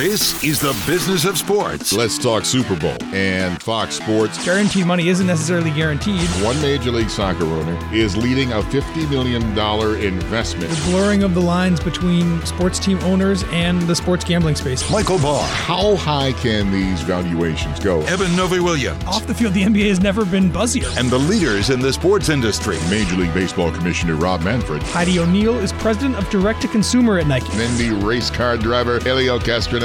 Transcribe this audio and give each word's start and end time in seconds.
This 0.00 0.42
is 0.42 0.58
the 0.58 0.72
business 0.86 1.26
of 1.26 1.36
sports. 1.36 1.92
Let's 1.92 2.16
talk 2.16 2.46
Super 2.46 2.74
Bowl 2.74 2.96
and 3.12 3.62
Fox 3.62 3.96
Sports. 3.96 4.42
Guaranteed 4.42 4.86
money 4.86 5.08
isn't 5.08 5.26
necessarily 5.26 5.70
guaranteed. 5.72 6.22
One 6.42 6.58
Major 6.62 6.90
League 6.90 7.10
Soccer 7.10 7.44
owner 7.44 7.78
is 7.94 8.16
leading 8.16 8.50
a 8.52 8.62
$50 8.62 9.10
million 9.10 9.42
investment. 10.02 10.70
The 10.70 10.90
blurring 10.90 11.22
of 11.22 11.34
the 11.34 11.42
lines 11.42 11.80
between 11.80 12.40
sports 12.46 12.78
team 12.78 12.98
owners 13.00 13.44
and 13.50 13.82
the 13.82 13.94
sports 13.94 14.24
gambling 14.24 14.56
space. 14.56 14.90
Michael 14.90 15.18
Barr. 15.18 15.46
How 15.46 15.96
high 15.96 16.32
can 16.32 16.72
these 16.72 17.02
valuations 17.02 17.78
go? 17.78 18.00
Eben 18.06 18.34
Novy-Williams. 18.34 19.04
Off 19.04 19.26
the 19.26 19.34
field, 19.34 19.52
the 19.52 19.64
NBA 19.64 19.86
has 19.90 20.00
never 20.00 20.24
been 20.24 20.50
buzzier. 20.50 20.96
And 20.98 21.10
the 21.10 21.18
leaders 21.18 21.68
in 21.68 21.78
the 21.78 21.92
sports 21.92 22.30
industry. 22.30 22.78
Major 22.88 23.16
League 23.16 23.34
Baseball 23.34 23.70
Commissioner 23.70 24.14
Rob 24.14 24.40
Manfred. 24.40 24.82
Heidi 24.82 25.18
O'Neill 25.18 25.58
is 25.58 25.74
president 25.74 26.16
of 26.16 26.26
direct 26.30 26.62
to 26.62 26.68
consumer 26.68 27.18
at 27.18 27.26
Nike. 27.26 27.50
And 27.50 27.60
then 27.60 27.76
the 27.76 28.06
race 28.06 28.30
car 28.30 28.56
driver, 28.56 28.98
Helio 29.00 29.38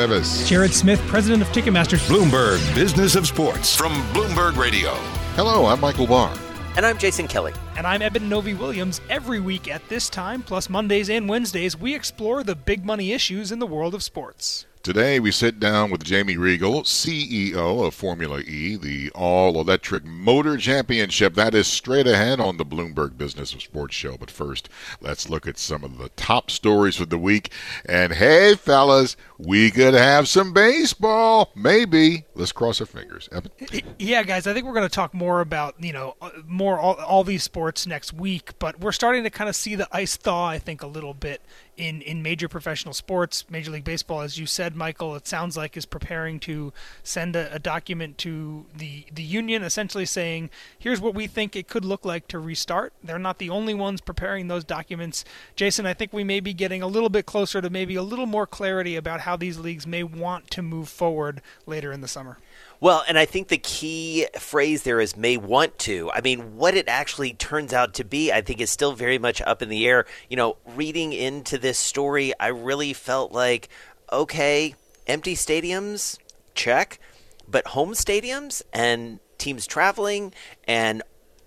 Castroneves. 0.05 0.47
Jared 0.47 0.73
Smith, 0.73 0.99
president 1.07 1.41
of 1.41 1.49
Ticketmaster. 1.49 1.97
Bloomberg 2.07 2.75
Business 2.75 3.15
of 3.15 3.27
Sports 3.27 3.75
from 3.75 3.93
Bloomberg 4.13 4.57
Radio. 4.57 4.93
Hello, 5.35 5.65
I'm 5.65 5.79
Michael 5.79 6.07
Barr. 6.07 6.35
And 6.77 6.85
I'm 6.85 6.97
Jason 6.97 7.27
Kelly. 7.27 7.53
And 7.77 7.87
I'm 7.87 8.01
Eben 8.01 8.27
Novy-Williams. 8.27 8.99
Every 9.09 9.39
week 9.39 9.69
at 9.69 9.87
this 9.87 10.09
time, 10.09 10.41
plus 10.41 10.69
Mondays 10.69 11.09
and 11.09 11.27
Wednesdays, 11.29 11.77
we 11.77 11.95
explore 11.95 12.43
the 12.43 12.55
big 12.55 12.85
money 12.85 13.13
issues 13.13 13.51
in 13.51 13.59
the 13.59 13.67
world 13.67 13.95
of 13.95 14.03
sports. 14.03 14.65
Today, 14.85 15.19
we 15.19 15.31
sit 15.31 15.59
down 15.59 15.89
with 15.89 16.03
Jamie 16.03 16.35
Reigle, 16.35 16.83
CEO 16.83 17.87
of 17.87 17.95
Formula 17.95 18.41
E, 18.41 18.75
the 18.75 19.09
all 19.15 19.59
electric 19.59 20.05
motor 20.05 20.57
championship. 20.57 21.33
That 21.33 21.55
is 21.55 21.65
straight 21.65 22.05
ahead 22.05 22.39
on 22.39 22.57
the 22.57 22.65
Bloomberg 22.67 23.17
Business 23.17 23.51
of 23.55 23.63
Sports 23.63 23.95
show. 23.95 24.15
But 24.15 24.29
first, 24.29 24.69
let's 25.01 25.27
look 25.27 25.47
at 25.47 25.57
some 25.57 25.83
of 25.83 25.97
the 25.97 26.09
top 26.09 26.51
stories 26.51 26.97
for 26.97 27.07
the 27.07 27.17
week. 27.17 27.51
And 27.89 28.13
hey, 28.13 28.53
fellas, 28.53 29.17
we 29.39 29.71
could 29.71 29.95
have 29.95 30.27
some 30.27 30.53
baseball. 30.53 31.51
Maybe. 31.55 32.25
Let's 32.35 32.51
cross 32.51 32.79
our 32.79 32.85
fingers. 32.85 33.27
Eben? 33.31 33.51
Yeah, 33.97 34.21
guys, 34.21 34.45
I 34.45 34.53
think 34.53 34.67
we're 34.67 34.75
going 34.75 34.87
to 34.87 34.95
talk 34.95 35.15
more 35.15 35.41
about, 35.41 35.83
you 35.83 35.93
know, 35.93 36.15
uh, 36.21 36.29
more 36.45 36.77
all, 36.77 36.93
all 36.93 37.23
these 37.23 37.41
sports 37.41 37.87
next 37.87 38.13
week. 38.13 38.51
But 38.59 38.79
we're 38.79 38.91
starting 38.91 39.23
to 39.23 39.31
kind 39.31 39.49
of 39.49 39.55
see 39.55 39.73
the 39.73 39.87
ice 39.91 40.15
thaw, 40.15 40.45
I 40.45 40.59
think, 40.59 40.83
a 40.83 40.87
little 40.87 41.15
bit 41.15 41.41
in, 41.77 42.01
in 42.01 42.21
major 42.21 42.47
professional 42.47 42.93
sports. 42.93 43.45
Major 43.49 43.71
League 43.71 43.83
Baseball, 43.83 44.21
as 44.21 44.37
you 44.37 44.45
said, 44.45 44.75
Michael, 44.75 45.15
it 45.15 45.27
sounds 45.27 45.57
like 45.57 45.75
is 45.75 45.85
preparing 45.85 46.39
to 46.41 46.73
send 47.03 47.35
a, 47.35 47.53
a, 47.53 47.59
document 47.59 48.17
to 48.19 48.65
the, 48.75 49.05
the 49.13 49.23
union, 49.23 49.63
essentially 49.63 50.05
saying, 50.05 50.49
here's 50.77 51.01
what 51.01 51.15
we 51.15 51.27
think 51.27 51.55
it 51.55 51.67
could 51.67 51.83
look 51.83 52.05
like 52.05 52.27
to 52.29 52.39
restart. 52.39 52.93
They're 53.03 53.19
not 53.19 53.39
the 53.39 53.49
only 53.49 53.73
ones 53.73 54.01
preparing 54.01 54.47
those 54.47 54.63
documents. 54.63 55.25
Jason, 55.55 55.85
I 55.85 55.93
think 55.93 56.13
we 56.13 56.23
may 56.23 56.39
be 56.39 56.53
getting 56.53 56.81
a 56.81 56.87
little 56.87 57.09
bit 57.09 57.25
closer 57.25 57.61
to 57.61 57.69
maybe 57.69 57.95
a 57.95 58.03
little 58.03 58.27
more 58.27 58.47
clarity 58.47 58.95
about 58.95 59.21
how 59.21 59.35
these 59.35 59.57
leagues 59.57 59.85
may 59.87 60.03
want 60.03 60.49
to 60.51 60.61
move 60.61 60.89
forward 60.89 61.41
later 61.65 61.91
in 61.91 62.01
the 62.01 62.07
summer. 62.07 62.37
Well, 62.79 63.03
and 63.07 63.17
I 63.17 63.25
think 63.25 63.47
the 63.47 63.57
key 63.57 64.27
phrase 64.37 64.83
there 64.83 64.99
is 64.99 65.15
may 65.15 65.37
want 65.37 65.77
to. 65.79 66.11
I 66.11 66.21
mean, 66.21 66.57
what 66.57 66.75
it 66.75 66.87
actually 66.87 67.33
turns 67.33 67.73
out 67.73 67.93
to 67.95 68.03
be, 68.03 68.31
I 68.31 68.41
think 68.41 68.59
is 68.59 68.69
still 68.69 68.93
very 68.93 69.17
much 69.17 69.41
up 69.41 69.61
in 69.61 69.69
the 69.69 69.87
air. 69.87 70.05
You 70.29 70.37
know, 70.37 70.57
reading 70.65 71.13
into 71.13 71.57
this 71.57 71.77
story, 71.77 72.33
I 72.39 72.47
really 72.47 72.93
felt 72.93 73.31
like, 73.31 73.69
okay, 74.11 74.75
empty 75.07 75.35
stadiums, 75.35 76.17
check, 76.53 76.99
but 77.47 77.67
home 77.67 77.93
stadiums 77.93 78.61
and 78.73 79.19
teams 79.37 79.65
traveling 79.65 80.33
and 80.67 81.01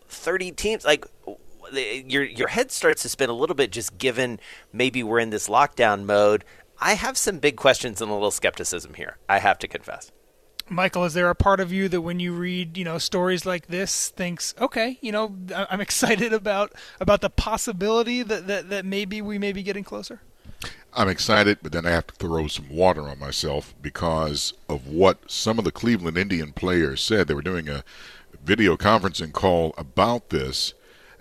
30 0.09 0.53
teams, 0.53 0.84
like, 0.84 1.05
your 1.72 2.25
your 2.25 2.48
head 2.48 2.70
starts 2.70 3.03
to 3.03 3.09
spin 3.09 3.28
a 3.28 3.34
little 3.34 3.55
bit 3.55 3.70
just 3.70 3.98
given 3.98 4.41
maybe 4.72 5.03
we're 5.03 5.19
in 5.19 5.31
this 5.31 5.48
lockdown 5.48 6.05
mode. 6.05 6.45
I 6.81 6.95
have 6.95 7.19
some 7.19 7.39
big 7.41 7.56
questions 7.56 8.00
and 8.00 8.11
a 8.11 8.15
little 8.15 8.31
skepticism 8.31 8.95
here. 8.95 9.19
I 9.28 9.39
have 9.41 9.59
to 9.59 9.69
confess. 9.69 10.11
Michael, 10.70 11.05
is 11.05 11.14
there 11.14 11.30
a 11.30 11.34
part 11.34 11.61
of 11.61 11.72
you 11.72 11.88
that 11.88 12.02
when 12.02 12.20
you 12.20 12.33
read, 12.33 12.77
you 12.77 12.84
know, 12.84 12.98
stories 12.98 13.47
like 13.47 13.69
this 13.69 14.08
thinks, 14.08 14.55
okay, 14.61 14.98
you 15.00 15.12
know, 15.12 15.34
I'm 15.55 15.80
excited 15.88 16.33
about 16.33 16.72
about 17.00 17.20
the 17.20 17.31
possibility 17.31 18.22
that 18.22 18.47
that, 18.47 18.70
that 18.70 18.84
maybe 18.84 19.22
we 19.22 19.38
may 19.38 19.53
be 19.53 19.62
getting 19.62 19.84
closer? 19.84 20.20
I'm 20.94 21.09
excited, 21.09 21.59
but 21.62 21.72
then 21.72 21.87
I 21.87 21.91
have 21.91 22.06
to 22.09 22.15
throw 22.15 22.48
some 22.48 22.69
water 22.70 23.03
on 23.03 23.19
myself 23.19 23.75
because 23.81 24.54
of 24.69 24.88
what 24.88 25.31
some 25.31 25.59
of 25.59 25.65
the 25.65 25.70
Cleveland 25.70 26.19
Indian 26.19 26.53
players 26.53 27.03
said. 27.03 27.28
They 27.28 27.34
were 27.34 27.43
doing 27.43 27.69
a 27.69 27.84
video 28.43 28.76
conferencing 28.76 29.32
call 29.32 29.75
about 29.76 30.31
this, 30.31 30.75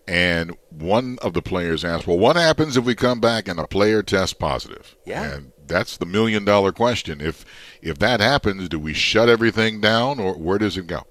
and 0.07 0.55
one 0.69 1.17
of 1.21 1.33
the 1.33 1.41
players 1.41 1.83
asked, 1.83 2.07
"Well, 2.07 2.17
what 2.17 2.35
happens 2.35 2.77
if 2.77 2.85
we 2.85 2.95
come 2.95 3.19
back 3.19 3.47
and 3.47 3.59
a 3.59 3.67
player 3.67 4.01
tests 4.01 4.33
positive?" 4.33 4.95
Yeah. 5.05 5.23
And 5.23 5.51
that's 5.67 5.97
the 5.97 6.05
million 6.05 6.45
dollar 6.45 6.71
question. 6.71 7.21
If 7.21 7.45
if 7.81 7.99
that 7.99 8.19
happens, 8.19 8.69
do 8.69 8.79
we 8.79 8.93
shut 8.93 9.29
everything 9.29 9.81
down, 9.81 10.19
or 10.19 10.33
where 10.33 10.57
does 10.57 10.77
it 10.77 10.87
go? 10.87 11.03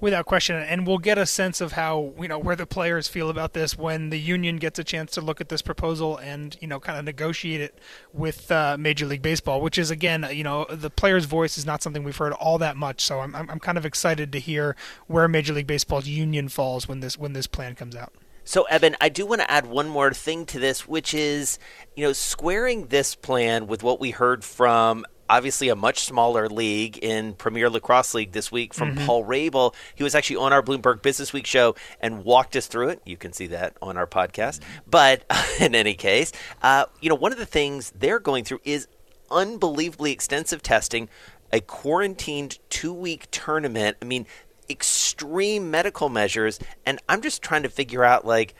Without 0.00 0.26
question, 0.26 0.56
and 0.56 0.84
we'll 0.84 0.98
get 0.98 1.16
a 1.16 1.26
sense 1.26 1.60
of 1.60 1.72
how 1.72 2.12
you 2.18 2.26
know 2.26 2.38
where 2.38 2.56
the 2.56 2.66
players 2.66 3.06
feel 3.06 3.30
about 3.30 3.52
this 3.52 3.78
when 3.78 4.10
the 4.10 4.18
union 4.18 4.56
gets 4.56 4.78
a 4.80 4.82
chance 4.82 5.12
to 5.12 5.20
look 5.20 5.40
at 5.40 5.48
this 5.48 5.62
proposal 5.62 6.16
and 6.16 6.56
you 6.60 6.66
know 6.66 6.80
kind 6.80 6.98
of 6.98 7.04
negotiate 7.04 7.60
it 7.60 7.78
with 8.12 8.50
uh, 8.50 8.76
Major 8.76 9.06
League 9.06 9.22
Baseball, 9.22 9.60
which 9.60 9.78
is 9.78 9.92
again 9.92 10.26
you 10.32 10.42
know 10.42 10.64
the 10.68 10.90
players' 10.90 11.26
voice 11.26 11.56
is 11.56 11.64
not 11.64 11.84
something 11.84 12.02
we've 12.02 12.16
heard 12.16 12.32
all 12.32 12.58
that 12.58 12.76
much. 12.76 13.00
So 13.00 13.20
I'm 13.20 13.36
I'm 13.36 13.60
kind 13.60 13.78
of 13.78 13.86
excited 13.86 14.32
to 14.32 14.40
hear 14.40 14.74
where 15.06 15.28
Major 15.28 15.52
League 15.52 15.68
Baseball's 15.68 16.08
union 16.08 16.48
falls 16.48 16.88
when 16.88 16.98
this 16.98 17.16
when 17.16 17.32
this 17.32 17.46
plan 17.46 17.76
comes 17.76 17.94
out. 17.94 18.12
So, 18.44 18.64
Eben, 18.64 18.96
I 19.00 19.08
do 19.08 19.24
want 19.26 19.40
to 19.40 19.50
add 19.50 19.66
one 19.66 19.88
more 19.88 20.12
thing 20.12 20.46
to 20.46 20.58
this, 20.58 20.86
which 20.88 21.14
is, 21.14 21.58
you 21.94 22.04
know, 22.04 22.12
squaring 22.12 22.86
this 22.86 23.14
plan 23.14 23.66
with 23.66 23.82
what 23.82 24.00
we 24.00 24.10
heard 24.10 24.44
from 24.44 25.06
obviously 25.32 25.70
a 25.70 25.76
much 25.76 26.00
smaller 26.00 26.46
league 26.48 26.98
in 26.98 27.32
Premier 27.32 27.70
Lacrosse 27.70 28.12
League 28.12 28.32
this 28.32 28.52
week 28.52 28.74
from 28.74 28.94
mm-hmm. 28.94 29.06
Paul 29.06 29.24
Rabil. 29.24 29.74
He 29.94 30.04
was 30.04 30.14
actually 30.14 30.36
on 30.36 30.52
our 30.52 30.62
Bloomberg 30.62 31.00
Business 31.00 31.32
Week 31.32 31.46
show 31.46 31.74
and 32.00 32.22
walked 32.24 32.54
us 32.54 32.66
through 32.66 32.90
it. 32.90 33.02
You 33.06 33.16
can 33.16 33.32
see 33.32 33.46
that 33.46 33.76
on 33.80 33.96
our 33.96 34.06
podcast. 34.06 34.60
But 34.86 35.24
in 35.60 35.74
any 35.74 35.94
case, 35.94 36.32
uh, 36.62 36.84
you 37.00 37.08
know, 37.08 37.14
one 37.14 37.32
of 37.32 37.38
the 37.38 37.46
things 37.46 37.92
they're 37.98 38.20
going 38.20 38.44
through 38.44 38.60
is 38.64 38.88
unbelievably 39.30 40.12
extensive 40.12 40.62
testing, 40.62 41.08
a 41.50 41.60
quarantined 41.60 42.58
two 42.68 42.92
week 42.92 43.26
tournament. 43.30 43.96
I 44.02 44.04
mean, 44.04 44.26
extreme 44.72 45.70
medical 45.70 46.08
measures, 46.08 46.58
and 46.84 47.00
I'm 47.08 47.22
just 47.22 47.42
trying 47.42 47.62
to 47.62 47.68
figure 47.68 48.04
out 48.04 48.26
like. 48.26 48.54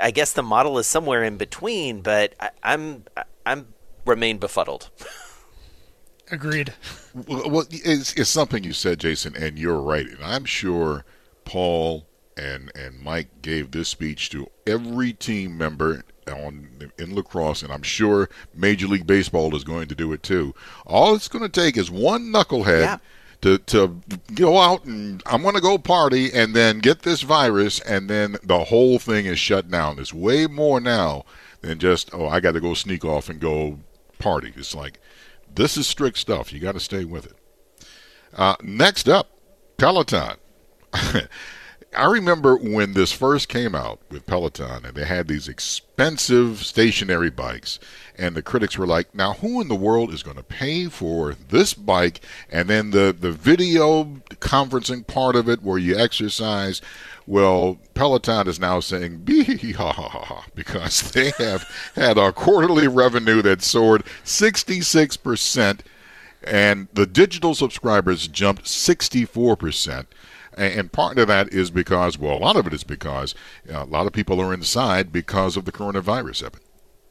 I 0.00 0.10
guess 0.10 0.32
the 0.32 0.42
model 0.42 0.78
is 0.78 0.86
somewhere 0.86 1.22
in 1.22 1.36
between, 1.36 2.00
but 2.00 2.34
I, 2.40 2.50
I'm 2.62 3.04
I'm 3.44 3.66
remain 4.06 4.38
befuddled. 4.38 4.90
Agreed. 6.30 6.72
Well, 7.14 7.66
it's, 7.70 8.14
it's 8.14 8.30
something 8.30 8.64
you 8.64 8.72
said, 8.72 9.00
Jason, 9.00 9.36
and 9.36 9.58
you're 9.58 9.80
right. 9.80 10.06
And 10.06 10.24
I'm 10.24 10.46
sure 10.46 11.04
Paul 11.44 12.06
and 12.38 12.72
and 12.74 13.00
Mike 13.00 13.42
gave 13.42 13.72
this 13.72 13.90
speech 13.90 14.30
to 14.30 14.48
every 14.66 15.12
team 15.12 15.58
member 15.58 16.04
on 16.26 16.90
in 16.98 17.14
lacrosse, 17.14 17.62
and 17.62 17.70
I'm 17.70 17.82
sure 17.82 18.30
Major 18.54 18.86
League 18.86 19.06
Baseball 19.06 19.54
is 19.54 19.64
going 19.64 19.88
to 19.88 19.94
do 19.94 20.12
it 20.12 20.22
too. 20.22 20.54
All 20.86 21.14
it's 21.14 21.28
going 21.28 21.42
to 21.42 21.48
take 21.50 21.76
is 21.76 21.90
one 21.90 22.32
knucklehead. 22.32 22.80
Yeah 22.80 22.98
to 23.42 23.58
to 23.58 24.00
go 24.34 24.58
out 24.58 24.84
and 24.84 25.22
I'm 25.26 25.42
going 25.42 25.54
to 25.54 25.60
go 25.60 25.76
party 25.76 26.32
and 26.32 26.54
then 26.54 26.78
get 26.78 27.02
this 27.02 27.22
virus 27.22 27.80
and 27.80 28.08
then 28.08 28.36
the 28.42 28.64
whole 28.64 28.98
thing 28.98 29.26
is 29.26 29.38
shut 29.38 29.70
down. 29.70 29.96
There's 29.96 30.14
way 30.14 30.46
more 30.46 30.80
now 30.80 31.24
than 31.60 31.78
just 31.78 32.14
oh 32.14 32.28
I 32.28 32.40
got 32.40 32.52
to 32.52 32.60
go 32.60 32.74
sneak 32.74 33.04
off 33.04 33.28
and 33.28 33.40
go 33.40 33.78
party. 34.18 34.52
It's 34.56 34.74
like 34.74 34.98
this 35.54 35.76
is 35.76 35.86
strict 35.86 36.18
stuff. 36.18 36.52
You 36.52 36.60
got 36.60 36.72
to 36.72 36.80
stay 36.80 37.04
with 37.04 37.26
it. 37.26 37.36
Uh, 38.34 38.56
next 38.62 39.08
up, 39.08 39.28
Peloton. 39.76 40.36
I 41.94 42.06
remember 42.06 42.56
when 42.56 42.94
this 42.94 43.12
first 43.12 43.48
came 43.48 43.74
out 43.74 44.00
with 44.10 44.26
Peloton, 44.26 44.86
and 44.86 44.94
they 44.94 45.04
had 45.04 45.28
these 45.28 45.46
expensive 45.46 46.64
stationary 46.64 47.28
bikes, 47.28 47.78
and 48.16 48.34
the 48.34 48.40
critics 48.42 48.78
were 48.78 48.86
like, 48.86 49.14
"Now, 49.14 49.34
who 49.34 49.60
in 49.60 49.68
the 49.68 49.74
world 49.74 50.12
is 50.12 50.22
going 50.22 50.38
to 50.38 50.42
pay 50.42 50.86
for 50.86 51.34
this 51.34 51.74
bike?" 51.74 52.20
And 52.50 52.70
then 52.70 52.92
the 52.92 53.14
the 53.18 53.32
video 53.32 54.04
conferencing 54.40 55.06
part 55.06 55.36
of 55.36 55.50
it, 55.50 55.62
where 55.62 55.78
you 55.78 55.98
exercise. 55.98 56.80
Well, 57.26 57.78
Peloton 57.92 58.48
is 58.48 58.58
now 58.58 58.80
saying 58.80 59.18
"bee 59.18 59.72
ha 59.72 59.92
ha 59.92 60.08
ha 60.08 60.24
ha" 60.24 60.46
because 60.54 61.12
they 61.12 61.32
have 61.36 61.68
had 61.94 62.16
a 62.16 62.32
quarterly 62.32 62.88
revenue 62.88 63.42
that 63.42 63.62
soared 63.62 64.04
66 64.24 65.18
percent, 65.18 65.82
and 66.42 66.88
the 66.94 67.06
digital 67.06 67.54
subscribers 67.54 68.28
jumped 68.28 68.66
64 68.66 69.56
percent. 69.56 70.08
And 70.56 70.92
part 70.92 71.18
of 71.18 71.28
that 71.28 71.52
is 71.52 71.70
because, 71.70 72.18
well, 72.18 72.36
a 72.36 72.38
lot 72.38 72.56
of 72.56 72.66
it 72.66 72.74
is 72.74 72.84
because 72.84 73.34
a 73.70 73.84
lot 73.84 74.06
of 74.06 74.12
people 74.12 74.40
are 74.40 74.52
inside 74.52 75.12
because 75.12 75.56
of 75.56 75.64
the 75.64 75.72
coronavirus, 75.72 76.46
Eben. 76.46 76.60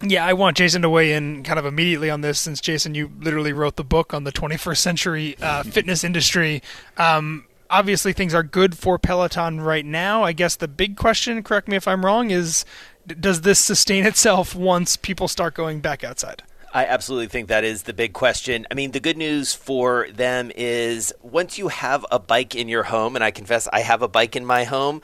Yeah, 0.03 0.25
I 0.25 0.33
want 0.33 0.57
Jason 0.57 0.81
to 0.81 0.89
weigh 0.89 1.13
in 1.13 1.43
kind 1.43 1.59
of 1.59 1.65
immediately 1.65 2.09
on 2.09 2.21
this, 2.21 2.39
since 2.39 2.59
Jason, 2.59 2.95
you 2.95 3.11
literally 3.19 3.53
wrote 3.53 3.75
the 3.75 3.83
book 3.83 4.13
on 4.13 4.23
the 4.23 4.31
21st 4.31 4.77
century 4.77 5.35
uh, 5.41 5.63
fitness 5.63 6.03
industry. 6.03 6.63
Um, 6.97 7.45
obviously, 7.69 8.11
things 8.11 8.33
are 8.33 8.43
good 8.43 8.77
for 8.77 8.97
Peloton 8.97 9.61
right 9.61 9.85
now. 9.85 10.23
I 10.23 10.33
guess 10.33 10.55
the 10.55 10.67
big 10.67 10.97
question, 10.97 11.43
correct 11.43 11.67
me 11.67 11.75
if 11.75 11.87
I'm 11.87 12.03
wrong, 12.03 12.31
is 12.31 12.65
does 13.07 13.41
this 13.41 13.59
sustain 13.59 14.05
itself 14.05 14.55
once 14.55 14.95
people 14.95 15.27
start 15.27 15.53
going 15.53 15.81
back 15.81 16.03
outside? 16.03 16.43
I 16.73 16.85
absolutely 16.85 17.27
think 17.27 17.49
that 17.49 17.65
is 17.65 17.83
the 17.83 17.93
big 17.93 18.13
question. 18.13 18.65
I 18.71 18.75
mean, 18.75 18.91
the 18.91 19.01
good 19.01 19.17
news 19.17 19.53
for 19.53 20.07
them 20.09 20.53
is 20.55 21.11
once 21.21 21.57
you 21.57 21.67
have 21.67 22.05
a 22.09 22.17
bike 22.17 22.55
in 22.55 22.69
your 22.69 22.83
home, 22.83 23.15
and 23.15 23.23
I 23.25 23.31
confess 23.31 23.67
I 23.73 23.81
have 23.81 24.01
a 24.01 24.07
bike 24.07 24.37
in 24.37 24.45
my 24.45 24.63
home, 24.63 25.01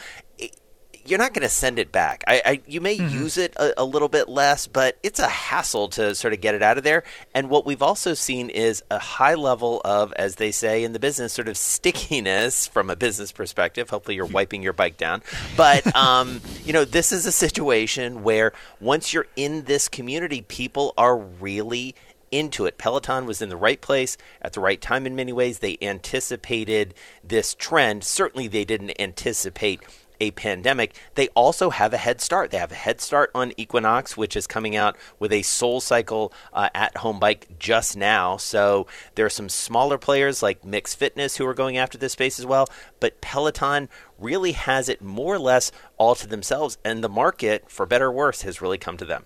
you're 1.08 1.20
not 1.20 1.34
going 1.34 1.44
to 1.44 1.50
send 1.50 1.80
it 1.80 1.92
back. 1.92 2.24
I, 2.28 2.42
I 2.46 2.62
you 2.68 2.82
may 2.82 2.98
mm-hmm. 2.98 3.16
use 3.16 3.38
it 3.38 3.54
a, 3.56 3.82
a, 3.82 3.86
little 3.86 4.10
bit 4.10 4.28
less, 4.28 4.68
but 4.68 4.98
it's 5.04 5.20
a 5.20 5.28
hassle 5.28 5.88
to 5.90 6.14
sort 6.14 6.34
of 6.34 6.42
get 6.42 6.54
it 6.54 6.62
out 6.62 6.78
of 6.78 6.84
there. 6.84 7.04
And 7.34 7.50
what 7.50 7.66
we've 7.66 7.82
also 7.82 8.14
seen 8.14 8.50
is 8.50 8.84
a 8.92 9.00
high 9.00 9.36
level 9.36 9.82
of, 9.86 10.14
as 10.14 10.36
they 10.36 10.52
say 10.52 10.84
in 10.84 10.94
the 10.94 11.00
business, 11.00 11.34
sort 11.34 11.48
of 11.48 11.58
stickiness 11.58 12.68
from 12.68 12.90
a 12.90 12.96
business 12.96 13.32
perspective. 13.32 13.90
Hopefully, 13.90 14.16
you're 14.16 14.26
wiping 14.26 14.62
your 14.62 14.74
bike 14.74 14.98
down. 14.98 15.24
But 15.56 15.96
um, 15.96 16.42
you 16.66 16.74
know, 16.74 16.86
this 16.86 17.12
is 17.12 17.26
a 17.26 17.32
situation 17.32 18.24
where 18.24 18.54
once 18.82 19.14
you're 19.14 19.28
in 19.36 19.64
this 19.64 19.88
community, 19.88 20.42
people 20.42 20.94
are 20.98 21.18
really 21.18 21.96
into 22.32 22.66
it. 22.66 22.78
Peloton 22.78 23.26
was 23.26 23.42
in 23.42 23.50
the 23.50 23.56
right 23.56 23.80
place 23.80 24.18
at 24.42 24.54
the 24.54 24.60
right 24.60 24.82
time 24.82 25.06
in 25.06 25.16
many 25.16 25.32
ways. 25.32 25.60
They 25.60 25.78
anticipated 25.82 26.94
this 27.24 27.54
trend. 27.54 28.04
Certainly, 28.04 28.50
they 28.50 28.66
didn't 28.66 29.00
anticipate 29.00 29.82
a 30.20 30.32
pandemic, 30.32 30.96
they 31.16 31.28
also 31.30 31.70
have 31.70 31.94
a 31.94 31.98
head 31.98 32.22
start. 32.22 32.52
They 32.52 32.58
have 32.58 32.72
a 32.72 32.76
head 32.76 33.02
start 33.02 33.32
on 33.34 33.54
Equinox, 33.58 34.18
which 34.18 34.36
is 34.36 34.48
coming 34.48 34.76
out 34.76 34.98
with 35.20 35.32
a 35.32 35.42
Soul 35.42 35.80
Cycle 35.82 36.34
uh, 36.54 36.70
at 36.74 36.98
home 36.98 37.20
bike 37.20 37.48
just 37.60 37.98
now. 37.98 38.38
So 38.38 38.88
there 39.16 39.26
are 39.26 39.30
some 39.30 39.50
smaller 39.50 39.98
players 39.98 40.44
like 40.44 40.64
MYX 40.64 40.96
Fitness 40.96 41.38
who 41.38 41.46
are 41.48 41.54
going 41.54 41.78
after 41.78 41.98
this 41.98 42.14
space 42.14 42.40
as 42.40 42.46
well. 42.46 42.68
But 43.00 43.22
Peloton 43.22 43.90
really 44.20 44.54
has 44.54 44.90
it 44.90 45.02
more 45.02 45.36
or 45.36 45.40
less 45.40 45.72
all 45.98 46.16
to 46.16 46.28
themselves, 46.28 46.78
and 46.84 47.04
the 47.04 47.10
market, 47.10 47.70
for 47.70 47.86
better 47.86 48.08
or 48.08 48.12
worse, 48.12 48.42
has 48.42 48.62
really 48.62 48.78
come 48.78 48.98
to 48.98 49.06
them. 49.06 49.26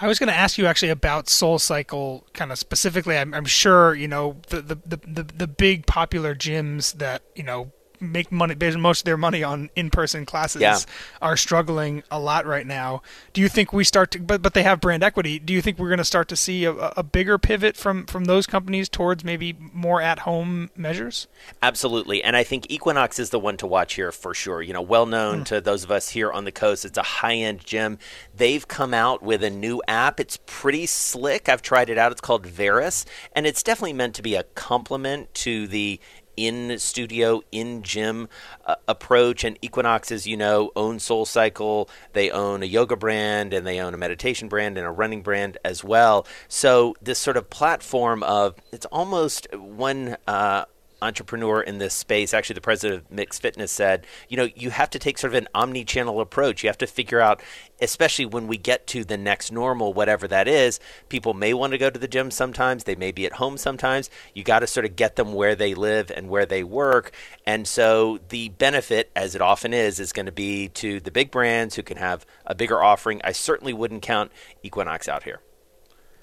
I 0.00 0.06
was 0.06 0.18
going 0.18 0.28
to 0.28 0.34
ask 0.34 0.58
you 0.58 0.66
actually 0.66 0.90
about 0.90 1.28
Soul 1.28 1.58
Cycle, 1.58 2.24
kind 2.32 2.52
of 2.52 2.58
specifically. 2.58 3.16
I'm, 3.16 3.34
I'm 3.34 3.44
sure 3.44 3.94
you 3.94 4.06
know 4.06 4.36
the 4.48 4.62
the, 4.62 4.76
the 4.86 5.22
the 5.24 5.46
big 5.48 5.86
popular 5.86 6.34
gyms 6.34 6.94
that 6.94 7.22
you 7.34 7.42
know 7.42 7.72
make 8.00 8.30
money 8.30 8.54
most 8.76 9.00
of 9.00 9.04
their 9.04 9.16
money 9.16 9.42
on 9.42 9.70
in-person 9.76 10.26
classes 10.26 10.62
yeah. 10.62 10.78
are 11.20 11.36
struggling 11.36 12.02
a 12.10 12.18
lot 12.18 12.46
right 12.46 12.66
now. 12.66 13.02
Do 13.32 13.40
you 13.40 13.48
think 13.48 13.72
we 13.72 13.84
start 13.84 14.10
to 14.12 14.20
but 14.20 14.42
but 14.42 14.54
they 14.54 14.62
have 14.62 14.80
brand 14.80 15.02
equity. 15.02 15.38
Do 15.38 15.52
you 15.52 15.62
think 15.62 15.78
we're 15.78 15.88
going 15.88 15.98
to 15.98 16.04
start 16.04 16.28
to 16.28 16.36
see 16.36 16.64
a, 16.64 16.72
a 16.72 17.02
bigger 17.02 17.38
pivot 17.38 17.76
from 17.76 18.06
from 18.06 18.26
those 18.26 18.46
companies 18.46 18.88
towards 18.88 19.24
maybe 19.24 19.56
more 19.72 20.00
at-home 20.00 20.70
measures? 20.76 21.26
Absolutely. 21.62 22.22
And 22.22 22.36
I 22.36 22.44
think 22.44 22.70
Equinox 22.70 23.18
is 23.18 23.30
the 23.30 23.38
one 23.38 23.56
to 23.58 23.66
watch 23.66 23.94
here 23.94 24.12
for 24.12 24.34
sure. 24.34 24.62
You 24.62 24.72
know, 24.72 24.82
well 24.82 25.06
known 25.06 25.40
mm. 25.40 25.44
to 25.46 25.60
those 25.60 25.84
of 25.84 25.90
us 25.90 26.10
here 26.10 26.30
on 26.30 26.44
the 26.44 26.52
coast. 26.52 26.84
It's 26.84 26.98
a 26.98 27.02
high-end 27.02 27.64
gym. 27.64 27.98
They've 28.36 28.66
come 28.66 28.94
out 28.94 29.22
with 29.22 29.42
a 29.42 29.50
new 29.50 29.82
app. 29.88 30.20
It's 30.20 30.38
pretty 30.46 30.86
slick. 30.86 31.48
I've 31.48 31.62
tried 31.62 31.90
it 31.90 31.98
out. 31.98 32.12
It's 32.12 32.20
called 32.20 32.46
Variis, 32.46 33.04
and 33.32 33.46
it's 33.46 33.62
definitely 33.62 33.92
meant 33.94 34.14
to 34.16 34.22
be 34.22 34.34
a 34.34 34.42
complement 34.42 35.32
to 35.34 35.66
the 35.66 36.00
in 36.38 36.78
studio, 36.78 37.42
in 37.50 37.82
gym 37.82 38.28
uh, 38.64 38.76
approach. 38.86 39.44
And 39.44 39.58
Equinox, 39.60 40.12
as 40.12 40.26
you 40.26 40.36
know, 40.36 40.70
owns 40.76 41.02
Soul 41.02 41.26
Cycle. 41.26 41.90
They 42.12 42.30
own 42.30 42.62
a 42.62 42.66
yoga 42.66 42.96
brand 42.96 43.52
and 43.52 43.66
they 43.66 43.80
own 43.80 43.94
a 43.94 43.98
meditation 43.98 44.48
brand 44.48 44.78
and 44.78 44.86
a 44.86 44.90
running 44.90 45.22
brand 45.22 45.58
as 45.64 45.82
well. 45.82 46.26
So 46.46 46.94
this 47.02 47.18
sort 47.18 47.36
of 47.36 47.50
platform 47.50 48.22
of 48.22 48.54
it's 48.72 48.86
almost 48.86 49.52
one. 49.54 50.16
Uh, 50.26 50.64
entrepreneur 51.00 51.60
in 51.60 51.78
this 51.78 51.94
space, 51.94 52.34
actually 52.34 52.54
the 52.54 52.60
president 52.60 53.02
of 53.02 53.10
MYX 53.10 53.40
Fitness 53.40 53.72
said, 53.72 54.06
you 54.28 54.36
know, 54.36 54.48
you 54.54 54.70
have 54.70 54.90
to 54.90 54.98
take 54.98 55.18
sort 55.18 55.32
of 55.32 55.38
an 55.38 55.48
omni-channel 55.54 56.20
approach. 56.20 56.62
You 56.62 56.68
have 56.68 56.78
to 56.78 56.86
figure 56.86 57.20
out, 57.20 57.42
especially 57.80 58.26
when 58.26 58.46
we 58.46 58.56
get 58.56 58.86
to 58.88 59.04
the 59.04 59.16
next 59.16 59.52
normal, 59.52 59.92
whatever 59.92 60.26
that 60.28 60.48
is, 60.48 60.80
people 61.08 61.34
may 61.34 61.54
want 61.54 61.72
to 61.72 61.78
go 61.78 61.90
to 61.90 61.98
the 61.98 62.08
gym 62.08 62.30
sometimes, 62.30 62.84
they 62.84 62.96
may 62.96 63.12
be 63.12 63.26
at 63.26 63.34
home 63.34 63.56
sometimes. 63.56 64.10
You 64.34 64.44
got 64.44 64.60
to 64.60 64.66
sort 64.66 64.86
of 64.86 64.96
get 64.96 65.16
them 65.16 65.32
where 65.32 65.54
they 65.54 65.74
live 65.74 66.10
and 66.10 66.28
where 66.28 66.46
they 66.46 66.64
work. 66.64 67.12
And 67.46 67.66
so 67.66 68.18
the 68.28 68.48
benefit, 68.50 69.10
as 69.14 69.34
it 69.34 69.40
often 69.40 69.72
is, 69.72 70.00
is 70.00 70.12
going 70.12 70.26
to 70.26 70.32
be 70.32 70.68
to 70.68 71.00
the 71.00 71.10
big 71.10 71.30
brands 71.30 71.76
who 71.76 71.82
can 71.82 71.96
have 71.96 72.26
a 72.44 72.54
bigger 72.54 72.82
offering. 72.82 73.20
I 73.24 73.32
certainly 73.32 73.72
wouldn't 73.72 74.02
count 74.02 74.32
Equinox 74.62 75.08
out 75.08 75.22
here. 75.22 75.40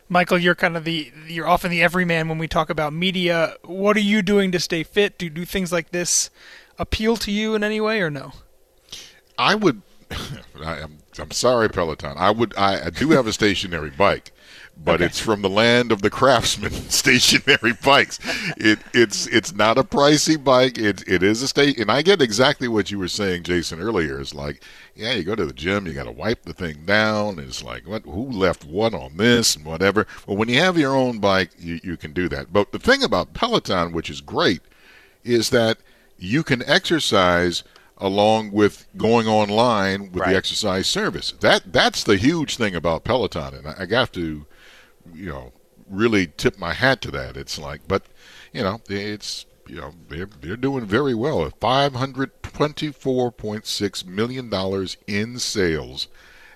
Michael, 0.07 0.38
you're 0.38 0.56
kind 0.56 0.78
of 0.78 0.84
the 0.84 1.12
you're 1.28 1.48
often 1.48 1.72
the 1.72 1.81
everyman 1.81 2.30
when 2.30 2.38
we 2.38 2.48
talk 2.48 2.69
about 2.69 2.94
media. 2.94 3.56
What 3.63 3.98
are 3.98 4.02
you 4.02 4.22
doing 4.22 4.52
to 4.52 4.60
stay 4.60 4.84
fit? 4.84 5.18
Do 5.18 5.30
do 5.30 5.46
things 5.46 5.72
like 5.72 5.92
this 5.92 6.30
appeal 6.78 7.18
to 7.18 7.31
you 7.31 7.56
in 7.56 7.63
any 7.63 7.81
way 7.81 8.02
or 8.02 8.10
no? 8.10 8.34
I 9.38 9.56
would. 9.56 9.81
I 10.63 10.80
am. 10.80 11.00
I'm 11.18 11.31
sorry, 11.31 11.69
Peloton. 11.69 12.16
I 12.18 12.31
would. 12.31 12.54
I, 12.57 12.88
I 12.88 12.90
do 12.90 13.10
have 13.12 13.25
a 13.25 13.34
stationary 13.34 13.90
bike, 13.90 14.31
but 14.77 14.95
okay. 14.95 15.06
it's 15.06 15.19
from 15.19 15.42
the 15.42 15.50
land 15.50 15.92
of 15.92 16.01
the 16.01 16.10
craftsman 16.10 16.72
stationary 16.89 17.74
bikes. 17.83 18.19
It 18.57 18.80
it's 18.94 19.25
it's 19.27 19.54
not 19.54 19.77
a 19.77 19.83
pricey 19.83 20.42
bike. 20.42 20.77
It 20.77 21.07
it 21.07 21.24
is 21.24 21.42
a 21.42 21.48
state, 21.48 21.80
and 21.80 21.92
I 21.92 22.01
get 22.01 22.22
exactly 22.22 22.68
what 22.68 22.92
you 22.92 23.00
were 23.00 23.07
saying, 23.07 23.44
Jason, 23.44 23.80
earlier. 23.80 24.19
It's 24.19 24.33
like, 24.33 24.62
yeah, 24.95 25.13
you 25.13 25.24
go 25.24 25.36
to 25.36 25.45
the 25.45 25.54
gym, 25.54 25.88
you 25.88 25.94
got 25.94 26.04
to 26.04 26.12
wipe 26.12 26.44
the 26.44 26.54
thing 26.54 26.86
down. 26.86 27.39
And 27.39 27.48
it's 27.48 27.63
like, 27.63 27.88
what? 27.88 28.04
Who 28.04 28.30
left 28.30 28.66
what 28.66 28.94
on 28.94 29.18
this 29.18 29.56
and 29.56 29.66
whatever? 29.66 30.06
Well, 30.27 30.38
when 30.38 30.50
you 30.50 30.60
have 30.60 30.77
your 30.77 30.95
own 30.95 31.19
bike, 31.19 31.51
you 31.57 31.80
you 31.83 31.98
can 31.98 32.13
do 32.13 32.27
that. 32.30 32.51
But 32.51 32.72
the 32.72 32.80
thing 32.80 33.04
about 33.04 33.33
Peloton, 33.33 33.94
which 33.94 34.10
is 34.10 34.22
great, 34.22 34.62
is 35.24 35.50
that 35.50 35.77
you 36.18 36.44
can 36.44 36.63
exercise 36.63 37.63
along 37.98 38.51
with 38.51 38.86
going 38.98 39.25
online 39.25 40.12
with 40.12 40.18
right. 40.18 40.31
the 40.31 40.38
exercise 40.38 40.88
service. 40.88 41.33
That 41.39 41.72
that's 41.72 42.04
the 42.04 42.18
huge 42.18 42.57
thing 42.57 42.75
about 42.75 43.04
Peloton, 43.04 43.54
and 43.54 43.68
I, 43.68 43.75
I 43.80 43.98
have 43.98 44.12
to 44.12 44.45
you 45.13 45.28
know, 45.28 45.52
really 45.90 46.28
tip 46.28 46.57
my 46.57 46.74
hat 46.74 47.02
to 47.02 47.12
that. 47.12 47.38
It's 47.38 47.60
like, 47.60 47.81
but 47.88 48.06
you 48.54 48.63
know, 48.63 48.81
it's 48.90 49.46
you 49.68 49.75
know 49.75 49.92
they're 50.07 50.30
they're 50.42 50.56
doing 50.56 50.86
very 50.86 51.13
well. 51.13 51.46
at 51.46 51.60
Five 51.60 51.94
hundred 51.96 52.42
twenty-four 52.42 53.31
point 53.34 53.66
six 53.66 54.06
million 54.06 54.50
dollars 54.50 54.98
in 55.07 55.38
sales, 55.40 56.07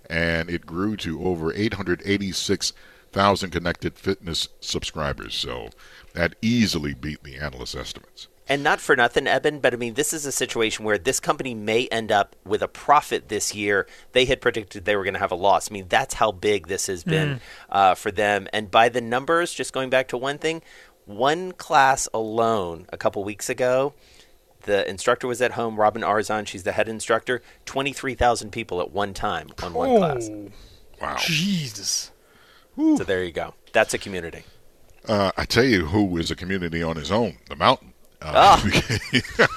and 0.09 0.49
it 0.49 0.65
grew 0.65 0.95
to 0.97 1.21
over 1.23 1.53
eight 1.53 1.73
hundred 1.73 2.01
eighty-six 2.05 2.73
thousand 3.11 3.49
connected 3.49 3.97
fitness 3.97 4.47
subscribers. 4.61 5.35
So 5.35 5.69
that 6.13 6.35
easily 6.41 6.93
beat 6.93 7.23
the 7.23 7.37
analyst 7.37 7.75
estimates. 7.75 8.28
And 8.49 8.63
not 8.63 8.81
for 8.81 8.95
nothing, 8.95 9.27
Eben, 9.27 9.59
but 9.59 9.75
I 9.75 9.77
mean, 9.77 9.93
this 9.93 10.11
is 10.11 10.25
a 10.25 10.31
situation 10.31 10.83
where 10.83 10.97
this 10.97 11.19
company 11.19 11.53
may 11.53 11.87
end 11.87 12.11
up 12.11 12.35
with 12.43 12.63
a 12.63 12.67
profit 12.67 13.29
this 13.29 13.53
year. 13.53 13.85
They 14.13 14.25
had 14.25 14.41
predicted 14.41 14.85
they 14.85 14.95
were 14.95 15.03
going 15.03 15.13
to 15.13 15.19
have 15.19 15.31
a 15.31 15.35
loss. 15.35 15.71
I 15.71 15.73
mean, 15.73 15.85
that's 15.87 16.15
how 16.15 16.31
big 16.31 16.67
this 16.67 16.87
has 16.87 17.03
been 17.03 17.35
mm. 17.35 17.39
uh, 17.69 17.93
for 17.93 18.09
them. 18.09 18.47
And 18.51 18.71
by 18.71 18.89
the 18.89 19.01
numbers, 19.01 19.53
just 19.53 19.71
going 19.71 19.91
back 19.91 20.07
to 20.07 20.17
one 20.17 20.39
thing, 20.39 20.63
one 21.05 21.51
class 21.51 22.09
alone 22.11 22.87
a 22.89 22.97
couple 22.97 23.23
weeks 23.23 23.49
ago, 23.49 23.93
the 24.63 24.87
instructor 24.89 25.27
was 25.27 25.41
at 25.43 25.51
home, 25.51 25.79
Robin 25.79 26.01
Arzon, 26.01 26.47
she's 26.47 26.63
the 26.63 26.71
head 26.71 26.89
instructor, 26.89 27.43
23,000 27.65 28.51
people 28.51 28.81
at 28.81 28.91
one 28.91 29.13
time 29.13 29.49
on 29.61 29.73
one 29.75 29.89
oh, 29.91 29.97
class. 29.97 30.29
Wow. 30.99 31.15
Jesus. 31.19 32.11
So 32.75 33.03
there 33.03 33.23
you 33.23 33.31
go. 33.31 33.53
That's 33.73 33.93
a 33.93 33.97
community. 33.97 34.43
Uh, 35.07 35.31
I 35.37 35.45
tell 35.45 35.63
you 35.63 35.85
who 35.85 36.17
is 36.17 36.31
a 36.31 36.35
community 36.35 36.81
on 36.81 36.95
his 36.95 37.11
own, 37.11 37.37
the 37.47 37.55
mountain. 37.55 37.93
Uh, 38.21 38.59
oh. 38.61 39.47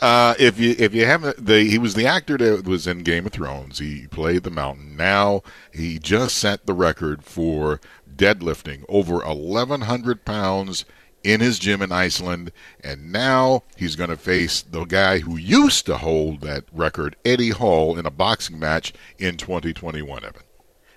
uh, 0.02 0.34
if 0.38 0.58
you 0.58 0.74
if 0.78 0.94
you 0.94 1.04
haven't, 1.04 1.44
the, 1.44 1.64
he 1.64 1.78
was 1.78 1.94
the 1.94 2.06
actor 2.06 2.38
that 2.38 2.64
was 2.64 2.86
in 2.86 3.02
Game 3.02 3.26
of 3.26 3.32
Thrones. 3.32 3.78
He 3.78 4.06
played 4.06 4.42
the 4.42 4.50
Mountain. 4.50 4.96
Now 4.96 5.42
he 5.72 5.98
just 5.98 6.36
set 6.36 6.66
the 6.66 6.72
record 6.72 7.24
for 7.24 7.80
deadlifting 8.16 8.84
over 8.88 9.18
1,100 9.18 10.24
pounds 10.24 10.84
in 11.22 11.40
his 11.40 11.58
gym 11.58 11.82
in 11.82 11.92
Iceland, 11.92 12.50
and 12.82 13.12
now 13.12 13.62
he's 13.76 13.96
going 13.96 14.10
to 14.10 14.16
face 14.16 14.62
the 14.62 14.84
guy 14.84 15.18
who 15.18 15.36
used 15.36 15.84
to 15.86 15.98
hold 15.98 16.40
that 16.40 16.64
record, 16.72 17.16
Eddie 17.24 17.50
Hall, 17.50 17.98
in 17.98 18.06
a 18.06 18.10
boxing 18.10 18.58
match 18.58 18.92
in 19.18 19.36
2021. 19.36 20.24
Eben. 20.24 20.42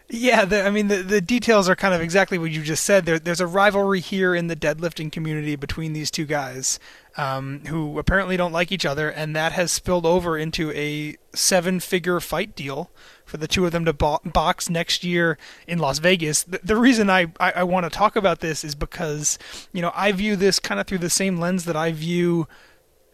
Yeah, 0.09 0.45
the, 0.45 0.63
I 0.63 0.69
mean 0.69 0.89
the 0.89 0.97
the 0.97 1.21
details 1.21 1.67
are 1.69 1.75
kind 1.75 1.93
of 1.93 2.01
exactly 2.01 2.37
what 2.37 2.51
you 2.51 2.61
just 2.61 2.85
said. 2.85 3.05
There, 3.05 3.17
there's 3.17 3.39
a 3.39 3.47
rivalry 3.47 3.99
here 3.99 4.35
in 4.35 4.47
the 4.47 4.55
deadlifting 4.55 5.11
community 5.11 5.55
between 5.55 5.93
these 5.93 6.11
two 6.11 6.25
guys, 6.25 6.77
um, 7.17 7.61
who 7.67 7.97
apparently 7.97 8.37
don't 8.37 8.51
like 8.51 8.71
each 8.71 8.85
other, 8.85 9.09
and 9.09 9.35
that 9.35 9.53
has 9.53 9.71
spilled 9.71 10.05
over 10.05 10.37
into 10.37 10.71
a 10.71 11.15
seven-figure 11.33 12.19
fight 12.19 12.55
deal 12.55 12.91
for 13.25 13.37
the 13.37 13.47
two 13.47 13.65
of 13.65 13.71
them 13.71 13.85
to 13.85 13.93
bo- 13.93 14.19
box 14.25 14.69
next 14.69 15.03
year 15.03 15.37
in 15.67 15.79
Las 15.79 15.99
Vegas. 15.99 16.43
The, 16.43 16.59
the 16.61 16.75
reason 16.75 17.09
I, 17.09 17.31
I, 17.39 17.51
I 17.57 17.63
want 17.63 17.85
to 17.85 17.89
talk 17.89 18.15
about 18.15 18.41
this 18.41 18.63
is 18.63 18.75
because 18.75 19.39
you 19.71 19.81
know 19.81 19.91
I 19.95 20.11
view 20.11 20.35
this 20.35 20.59
kind 20.59 20.79
of 20.79 20.85
through 20.85 20.99
the 20.99 21.09
same 21.09 21.37
lens 21.39 21.63
that 21.65 21.77
I 21.77 21.91
view 21.91 22.47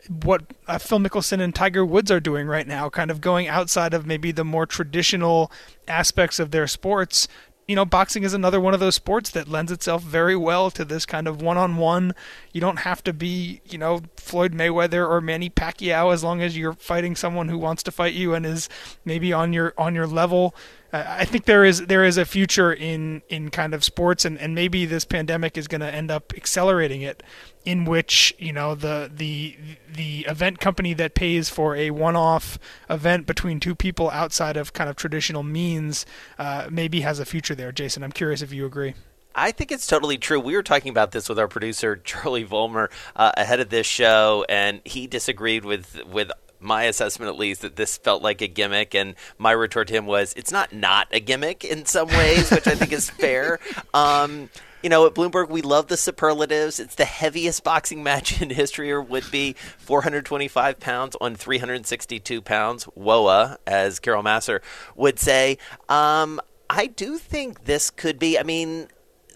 what 0.10 0.42
uh, 0.68 0.80
Phil 0.80 1.00
Mickelson 1.00 1.39
and 1.39 1.54
Tiger 1.54 1.86
Woods 1.86 2.10
are 2.10 2.20
doing 2.20 2.48
right 2.48 2.68
now, 2.68 2.89
kind 2.89 3.12
of 3.12 3.22
going 3.22 3.48
outside 3.48 3.94
of 3.94 4.08
maybe 4.08 4.32
the 4.32 4.44
more 4.44 4.66
traditional 4.66 5.51
aspects 5.88 6.39
of 6.39 6.51
their 6.51 6.66
sports. 6.68 7.28
You 7.68 7.75
know, 7.75 7.86
boxing 7.86 8.24
is 8.24 8.34
another 8.34 8.60
one 8.60 8.74
of 8.74 8.80
those 8.80 8.96
sports 8.96 9.30
that 9.30 9.48
lends 9.48 9.72
itself 9.72 10.01
very 10.01 10.36
well 10.36 10.72
to 10.72 10.84
this 10.84 11.06
kind 11.06 11.28
of 11.28 11.44
one-on-one. 11.44 12.16
You 12.51 12.60
don't 12.60 12.80
have 12.80 13.04
to 13.04 13.13
be, 13.13 13.62
you 13.70 13.78
know, 13.78 14.01
Floyd 14.18 14.54
Mayweather 14.54 15.08
or 15.08 15.22
Manny 15.22 15.51
Pacquiao 15.51 16.12
as 16.12 16.24
long 16.24 16.42
as 16.42 16.58
you're 16.58 16.74
fighting 16.74 17.16
someone 17.16 17.48
who 17.48 17.60
wants 17.60 17.84
to 17.84 17.92
fight 17.92 18.16
you 18.16 18.34
and 18.34 18.44
is 18.44 18.68
maybe 19.06 19.32
on 19.32 19.54
your 19.54 19.75
on 19.78 19.94
your 19.94 20.08
level 20.08 20.56
I 20.91 21.25
think 21.25 21.46
there 21.46 21.63
is 21.63 21.86
there 21.86 22.03
is 22.03 22.17
a 22.17 22.25
future 22.25 22.74
in 22.74 23.22
in 23.29 23.50
kind 23.50 23.75
of 23.75 23.84
sports, 23.84 24.25
and, 24.25 24.39
and 24.39 24.55
maybe 24.55 24.86
this 24.86 25.05
pandemic 25.05 25.58
is 25.58 25.67
going 25.67 25.81
to 25.81 25.93
end 25.93 26.10
up 26.10 26.34
accelerating 26.36 27.03
it, 27.03 27.22
in 27.63 27.86
which 27.86 28.34
you 28.39 28.51
know 28.51 28.74
the 28.74 29.12
the 29.13 29.55
the 29.88 30.22
event 30.22 30.60
company 30.60 30.93
that 30.96 31.13
pays 31.13 31.48
for 31.50 31.75
a 31.75 31.91
one-off 31.91 32.58
event 32.89 33.27
between 33.27 33.60
two 33.60 33.75
people 33.75 34.10
outside 34.10 34.58
of 34.58 34.74
kind 34.74 34.89
of 34.89 34.96
traditional 34.96 35.43
means 35.43 36.08
uh, 36.39 36.67
maybe 36.72 37.01
has 37.01 37.19
a 37.19 37.25
future 37.25 37.53
there. 37.53 37.72
Jason, 37.72 38.03
I'm 38.03 38.12
curious 38.12 38.41
if 38.41 38.51
you 38.51 38.65
agree. 38.65 38.96
I 39.36 39.51
think 39.51 39.72
it's 39.72 39.86
totally 39.86 40.17
true. 40.17 40.39
We 40.39 40.55
were 40.55 40.63
talking 40.63 40.89
about 40.89 41.12
this 41.12 41.29
with 41.29 41.38
our 41.38 41.48
producer 41.48 41.96
Charlie 42.03 42.46
Vollmer 42.46 42.89
uh, 43.15 43.31
ahead 43.38 43.60
of 43.60 43.69
this 43.69 43.86
show, 43.86 44.43
and 44.50 44.81
he 44.86 45.05
disagreed 45.05 45.65
with 45.65 46.03
with 46.05 46.31
my 46.60 46.84
assessment 46.84 47.30
at 47.30 47.38
least 47.38 47.62
that 47.62 47.75
this 47.75 47.98
felt 47.98 48.22
like 48.22 48.42
a 48.42 48.48
gimmick 48.48 48.94
and 48.94 49.16
my 49.38 49.51
retort 49.51 49.88
to 49.88 49.94
him 49.94 50.06
was 50.06 50.34
it's 50.34 50.51
not 50.51 50.74
not 50.74 51.08
a 51.12 51.20
gimmick 51.20 51.63
in 51.63 51.86
some 51.86 52.08
ways 52.08 52.51
which 52.51 52.68
i 52.68 52.75
think 52.75 52.92
is 52.92 53.10
fair 53.10 53.60
um, 53.94 54.50
you 54.82 54.89
know, 54.89 55.06
at 55.06 55.13
Bloomberg, 55.13 55.50
we 55.50 55.62
love 55.62 55.88
the 55.88 55.98
superlatives. 55.98 56.80
It's 56.80 56.96
the 56.96 57.06
heaviest 57.06 57.63
boxing 57.63 58.01
match 58.04 58.42
in 58.42 58.50
history, 58.50 58.92
or 58.92 59.01
would 59.01 59.30
be 59.32 59.54
425 59.80 60.80
pounds 60.80 61.16
on 61.20 61.36
362 61.36 62.42
pounds. 62.42 62.84
Whoa, 62.86 63.56
as 63.68 64.00
Carol 64.00 64.24
Massar 64.24 64.62
would 64.96 65.20
say. 65.20 65.58
Um, 65.88 66.39
I 66.70 66.88
do 66.88 67.18
think 67.18 67.66
this 67.66 67.89
could 67.89 68.20
be, 68.20 68.38
I 68.38 68.44
mean, 68.44 68.88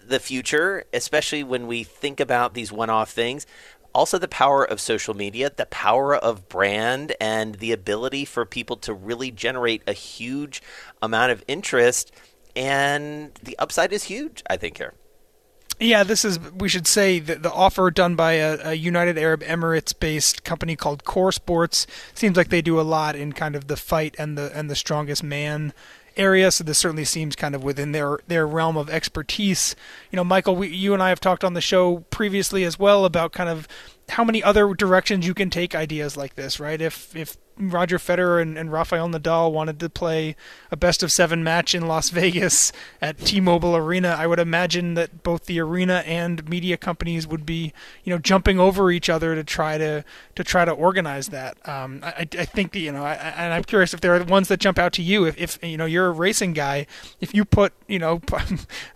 the 0.06 0.20
future, 0.20 0.84
especially 0.92 1.42
when 1.42 1.66
we 1.66 1.82
think 1.82 2.20
about 2.20 2.54
these 2.54 2.70
one 2.70 2.90
off 2.90 3.10
things 3.10 3.46
also 3.94 4.18
the 4.18 4.28
power 4.28 4.64
of 4.64 4.80
social 4.80 5.14
media, 5.14 5.50
the 5.54 5.66
power 5.66 6.14
of 6.14 6.48
brand, 6.48 7.14
and 7.20 7.56
the 7.56 7.72
ability 7.72 8.24
for 8.24 8.44
people 8.44 8.76
to 8.78 8.92
really 8.92 9.30
generate 9.30 9.82
a 9.86 9.92
huge 9.92 10.62
amount 11.00 11.32
of 11.32 11.44
interest. 11.46 12.12
And 12.56 13.32
the 13.42 13.58
upside 13.58 13.92
is 13.92 14.04
huge, 14.04 14.42
I 14.48 14.56
think, 14.56 14.78
here. 14.78 14.94
Yeah, 15.80 16.04
this 16.04 16.24
is, 16.24 16.38
we 16.38 16.68
should 16.68 16.86
say, 16.86 17.18
that 17.18 17.42
the 17.42 17.52
offer 17.52 17.90
done 17.90 18.14
by 18.14 18.34
a, 18.34 18.70
a 18.70 18.74
United 18.74 19.18
Arab 19.18 19.42
Emirates 19.42 19.98
based 19.98 20.44
company 20.44 20.76
called 20.76 21.04
Core 21.04 21.32
Sports 21.32 21.86
seems 22.14 22.36
like 22.36 22.48
they 22.48 22.62
do 22.62 22.80
a 22.80 22.82
lot 22.82 23.16
in 23.16 23.32
kind 23.32 23.56
of 23.56 23.66
the 23.66 23.76
fight 23.76 24.14
and 24.16 24.38
the 24.38 24.56
and 24.56 24.70
the 24.70 24.76
strongest 24.76 25.24
man 25.24 25.72
area, 26.16 26.50
so 26.50 26.64
this 26.64 26.78
certainly 26.78 27.04
seems 27.04 27.36
kind 27.36 27.54
of 27.54 27.62
within 27.62 27.92
their 27.92 28.18
their 28.26 28.46
realm 28.46 28.76
of 28.76 28.90
expertise. 28.90 29.76
You 30.10 30.16
know, 30.16 30.24
Michael, 30.24 30.56
we, 30.56 30.68
you 30.68 30.94
and 30.94 31.02
I 31.02 31.08
have 31.08 31.20
talked 31.20 31.44
on 31.44 31.54
the 31.54 31.60
show 31.60 31.98
previously 32.10 32.64
as 32.64 32.78
well 32.78 33.04
about 33.04 33.32
kind 33.32 33.48
of 33.48 33.68
how 34.10 34.24
many 34.24 34.42
other 34.42 34.74
directions 34.74 35.26
you 35.26 35.34
can 35.34 35.50
take 35.50 35.74
ideas 35.74 36.16
like 36.16 36.34
this, 36.34 36.60
right? 36.60 36.80
If 36.80 37.14
if 37.16 37.36
Roger 37.56 37.98
Federer 37.98 38.42
and, 38.42 38.58
and 38.58 38.72
Rafael 38.72 39.08
Nadal 39.08 39.52
wanted 39.52 39.78
to 39.80 39.88
play 39.88 40.36
a 40.70 40.76
best 40.76 41.02
of 41.02 41.12
seven 41.12 41.44
match 41.44 41.74
in 41.74 41.86
Las 41.86 42.10
Vegas 42.14 42.72
at 43.00 43.18
T-Mobile 43.18 43.76
Arena, 43.76 44.16
I 44.18 44.26
would 44.26 44.38
imagine 44.38 44.94
that 44.94 45.22
both 45.22 45.46
the 45.46 45.60
arena 45.60 46.02
and 46.06 46.48
media 46.48 46.76
companies 46.76 47.26
would 47.26 47.46
be, 47.46 47.72
you 48.02 48.12
know, 48.12 48.18
jumping 48.18 48.58
over 48.58 48.90
each 48.90 49.08
other 49.08 49.34
to 49.34 49.44
try 49.44 49.78
to 49.78 50.04
to 50.34 50.44
try 50.44 50.64
to 50.64 50.72
organize 50.72 51.28
that. 51.28 51.56
Um, 51.68 52.00
I, 52.02 52.26
I 52.38 52.44
think 52.44 52.74
you 52.74 52.90
know, 52.92 53.04
I, 53.04 53.14
and 53.14 53.54
I'm 53.54 53.64
curious 53.64 53.94
if 53.94 54.00
there 54.00 54.14
are 54.14 54.24
ones 54.24 54.48
that 54.48 54.58
jump 54.58 54.78
out 54.78 54.92
to 54.94 55.02
you. 55.02 55.24
If, 55.24 55.38
if 55.38 55.58
you 55.62 55.76
know 55.76 55.84
you're 55.84 56.08
a 56.08 56.12
racing 56.12 56.54
guy, 56.54 56.86
if 57.20 57.34
you 57.34 57.44
put, 57.44 57.72
you 57.86 57.98
know, 57.98 58.20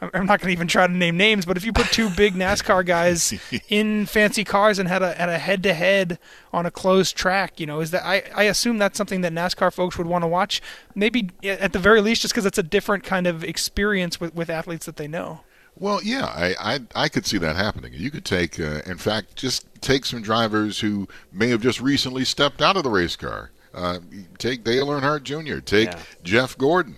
I'm 0.00 0.26
not 0.26 0.40
going 0.40 0.48
to 0.48 0.52
even 0.52 0.68
try 0.68 0.86
to 0.86 0.92
name 0.92 1.16
names, 1.16 1.46
but 1.46 1.56
if 1.56 1.64
you 1.64 1.72
put 1.72 1.86
two 1.86 2.10
big 2.10 2.34
NASCAR 2.34 2.84
guys 2.84 3.34
in 3.68 4.06
fancy 4.06 4.44
cars 4.44 4.78
and 4.78 4.88
had 4.88 5.02
a 5.02 5.14
had 5.14 5.28
a 5.28 5.38
head 5.38 5.62
to 5.62 5.74
head 5.74 6.18
on 6.52 6.66
a 6.66 6.70
closed 6.70 7.16
track, 7.16 7.60
you 7.60 7.66
know, 7.66 7.80
is 7.80 7.92
that 7.92 8.04
I 8.04 8.24
I 8.34 8.47
assume 8.48 8.78
that's 8.78 8.98
something 8.98 9.20
that 9.22 9.32
NASCAR 9.32 9.72
folks 9.72 9.96
would 9.98 10.06
want 10.06 10.22
to 10.22 10.28
watch. 10.28 10.60
Maybe 10.94 11.30
at 11.44 11.72
the 11.72 11.78
very 11.78 12.00
least, 12.00 12.22
just 12.22 12.34
because 12.34 12.46
it's 12.46 12.58
a 12.58 12.62
different 12.62 13.04
kind 13.04 13.26
of 13.26 13.44
experience 13.44 14.20
with, 14.20 14.34
with 14.34 14.50
athletes 14.50 14.86
that 14.86 14.96
they 14.96 15.08
know. 15.08 15.40
Well, 15.78 16.00
yeah, 16.02 16.26
I, 16.26 16.54
I, 16.58 16.80
I 16.94 17.08
could 17.08 17.24
see 17.24 17.38
that 17.38 17.54
happening. 17.54 17.92
You 17.94 18.10
could 18.10 18.24
take, 18.24 18.58
uh, 18.58 18.82
in 18.84 18.98
fact, 18.98 19.36
just 19.36 19.66
take 19.80 20.04
some 20.04 20.22
drivers 20.22 20.80
who 20.80 21.06
may 21.32 21.50
have 21.50 21.62
just 21.62 21.80
recently 21.80 22.24
stepped 22.24 22.60
out 22.60 22.76
of 22.76 22.82
the 22.82 22.90
race 22.90 23.14
car. 23.14 23.50
Uh, 23.72 24.00
take 24.38 24.64
Dale 24.64 24.88
Earnhardt 24.88 25.22
Jr. 25.22 25.60
Take 25.60 25.92
yeah. 25.92 25.98
Jeff 26.24 26.58
Gordon. 26.58 26.96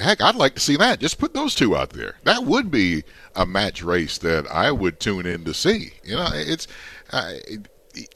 Heck, 0.00 0.20
I'd 0.20 0.34
like 0.34 0.54
to 0.54 0.60
see 0.60 0.76
that. 0.76 0.98
Just 0.98 1.18
put 1.18 1.34
those 1.34 1.54
two 1.54 1.76
out 1.76 1.90
there. 1.90 2.16
That 2.24 2.44
would 2.44 2.70
be 2.70 3.04
a 3.36 3.46
match 3.46 3.82
race 3.82 4.18
that 4.18 4.50
I 4.50 4.72
would 4.72 4.98
tune 4.98 5.26
in 5.26 5.44
to 5.44 5.54
see. 5.54 5.92
You 6.02 6.16
know, 6.16 6.28
it's 6.32 6.66
uh, 7.12 7.34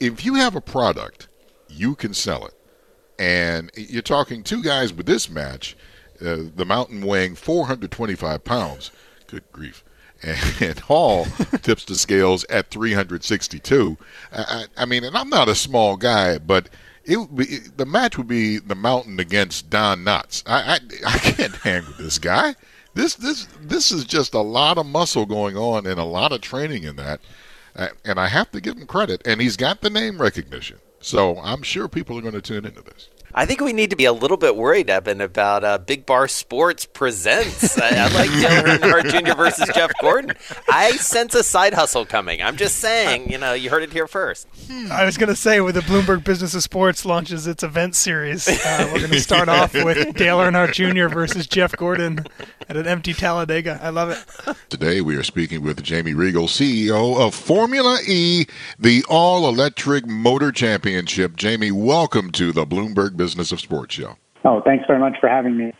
if 0.01 0.25
you 0.25 0.35
have 0.35 0.55
a 0.55 0.61
product, 0.61 1.27
you 1.69 1.95
can 1.95 2.13
sell 2.13 2.45
it. 2.45 2.53
And 3.23 3.71
you're 3.77 4.01
talking 4.01 4.43
two 4.43 4.61
guys 4.61 4.91
with 4.91 5.05
this 5.05 5.29
match, 5.29 5.77
uh, 6.19 6.39
the 6.53 6.65
mountain 6.65 7.05
weighing 7.05 7.35
425 7.35 8.43
pounds. 8.43 8.91
Good 9.27 9.43
grief. 9.53 9.83
And, 10.61 10.79
Hall 10.79 11.25
tips 11.61 11.83
the 11.83 11.95
scales 11.95 12.45
at 12.45 12.69
362. 12.69 13.97
I, 14.31 14.65
I, 14.77 14.85
mean, 14.85 15.03
and 15.03 15.17
I'm 15.17 15.27
not 15.27 15.49
a 15.49 15.55
small 15.55 15.97
guy, 15.97 16.37
but 16.37 16.69
it, 17.03 17.35
be, 17.35 17.59
the 17.75 17.85
match 17.85 18.17
would 18.17 18.27
be 18.27 18.57
the 18.57 18.75
mountain 18.75 19.19
against 19.19 19.69
Don 19.69 20.05
Knotts. 20.05 20.43
I, 20.45 20.75
I, 20.75 20.79
I 21.05 21.17
can't 21.17 21.55
hang 21.63 21.85
with 21.85 21.97
this 21.97 22.19
guy. 22.19 22.55
This 22.93 23.15
this 23.15 23.47
this 23.59 23.91
is 23.91 24.05
just 24.05 24.33
a 24.33 24.39
lot 24.39 24.77
of 24.77 24.85
muscle 24.85 25.25
going 25.25 25.57
on 25.57 25.85
and 25.85 25.99
a 25.99 26.05
lot 26.05 26.31
of 26.31 26.39
training 26.39 26.83
in 26.83 26.95
that, 26.97 27.19
and 28.05 28.19
I 28.19 28.27
have 28.27 28.51
to 28.51 28.61
give 28.61 28.77
him 28.77 28.85
credit. 28.85 29.21
And 29.25 29.41
he's 29.41 29.57
got 29.57 29.81
the 29.81 29.89
name 29.89 30.21
recognition. 30.21 30.77
So 31.03 31.37
I'm 31.39 31.63
sure 31.63 31.89
people 31.89 32.17
are 32.17 32.21
going 32.21 32.33
to 32.33 32.41
tune 32.41 32.65
into 32.65 32.81
this. 32.81 33.09
I 33.35 33.47
think 33.47 33.61
we 33.61 33.73
need 33.73 33.89
to 33.89 33.95
be 33.95 34.05
a 34.05 34.13
little 34.13 34.37
bit 34.37 34.55
worried, 34.55 34.91
Eben, 34.91 35.19
about 35.19 35.63
uh, 35.63 35.79
Big 35.79 36.05
Barr 36.05 36.27
Sports 36.27 36.85
presents. 36.85 37.79
I, 37.79 37.89
I 37.89 38.07
like 38.09 38.29
Dale 38.29 38.63
Earnhardt 38.63 39.25
Jr. 39.25 39.35
versus 39.35 39.69
Jeff 39.73 39.91
Gordon. 39.99 40.35
I 40.69 40.91
sense 40.91 41.33
a 41.33 41.41
side 41.41 41.73
hustle 41.73 42.05
coming. 42.05 42.43
I'm 42.43 42.57
just 42.57 42.77
saying, 42.77 43.31
you 43.31 43.39
know, 43.39 43.53
you 43.53 43.71
heard 43.71 43.81
it 43.81 43.91
here 43.91 44.07
first. 44.07 44.47
I 44.91 45.03
was 45.03 45.17
going 45.17 45.29
to 45.29 45.35
say, 45.35 45.61
with 45.61 45.73
the 45.73 45.81
Bloomberg 45.81 46.23
Business 46.23 46.53
of 46.53 46.61
Sports 46.61 47.05
launches 47.05 47.47
its 47.47 47.63
event 47.63 47.95
series, 47.95 48.47
uh, 48.47 48.89
we're 48.93 48.99
going 48.99 49.11
to 49.11 49.19
start 49.19 49.49
off 49.49 49.73
with 49.83 50.15
Dale 50.15 50.37
Earnhardt 50.37 50.73
Jr. 50.73 51.11
versus 51.11 51.47
Jeff 51.47 51.75
Gordon 51.75 52.27
at 52.69 52.77
an 52.77 52.85
empty 52.85 53.13
Talladega. 53.13 53.79
I 53.81 53.89
love 53.89 54.11
it. 54.11 54.55
Today 54.69 55.01
we 55.01 55.15
are 55.15 55.23
speaking 55.23 55.63
with 55.63 55.81
Jamie 55.81 56.13
Reigle, 56.13 56.45
CEO 56.47 57.19
of 57.19 57.33
Formula 57.33 57.97
E, 58.07 58.45
the 58.77 59.03
all-electric 59.09 60.05
motor 60.05 60.51
championship. 60.51 61.35
Jamie, 61.35 61.71
welcome 61.71 62.31
to 62.33 62.51
the 62.51 62.65
Bloomberg 62.65 63.17
Business 63.23 63.53
of 63.53 63.61
Sports 63.61 63.95
show. 63.95 64.17
Oh, 64.43 64.59
thanks 64.59 64.83
very 64.85 64.99
much 64.99 65.17
for 65.21 65.29
having 65.29 65.55
me. 65.55 65.71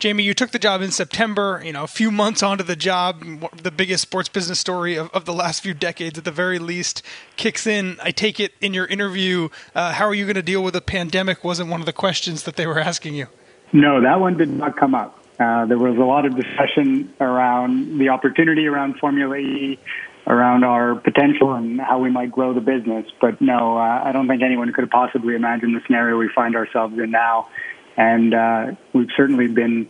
Jamie, 0.00 0.22
you 0.22 0.34
took 0.34 0.50
the 0.50 0.58
job 0.58 0.82
in 0.82 0.90
September, 0.90 1.62
you 1.64 1.72
know, 1.72 1.82
a 1.82 1.86
few 1.86 2.10
months 2.10 2.42
onto 2.42 2.62
the 2.62 2.76
job, 2.76 3.22
the 3.62 3.70
biggest 3.70 4.02
sports 4.02 4.28
business 4.28 4.60
story 4.60 4.96
of, 4.96 5.08
of 5.10 5.24
the 5.24 5.32
last 5.32 5.62
few 5.62 5.72
decades 5.72 6.18
at 6.18 6.26
the 6.26 6.30
very 6.30 6.58
least 6.58 7.02
kicks 7.36 7.66
in. 7.66 7.96
I 8.02 8.10
take 8.10 8.38
it 8.38 8.52
in 8.60 8.74
your 8.74 8.84
interview, 8.86 9.48
uh, 9.74 9.94
how 9.94 10.06
are 10.06 10.14
you 10.14 10.26
going 10.26 10.36
to 10.36 10.42
deal 10.42 10.62
with 10.62 10.76
a 10.76 10.82
pandemic 10.82 11.42
wasn't 11.42 11.70
one 11.70 11.80
of 11.80 11.86
the 11.86 11.92
questions 11.94 12.42
that 12.42 12.56
they 12.56 12.66
were 12.66 12.78
asking 12.78 13.14
you. 13.14 13.28
No, 13.72 14.02
that 14.02 14.20
one 14.20 14.36
did 14.36 14.50
not 14.50 14.76
come 14.76 14.94
up. 14.94 15.18
Uh, 15.38 15.64
there 15.64 15.78
was 15.78 15.96
a 15.96 16.04
lot 16.04 16.26
of 16.26 16.36
discussion 16.36 17.14
around 17.18 17.98
the 17.98 18.10
opportunity 18.10 18.66
around 18.66 18.98
Formula 18.98 19.36
E, 19.36 19.78
around 20.26 20.64
our 20.64 20.94
potential 20.94 21.54
and 21.54 21.80
how 21.80 21.98
we 21.98 22.10
might 22.10 22.30
grow 22.30 22.52
the 22.54 22.60
business. 22.60 23.06
But 23.20 23.40
no, 23.40 23.76
uh, 23.76 24.02
I 24.04 24.12
don't 24.12 24.28
think 24.28 24.42
anyone 24.42 24.72
could 24.72 24.82
have 24.82 24.90
possibly 24.90 25.34
imagined 25.34 25.74
the 25.74 25.80
scenario 25.86 26.16
we 26.18 26.28
find 26.28 26.56
ourselves 26.56 26.98
in 26.98 27.10
now. 27.10 27.48
And 27.96 28.34
uh, 28.34 28.72
we've 28.92 29.10
certainly 29.16 29.48
been 29.48 29.88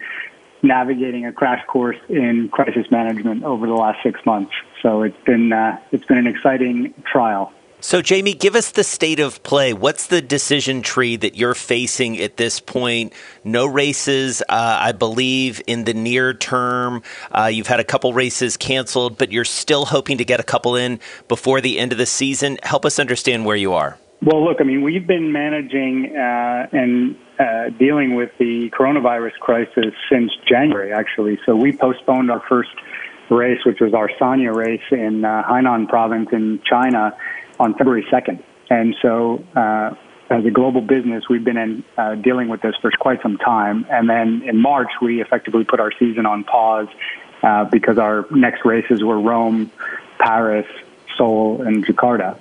navigating 0.63 1.27
a 1.27 1.33
crash 1.33 1.65
course 1.67 1.97
in 2.09 2.49
crisis 2.51 2.91
management 2.91 3.45
over 3.45 3.67
the 3.67 3.75
last 3.75 4.03
six 4.03 4.25
months. 4.27 4.53
So 4.83 5.03
it's 5.03 5.25
been 5.25 5.53
uh, 5.53 5.79
it's 5.93 6.05
been 6.07 6.19
an 6.19 6.27
exciting 6.27 6.95
trial. 7.11 7.53
So, 7.83 8.03
Jamie, 8.03 8.35
give 8.35 8.57
us 8.57 8.73
the 8.73 8.85
state 8.85 9.21
of 9.21 9.43
play. 9.43 9.73
What's 9.73 10.09
the 10.09 10.21
decision 10.21 10.83
tree 10.83 11.17
that 11.17 11.35
you're 11.35 11.55
facing 11.55 12.21
at 12.21 12.37
this 12.37 12.61
point? 12.61 13.15
No 13.43 13.65
races, 13.67 14.43
uh, 14.43 14.79
I 14.81 14.93
believe, 14.93 15.63
in 15.67 15.85
the 15.85 15.95
near 15.95 16.35
term. 16.35 17.03
Uh, 17.33 17.47
you've 17.47 17.69
had 17.69 17.81
a 17.81 17.85
couple 17.85 18.13
races 18.13 18.59
canceled, 18.59 19.17
but 19.17 19.33
you're 19.33 19.47
still 19.47 19.87
hoping 19.87 20.19
to 20.19 20.27
get 20.27 20.41
a 20.41 20.43
couple 20.43 20.77
in 20.77 21.01
before 21.27 21.63
the 21.63 21.79
end 21.79 21.93
of 21.93 21.99
the 21.99 22.05
season. 22.05 22.59
Help 22.63 22.85
us 22.85 22.99
understand 22.99 23.47
where 23.47 23.57
you 23.57 23.73
are. 23.73 23.97
Well, 24.23 24.45
look, 24.45 24.59
I 24.61 24.65
mean, 24.65 24.83
we've 24.83 25.07
been 25.07 25.33
managing 25.33 26.15
uh, 26.15 26.69
and 26.73 27.17
uh, 27.39 27.71
dealing 27.79 28.15
with 28.15 28.31
the 28.39 28.69
coronavirus 28.79 29.39
crisis 29.41 29.95
since 30.13 30.31
January, 30.47 30.93
actually. 30.93 31.39
So 31.47 31.57
we 31.57 31.73
postponed 31.73 32.31
our 32.31 32.43
first 32.47 32.69
race, 33.31 33.65
which 33.65 33.81
was 33.81 33.95
our 33.95 34.11
Sanya 34.21 34.55
race 34.55 34.83
in 34.91 35.25
uh, 35.25 35.45
Hainan 35.49 35.89
province 35.89 36.29
in 36.33 36.61
China 36.69 37.17
on 37.61 37.75
February 37.75 38.07
2nd. 38.11 38.43
And 38.71 38.97
so, 39.03 39.45
uh, 39.55 39.95
as 40.31 40.45
a 40.45 40.51
global 40.51 40.81
business, 40.81 41.29
we've 41.29 41.45
been 41.45 41.57
in, 41.57 41.85
uh, 41.99 42.15
dealing 42.15 42.49
with 42.49 42.63
this 42.63 42.75
for 42.81 42.91
quite 42.93 43.21
some 43.21 43.37
time. 43.37 43.85
And 43.91 44.09
then 44.09 44.43
in 44.47 44.57
March, 44.59 44.91
we 45.03 45.21
effectively 45.21 45.65
put 45.65 45.81
our 45.81 45.93
season 45.99 46.25
on 46.25 46.45
pause 46.45 46.87
uh, 47.43 47.65
because 47.65 47.99
our 47.99 48.27
next 48.31 48.65
races 48.65 49.03
were 49.03 49.21
Rome, 49.21 49.71
Paris, 50.19 50.67
Seoul, 51.17 51.63
and 51.63 51.85
Jakarta. 51.85 52.39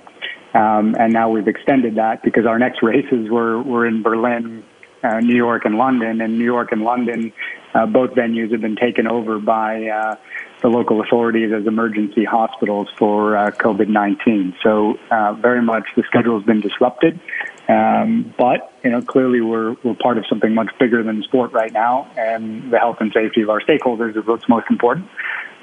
Um, 0.54 0.96
and 0.98 1.12
now 1.12 1.30
we've 1.30 1.48
extended 1.48 1.96
that 1.96 2.22
because 2.22 2.46
our 2.46 2.58
next 2.58 2.82
races 2.82 3.28
were, 3.28 3.60
were 3.60 3.86
in 3.86 4.02
Berlin, 4.02 4.62
uh, 5.02 5.20
New 5.20 5.36
York, 5.36 5.64
and 5.64 5.76
London. 5.76 6.20
And 6.20 6.38
New 6.38 6.44
York 6.44 6.70
and 6.70 6.82
London 6.82 7.32
uh, 7.74 7.86
both 7.86 8.10
venues 8.10 8.52
have 8.52 8.60
been 8.60 8.76
taken 8.76 9.06
over 9.06 9.38
by 9.38 9.86
uh, 9.88 10.16
the 10.62 10.68
local 10.68 11.00
authorities 11.00 11.52
as 11.52 11.66
emergency 11.66 12.24
hospitals 12.24 12.88
for 12.98 13.36
uh, 13.36 13.50
COVID-19. 13.50 14.54
So 14.62 14.98
uh, 15.10 15.34
very 15.34 15.62
much 15.62 15.84
the 15.96 16.02
schedule 16.04 16.38
has 16.38 16.46
been 16.46 16.60
disrupted. 16.60 17.20
Um, 17.68 18.34
but 18.36 18.72
you 18.82 18.90
know, 18.90 19.00
clearly 19.00 19.40
we're 19.40 19.76
we're 19.84 19.94
part 19.94 20.18
of 20.18 20.24
something 20.28 20.54
much 20.54 20.70
bigger 20.80 21.04
than 21.04 21.22
sport 21.22 21.52
right 21.52 21.72
now, 21.72 22.10
and 22.16 22.72
the 22.72 22.78
health 22.78 22.96
and 23.00 23.12
safety 23.12 23.42
of 23.42 23.50
our 23.50 23.60
stakeholders 23.60 24.16
is 24.16 24.26
what's 24.26 24.48
most 24.48 24.66
important. 24.70 25.08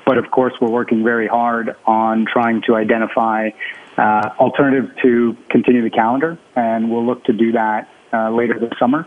But 0.05 0.17
of 0.17 0.31
course, 0.31 0.53
we're 0.61 0.69
working 0.69 1.03
very 1.03 1.27
hard 1.27 1.75
on 1.85 2.25
trying 2.31 2.61
to 2.67 2.75
identify 2.75 3.49
uh, 3.97 4.29
alternatives 4.39 4.89
to 5.01 5.35
continue 5.49 5.81
the 5.81 5.89
calendar, 5.89 6.37
and 6.55 6.89
we'll 6.89 7.05
look 7.05 7.25
to 7.25 7.33
do 7.33 7.51
that 7.51 7.89
uh, 8.13 8.29
later 8.29 8.57
this 8.57 8.71
summer. 8.79 9.05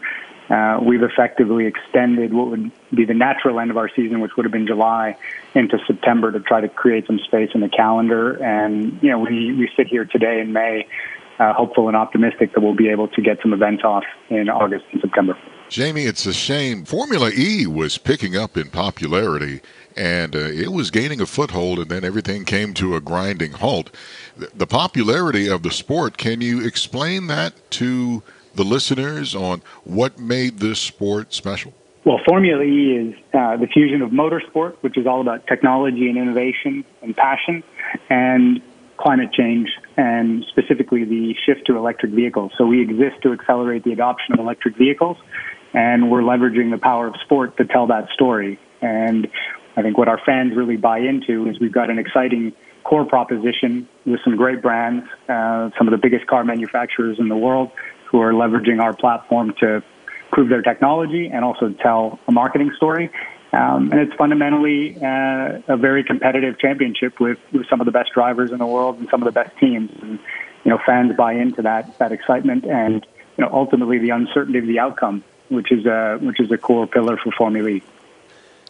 Uh, 0.50 0.80
we've 0.82 1.02
effectively 1.02 1.66
extended 1.66 2.34
what 2.34 2.48
would 2.48 2.72
be 2.92 3.04
the 3.04 3.14
natural 3.14 3.60
end 3.60 3.70
of 3.70 3.76
our 3.76 3.88
season, 3.88 4.20
which 4.20 4.32
would 4.36 4.44
have 4.44 4.52
been 4.52 4.66
July, 4.66 5.16
into 5.54 5.78
September 5.86 6.32
to 6.32 6.40
try 6.40 6.60
to 6.60 6.68
create 6.68 7.06
some 7.06 7.20
space 7.20 7.50
in 7.54 7.60
the 7.60 7.68
calendar. 7.68 8.32
And 8.42 9.00
you 9.00 9.10
know, 9.10 9.20
we 9.20 9.52
we 9.52 9.70
sit 9.76 9.86
here 9.86 10.04
today 10.04 10.40
in 10.40 10.52
May, 10.52 10.88
uh, 11.38 11.52
hopeful 11.52 11.86
and 11.86 11.96
optimistic 11.96 12.52
that 12.54 12.60
we'll 12.60 12.74
be 12.74 12.88
able 12.88 13.08
to 13.08 13.22
get 13.22 13.40
some 13.42 13.52
events 13.52 13.84
off 13.84 14.04
in 14.28 14.48
August 14.48 14.86
and 14.92 15.00
September. 15.00 15.38
Jamie, 15.68 16.02
it's 16.02 16.26
a 16.26 16.32
shame. 16.32 16.84
Formula 16.84 17.30
E 17.32 17.64
was 17.64 17.96
picking 17.96 18.36
up 18.36 18.56
in 18.56 18.70
popularity 18.70 19.60
and 19.96 20.34
uh, 20.34 20.38
it 20.38 20.72
was 20.72 20.90
gaining 20.90 21.20
a 21.20 21.26
foothold, 21.26 21.78
and 21.78 21.90
then 21.90 22.04
everything 22.04 22.44
came 22.44 22.74
to 22.74 22.94
a 22.94 23.00
grinding 23.00 23.52
halt. 23.52 23.90
The 24.36 24.66
popularity 24.66 25.48
of 25.48 25.62
the 25.62 25.70
sport, 25.70 26.16
can 26.16 26.40
you 26.40 26.64
explain 26.64 27.26
that 27.26 27.52
to 27.72 28.22
the 28.54 28.64
listeners 28.64 29.34
on 29.34 29.62
what 29.84 30.18
made 30.18 30.58
this 30.58 30.78
sport 30.78 31.32
special? 31.32 31.72
Well, 32.04 32.18
Formula 32.26 32.62
E 32.62 32.96
is 32.96 33.14
uh, 33.34 33.56
the 33.58 33.66
fusion 33.66 34.00
of 34.00 34.10
motorsport, 34.10 34.76
which 34.80 34.96
is 34.96 35.06
all 35.06 35.20
about 35.20 35.46
technology 35.46 36.08
and 36.08 36.16
innovation 36.16 36.84
and 37.02 37.14
passion, 37.14 37.62
and 38.08 38.62
climate 38.96 39.32
change, 39.32 39.68
and 39.96 40.44
specifically 40.48 41.04
the 41.04 41.34
shift 41.44 41.66
to 41.66 41.76
electric 41.76 42.12
vehicles. 42.12 42.52
So 42.56 42.66
we 42.66 42.80
exist 42.80 43.22
to 43.22 43.32
accelerate 43.32 43.84
the 43.84 43.92
adoption 43.92 44.34
of 44.34 44.40
electric 44.40 44.76
vehicles, 44.76 45.18
and 45.74 46.10
we're 46.10 46.22
leveraging 46.22 46.70
the 46.70 46.78
power 46.78 47.06
of 47.06 47.16
sport 47.24 47.56
to 47.58 47.64
tell 47.66 47.86
that 47.88 48.08
story. 48.14 48.58
And 48.80 49.28
I 49.76 49.82
think 49.82 49.98
what 49.98 50.08
our 50.08 50.20
fans 50.24 50.54
really 50.56 50.76
buy 50.76 50.98
into 50.98 51.48
is 51.48 51.60
we've 51.60 51.72
got 51.72 51.90
an 51.90 51.98
exciting 51.98 52.54
core 52.82 53.04
proposition 53.04 53.86
with 54.06 54.20
some 54.24 54.36
great 54.36 54.62
brands, 54.62 55.06
uh, 55.28 55.70
some 55.76 55.86
of 55.86 55.92
the 55.92 55.98
biggest 55.98 56.26
car 56.26 56.44
manufacturers 56.44 57.18
in 57.18 57.28
the 57.28 57.36
world 57.36 57.70
who 58.10 58.20
are 58.20 58.32
leveraging 58.32 58.80
our 58.82 58.92
platform 58.92 59.54
to 59.60 59.82
prove 60.32 60.48
their 60.48 60.62
technology 60.62 61.28
and 61.28 61.44
also 61.44 61.70
tell 61.70 62.18
a 62.28 62.32
marketing 62.32 62.72
story. 62.76 63.10
Um, 63.52 63.90
and 63.90 64.00
it's 64.00 64.14
fundamentally 64.14 64.96
uh, 64.96 65.60
a 65.66 65.76
very 65.76 66.04
competitive 66.04 66.58
championship 66.58 67.18
with, 67.18 67.38
with 67.52 67.68
some 67.68 67.80
of 67.80 67.86
the 67.86 67.92
best 67.92 68.12
drivers 68.12 68.52
in 68.52 68.58
the 68.58 68.66
world 68.66 68.98
and 68.98 69.08
some 69.10 69.22
of 69.22 69.26
the 69.26 69.32
best 69.32 69.56
teams. 69.58 69.90
And 70.02 70.18
you 70.64 70.70
know, 70.70 70.78
fans 70.84 71.16
buy 71.16 71.32
into 71.32 71.62
that 71.62 71.98
that 71.98 72.12
excitement 72.12 72.64
and 72.66 73.06
you 73.36 73.44
know 73.44 73.50
ultimately 73.52 73.98
the 73.98 74.10
uncertainty 74.10 74.58
of 74.58 74.66
the 74.66 74.78
outcome, 74.78 75.24
which 75.48 75.72
is 75.72 75.86
a 75.86 76.18
which 76.20 76.38
is 76.38 76.50
a 76.52 76.58
core 76.58 76.86
pillar 76.86 77.16
for 77.16 77.32
Formula 77.32 77.68
E. 77.68 77.82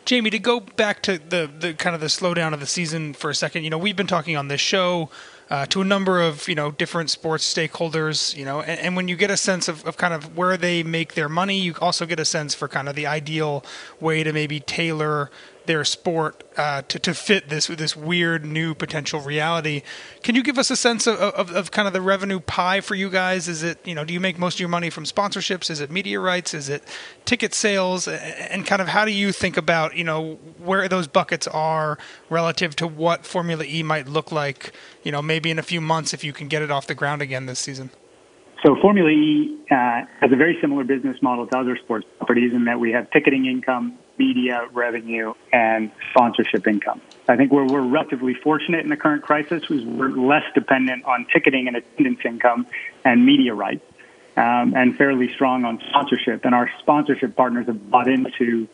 Jamie, 0.07 0.31
to 0.31 0.39
go 0.39 0.61
back 0.61 1.03
to 1.03 1.19
the, 1.19 1.51
the 1.59 1.75
kind 1.75 1.95
of 1.95 2.01
the 2.01 2.07
slowdown 2.07 2.55
of 2.55 2.61
the 2.61 2.67
season 2.67 3.13
for 3.13 3.29
a 3.29 3.35
second, 3.35 3.65
you 3.65 3.71
know, 3.71 3.79
we've 3.79 3.97
been 3.97 4.07
talking 4.07 4.35
on 4.37 4.49
this 4.49 4.61
show 4.61 5.11
uh, 5.51 5.67
to 5.67 5.81
a 5.81 5.85
number 5.85 6.21
of 6.21 6.49
you 6.49 6.55
know 6.55 6.71
different 6.71 7.11
sports 7.11 7.53
stakeholders, 7.53 8.37
you 8.37 8.45
know, 8.45 8.61
and, 8.61 8.81
and, 8.81 8.97
when 8.97 9.09
you 9.09 9.17
get 9.17 9.31
a 9.31 9.37
sense 9.37 9.67
of, 9.67 9.85
of 9.85 9.97
kind 9.97 10.15
of 10.15 10.37
where 10.37 10.57
they 10.57 10.83
make 10.83 11.15
their 11.15 11.29
money, 11.29 11.59
you 11.59 11.75
also 11.81 12.07
get 12.07 12.21
a 12.21 12.25
sense 12.25 12.55
for 12.55 12.69
kind 12.69 12.89
of 12.89 12.95
the 12.95 13.07
ideal 13.07 13.65
way 13.99 14.23
to 14.23 14.33
maybe 14.33 14.61
tailor 14.61 15.31
their 15.71 15.85
sport 15.85 16.43
uh, 16.57 16.83
to, 16.83 16.99
to 16.99 17.15
fit 17.15 17.49
this 17.49 17.69
this 17.69 17.95
weird 17.95 18.45
new 18.45 18.75
potential 18.75 19.21
reality. 19.21 19.83
Can 20.25 20.35
you 20.35 20.43
give 20.43 20.59
us 20.59 20.69
a 20.69 20.75
sense 20.75 21.07
of, 21.07 21.15
of, 21.15 21.53
of, 21.53 21.71
kind 21.71 21.87
of 21.87 21.95
the 21.95 22.01
revenue 22.01 22.41
pie 22.41 22.81
for 22.81 22.97
you 22.97 23.09
guys? 23.09 23.47
Is 23.47 23.63
it 23.63 23.79
you 23.87 23.95
know 23.95 24.05
do 24.05 24.13
you 24.13 24.19
make 24.19 24.37
most 24.37 24.55
of 24.55 24.61
your 24.61 24.69
money 24.69 24.91
from 24.91 25.05
sponsorships? 25.05 25.71
Is 25.71 25.81
it 25.81 25.89
media 25.89 26.19
rights? 26.19 26.55
Is 26.55 26.69
it 26.69 26.83
ticket 27.25 27.55
sales? 27.55 28.09
And 28.09 28.67
kind 28.67 28.83
of 28.83 28.89
how 28.89 29.05
do 29.05 29.13
you 29.13 29.31
think 29.31 29.57
about 29.57 29.97
you 29.97 30.03
know 30.03 30.41
where 30.59 30.89
those 30.89 31.07
buckets 31.07 31.47
are 31.47 31.99
relative 32.29 32.75
to 32.77 32.89
what 32.89 33.25
Formula 33.25 33.65
E 33.65 33.85
might 33.85 34.09
look 34.09 34.33
like? 34.33 34.73
You 35.05 35.13
know 35.13 35.23
maybe 35.23 35.53
in 35.53 35.59
a 35.61 35.63
few 35.63 35.81
months 35.81 36.13
if 36.13 36.25
you 36.25 36.33
can 36.33 36.49
get 36.49 36.63
it 36.63 36.73
off 36.73 36.89
the 36.89 36.97
ground 36.97 37.23
again 37.23 37.47
this 37.47 37.61
season. 37.61 37.91
So 38.67 38.75
Formula 38.83 39.09
E 39.09 39.57
uh, 39.71 40.03
has 40.21 40.33
a 40.33 40.37
very 40.37 40.59
similar 40.61 40.83
business 40.83 41.17
model 41.23 41.47
to 41.47 41.57
other 41.57 41.79
sports 41.83 42.07
properties 42.19 42.53
in 42.53 42.65
that 42.65 42.81
we 42.81 42.91
have 42.91 43.09
ticketing 43.13 43.47
income, 43.47 43.99
media 44.25 44.69
revenue, 44.73 45.33
and 45.53 45.91
sponsorship 46.11 46.67
income. 46.67 47.01
I 47.29 47.37
think 47.37 47.53
we're 47.53 47.65
relatively 47.65 48.35
fortunate 48.43 48.83
in 48.83 48.91
the 48.91 48.97
current 48.97 49.23
crisis 49.23 49.63
is 49.71 49.85
we're 49.85 50.11
less 50.11 50.43
dependent 50.55 51.05
on 51.05 51.27
ticketing 51.33 51.69
and 51.69 51.77
attendance 51.77 52.21
income 52.25 52.67
and 53.05 53.25
media 53.25 53.55
rights, 53.55 53.85
um, 54.37 54.75
and 54.77 54.97
fairly 54.97 55.29
strong 55.37 55.65
on 55.65 55.79
sponsorship. 55.89 56.45
And 56.45 56.55
our 56.55 56.69
sponsorship 56.81 57.37
partners 57.37 57.67
have 57.67 57.81
bought 57.91 58.09
into 58.09 58.69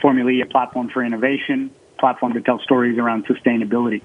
Formula 0.00 0.30
E, 0.30 0.40
a 0.40 0.46
platform 0.46 0.88
for 0.94 1.04
innovation, 1.04 1.70
platform 1.98 2.32
to 2.34 2.40
tell 2.40 2.60
stories 2.60 2.98
around 2.98 3.26
sustainability. 3.26 4.02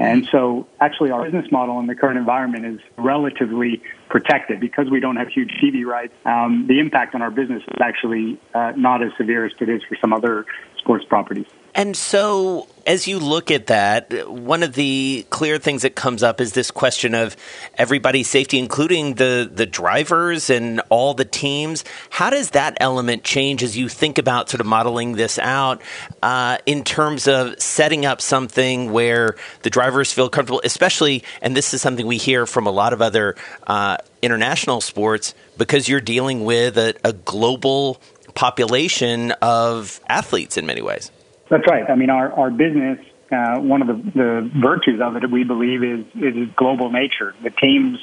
And 0.00 0.26
so 0.32 0.66
actually 0.80 1.10
our 1.10 1.24
business 1.24 1.52
model 1.52 1.78
in 1.78 1.86
the 1.86 1.94
current 1.94 2.18
environment 2.18 2.64
is 2.64 2.80
relatively 2.96 3.82
protected 4.08 4.58
because 4.58 4.88
we 4.90 4.98
don't 4.98 5.16
have 5.16 5.28
huge 5.28 5.50
TV 5.62 5.84
rights. 5.84 6.14
Um, 6.24 6.66
the 6.66 6.80
impact 6.80 7.14
on 7.14 7.20
our 7.20 7.30
business 7.30 7.62
is 7.62 7.78
actually 7.82 8.40
uh, 8.54 8.72
not 8.76 9.02
as 9.02 9.12
severe 9.18 9.44
as 9.44 9.52
it 9.60 9.68
is 9.68 9.82
for 9.88 9.96
some 10.00 10.12
other 10.12 10.46
sports 10.78 11.04
properties. 11.04 11.46
And 11.74 11.96
so, 11.96 12.66
as 12.86 13.06
you 13.06 13.20
look 13.20 13.50
at 13.50 13.68
that, 13.68 14.28
one 14.28 14.64
of 14.64 14.74
the 14.74 15.24
clear 15.30 15.58
things 15.58 15.82
that 15.82 15.94
comes 15.94 16.22
up 16.22 16.40
is 16.40 16.52
this 16.52 16.70
question 16.70 17.14
of 17.14 17.36
everybody's 17.74 18.28
safety, 18.28 18.58
including 18.58 19.14
the, 19.14 19.48
the 19.52 19.66
drivers 19.66 20.50
and 20.50 20.80
all 20.88 21.14
the 21.14 21.24
teams. 21.24 21.84
How 22.08 22.30
does 22.30 22.50
that 22.50 22.76
element 22.80 23.22
change 23.22 23.62
as 23.62 23.76
you 23.76 23.88
think 23.88 24.18
about 24.18 24.50
sort 24.50 24.60
of 24.60 24.66
modeling 24.66 25.12
this 25.12 25.38
out 25.38 25.80
uh, 26.22 26.58
in 26.66 26.82
terms 26.82 27.28
of 27.28 27.60
setting 27.60 28.04
up 28.04 28.20
something 28.20 28.90
where 28.90 29.36
the 29.62 29.70
drivers 29.70 30.12
feel 30.12 30.28
comfortable, 30.28 30.60
especially, 30.64 31.22
and 31.40 31.56
this 31.56 31.72
is 31.72 31.80
something 31.80 32.06
we 32.06 32.16
hear 32.16 32.46
from 32.46 32.66
a 32.66 32.72
lot 32.72 32.92
of 32.92 33.00
other 33.00 33.36
uh, 33.68 33.96
international 34.22 34.80
sports, 34.80 35.34
because 35.56 35.88
you're 35.88 36.00
dealing 36.00 36.44
with 36.44 36.76
a, 36.76 36.94
a 37.04 37.12
global 37.12 38.00
population 38.34 39.32
of 39.42 40.00
athletes 40.08 40.56
in 40.56 40.66
many 40.66 40.82
ways? 40.82 41.12
That's 41.50 41.66
right. 41.66 41.90
I 41.90 41.96
mean, 41.96 42.10
our, 42.10 42.32
our 42.32 42.50
business, 42.50 42.98
uh, 43.30 43.58
one 43.58 43.82
of 43.82 43.88
the, 43.88 44.10
the 44.12 44.50
virtues 44.54 45.00
of 45.02 45.16
it, 45.16 45.28
we 45.28 45.42
believe, 45.44 45.82
is, 45.82 46.06
is 46.14 46.48
global 46.56 46.90
nature. 46.90 47.34
The 47.42 47.50
teams 47.50 47.98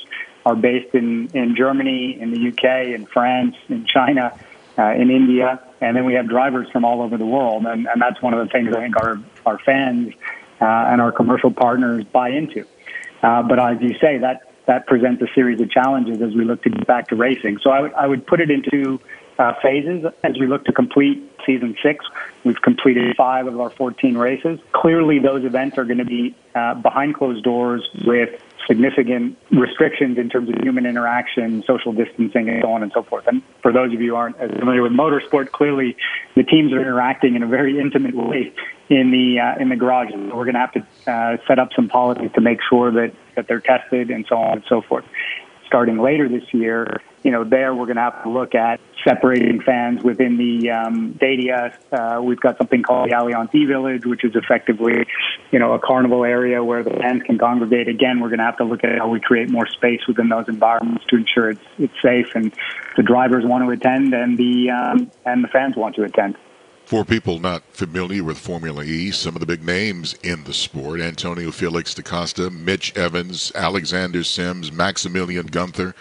are 0.45 0.55
based 0.55 0.93
in, 0.93 1.29
in 1.33 1.55
Germany, 1.55 2.19
in 2.19 2.31
the 2.31 2.49
UK, 2.49 2.93
in 2.93 3.05
France, 3.05 3.55
in 3.69 3.85
China, 3.85 4.37
uh, 4.77 4.91
in 4.91 5.09
India, 5.09 5.61
and 5.81 5.95
then 5.95 6.05
we 6.05 6.13
have 6.15 6.27
drivers 6.27 6.69
from 6.71 6.83
all 6.83 7.01
over 7.01 7.17
the 7.17 7.25
world. 7.25 7.65
And, 7.65 7.87
and 7.87 8.01
that's 8.01 8.21
one 8.21 8.33
of 8.33 8.45
the 8.45 8.51
things 8.51 8.75
I 8.75 8.81
think 8.81 8.97
our, 8.97 9.19
our 9.45 9.59
fans 9.59 10.13
uh, 10.59 10.65
and 10.65 11.01
our 11.01 11.13
commercial 11.13 11.51
partners 11.51 12.03
buy 12.05 12.29
into. 12.29 12.65
Uh, 13.23 13.43
but 13.43 13.59
as 13.59 13.81
you 13.81 13.95
say, 13.99 14.17
that, 14.19 14.51
that 14.65 14.87
presents 14.87 15.21
a 15.21 15.27
series 15.33 15.59
of 15.61 15.71
challenges 15.71 16.21
as 16.21 16.33
we 16.35 16.43
look 16.43 16.63
to 16.63 16.69
get 16.69 16.85
back 16.85 17.07
to 17.07 17.15
racing. 17.15 17.59
So 17.63 17.69
I 17.69 17.79
would, 17.79 17.93
I 17.93 18.07
would 18.07 18.27
put 18.27 18.41
it 18.41 18.51
into 18.51 18.99
uh, 19.37 19.53
phases 19.61 20.05
as 20.23 20.37
we 20.39 20.47
look 20.47 20.65
to 20.65 20.73
complete 20.73 21.23
season 21.45 21.75
six. 21.83 22.05
We've 22.43 22.61
completed 22.61 23.15
five 23.15 23.47
of 23.47 23.59
our 23.59 23.69
14 23.69 24.17
races. 24.17 24.59
Clearly, 24.73 25.19
those 25.19 25.43
events 25.45 25.77
are 25.77 25.85
going 25.85 25.99
to 25.99 26.05
be 26.05 26.35
uh, 26.55 26.75
behind 26.75 27.15
closed 27.15 27.43
doors 27.43 27.87
with 28.05 28.41
significant 28.67 29.37
restrictions 29.51 30.17
in 30.17 30.29
terms 30.29 30.49
of 30.49 30.55
human 30.61 30.85
interaction, 30.85 31.63
social 31.65 31.93
distancing, 31.93 32.49
and 32.49 32.61
so 32.61 32.71
on 32.71 32.83
and 32.83 32.91
so 32.93 33.01
forth. 33.01 33.25
And 33.27 33.41
for 33.61 33.71
those 33.71 33.93
of 33.93 34.01
you 34.01 34.09
who 34.09 34.15
aren't 34.15 34.37
as 34.37 34.51
familiar 34.51 34.83
with 34.83 34.91
motorsport, 34.91 35.51
clearly 35.51 35.95
the 36.35 36.43
teams 36.43 36.73
are 36.73 36.81
interacting 36.81 37.35
in 37.35 37.43
a 37.43 37.47
very 37.47 37.79
intimate 37.79 38.15
way 38.15 38.53
in 38.89 39.11
the 39.11 39.39
uh, 39.39 39.61
in 39.61 39.69
the 39.69 39.75
garages. 39.75 40.15
We're 40.15 40.45
going 40.45 40.53
to 40.53 40.59
have 40.59 40.73
to 40.73 41.11
uh, 41.11 41.37
set 41.47 41.59
up 41.59 41.69
some 41.75 41.87
policies 41.87 42.31
to 42.35 42.41
make 42.41 42.59
sure 42.69 42.91
that 42.91 43.13
that 43.35 43.47
they're 43.47 43.61
tested 43.61 44.09
and 44.09 44.25
so 44.27 44.35
on 44.37 44.57
and 44.57 44.63
so 44.67 44.81
forth. 44.81 45.05
Starting 45.67 45.99
later 45.99 46.29
this 46.29 46.53
year, 46.53 47.01
you 47.23 47.31
know, 47.31 47.43
there 47.43 47.75
we're 47.75 47.85
going 47.85 47.97
to 47.97 48.01
have 48.01 48.23
to 48.23 48.29
look 48.29 48.55
at 48.55 48.79
separating 49.03 49.61
fans 49.61 50.01
within 50.01 50.37
the 50.37 50.71
um, 50.71 51.13
Stadia. 51.17 51.77
Uh, 51.91 52.21
we've 52.23 52.39
got 52.39 52.57
something 52.57 52.83
called 52.83 53.09
the 53.09 53.15
Allianz 53.15 53.53
E-Village, 53.53 54.05
which 54.05 54.23
is 54.23 54.31
effectively, 54.35 55.05
you 55.51 55.59
know, 55.59 55.73
a 55.73 55.79
carnival 55.79 56.23
area 56.23 56.63
where 56.63 56.83
the 56.83 56.91
fans 56.91 57.23
can 57.23 57.37
congregate. 57.37 57.89
Again, 57.89 58.21
we're 58.21 58.29
going 58.29 58.39
to 58.39 58.45
have 58.45 58.57
to 58.57 58.63
look 58.63 58.83
at 58.83 58.97
how 58.97 59.09
we 59.09 59.19
create 59.19 59.49
more 59.49 59.67
space 59.67 60.01
within 60.07 60.29
those 60.29 60.47
environments 60.47 61.05
to 61.09 61.17
ensure 61.17 61.49
it's 61.49 61.61
it's 61.77 62.01
safe 62.01 62.27
and 62.33 62.53
the 62.95 63.03
drivers 63.03 63.43
want 63.45 63.63
to 63.65 63.69
attend 63.71 64.13
and 64.13 64.37
the 64.37 64.69
um, 64.69 65.11
and 65.25 65.43
the 65.43 65.49
fans 65.49 65.75
want 65.75 65.95
to 65.95 66.03
attend. 66.03 66.37
For 66.87 67.05
people 67.05 67.39
not 67.39 67.63
familiar 67.73 68.23
with 68.23 68.37
Formula 68.37 68.83
E, 68.83 69.11
some 69.11 69.35
of 69.35 69.41
the 69.41 69.45
big 69.45 69.63
names 69.63 70.15
in 70.23 70.45
the 70.45 70.53
sport 70.53 71.01
Antonio 71.01 71.51
Felix 71.51 71.93
da 71.93 72.01
Costa, 72.01 72.49
Mitch 72.49 72.95
Evans, 72.95 73.51
Alexander 73.53 74.23
Sims, 74.23 74.71
Maximilian 74.71 75.47
Gunther 75.47 75.93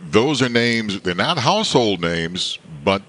those 0.00 0.42
are 0.42 0.48
names, 0.48 1.00
they're 1.00 1.14
not 1.14 1.38
household 1.38 2.00
names, 2.00 2.58
but 2.84 3.02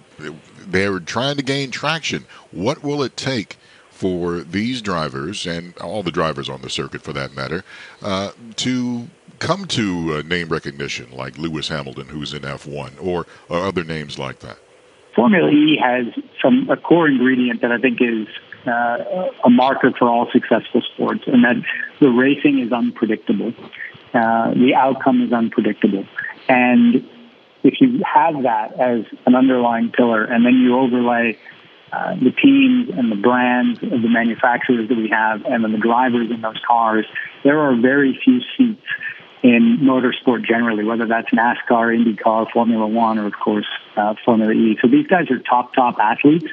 they're 0.67 0.99
trying 0.99 1.37
to 1.37 1.43
gain 1.43 1.71
traction. 1.71 2.25
What 2.51 2.83
will 2.83 3.03
it 3.03 3.15
take 3.15 3.57
for 3.91 4.39
these 4.39 4.81
drivers 4.81 5.45
and 5.45 5.77
all 5.77 6.03
the 6.03 6.11
drivers 6.11 6.49
on 6.49 6.61
the 6.61 6.69
circuit, 6.69 7.01
for 7.01 7.13
that 7.13 7.35
matter, 7.35 7.63
uh, 8.01 8.31
to 8.57 9.07
come 9.39 9.65
to 9.67 10.15
uh, 10.15 10.21
name 10.23 10.49
recognition 10.49 11.11
like 11.11 11.37
Lewis 11.37 11.67
Hamilton, 11.67 12.07
who's 12.07 12.33
in 12.33 12.41
F1, 12.41 12.93
or, 13.01 13.25
or 13.49 13.65
other 13.65 13.83
names 13.83 14.17
like 14.17 14.39
that? 14.39 14.57
Formula 15.19 15.49
E 15.49 15.77
has 15.83 16.05
some 16.41 16.69
a 16.69 16.77
core 16.77 17.07
ingredient 17.07 17.61
that 17.61 17.73
I 17.73 17.77
think 17.77 17.99
is 18.01 18.27
uh, 18.65 19.27
a 19.43 19.49
marker 19.49 19.91
for 19.91 20.07
all 20.07 20.29
successful 20.31 20.81
sports, 20.93 21.23
and 21.27 21.43
that 21.43 21.57
the 21.99 22.09
racing 22.09 22.59
is 22.59 22.71
unpredictable. 22.71 23.53
Uh, 24.13 24.53
the 24.53 24.73
outcome 24.75 25.21
is 25.21 25.33
unpredictable, 25.33 26.05
and 26.47 27.03
if 27.63 27.81
you 27.81 28.01
have 28.05 28.43
that 28.43 28.79
as 28.79 29.03
an 29.25 29.35
underlying 29.35 29.91
pillar, 29.91 30.23
and 30.23 30.45
then 30.45 30.53
you 30.53 30.79
overlay 30.79 31.37
uh, 31.91 32.15
the 32.15 32.31
teams 32.31 32.89
and 32.89 33.11
the 33.11 33.15
brands 33.17 33.83
of 33.83 34.01
the 34.01 34.09
manufacturers 34.09 34.87
that 34.87 34.97
we 34.97 35.09
have, 35.09 35.43
and 35.45 35.65
then 35.65 35.73
the 35.73 35.79
drivers 35.79 36.31
in 36.31 36.39
those 36.39 36.61
cars, 36.65 37.05
there 37.43 37.59
are 37.59 37.75
very 37.75 38.17
few 38.23 38.39
seats 38.55 38.81
in 39.43 39.79
motorsport 39.81 40.45
generally, 40.45 40.83
whether 40.83 41.07
that's 41.07 41.29
NASCAR, 41.31 41.95
IndyCar, 41.95 42.51
Formula 42.51 42.87
One, 42.87 43.17
or 43.19 43.25
of 43.25 43.33
course 43.33 43.67
uh, 43.99 44.15
Formula 44.25 44.51
E. 44.51 44.77
So 44.81 44.87
these 44.87 45.07
guys 45.07 45.29
are 45.31 45.39
top, 45.39 45.73
top 45.73 45.95
athletes. 45.99 46.47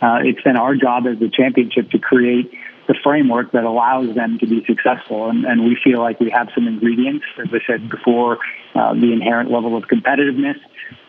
Uh, 0.00 0.18
it's 0.22 0.42
been 0.42 0.56
our 0.56 0.74
job 0.74 1.06
as 1.06 1.18
the 1.18 1.30
championship 1.30 1.90
to 1.90 1.98
create 1.98 2.52
the 2.86 2.94
framework 3.02 3.50
that 3.52 3.64
allows 3.64 4.14
them 4.14 4.38
to 4.38 4.46
be 4.46 4.64
successful. 4.64 5.28
And, 5.28 5.44
and 5.44 5.64
we 5.64 5.76
feel 5.82 6.00
like 6.00 6.20
we 6.20 6.30
have 6.30 6.48
some 6.54 6.68
ingredients, 6.68 7.24
as 7.42 7.48
I 7.52 7.58
said 7.66 7.88
before, 7.88 8.38
uh, 8.74 8.94
the 8.94 9.12
inherent 9.12 9.50
level 9.50 9.76
of 9.76 9.84
competitiveness. 9.84 10.58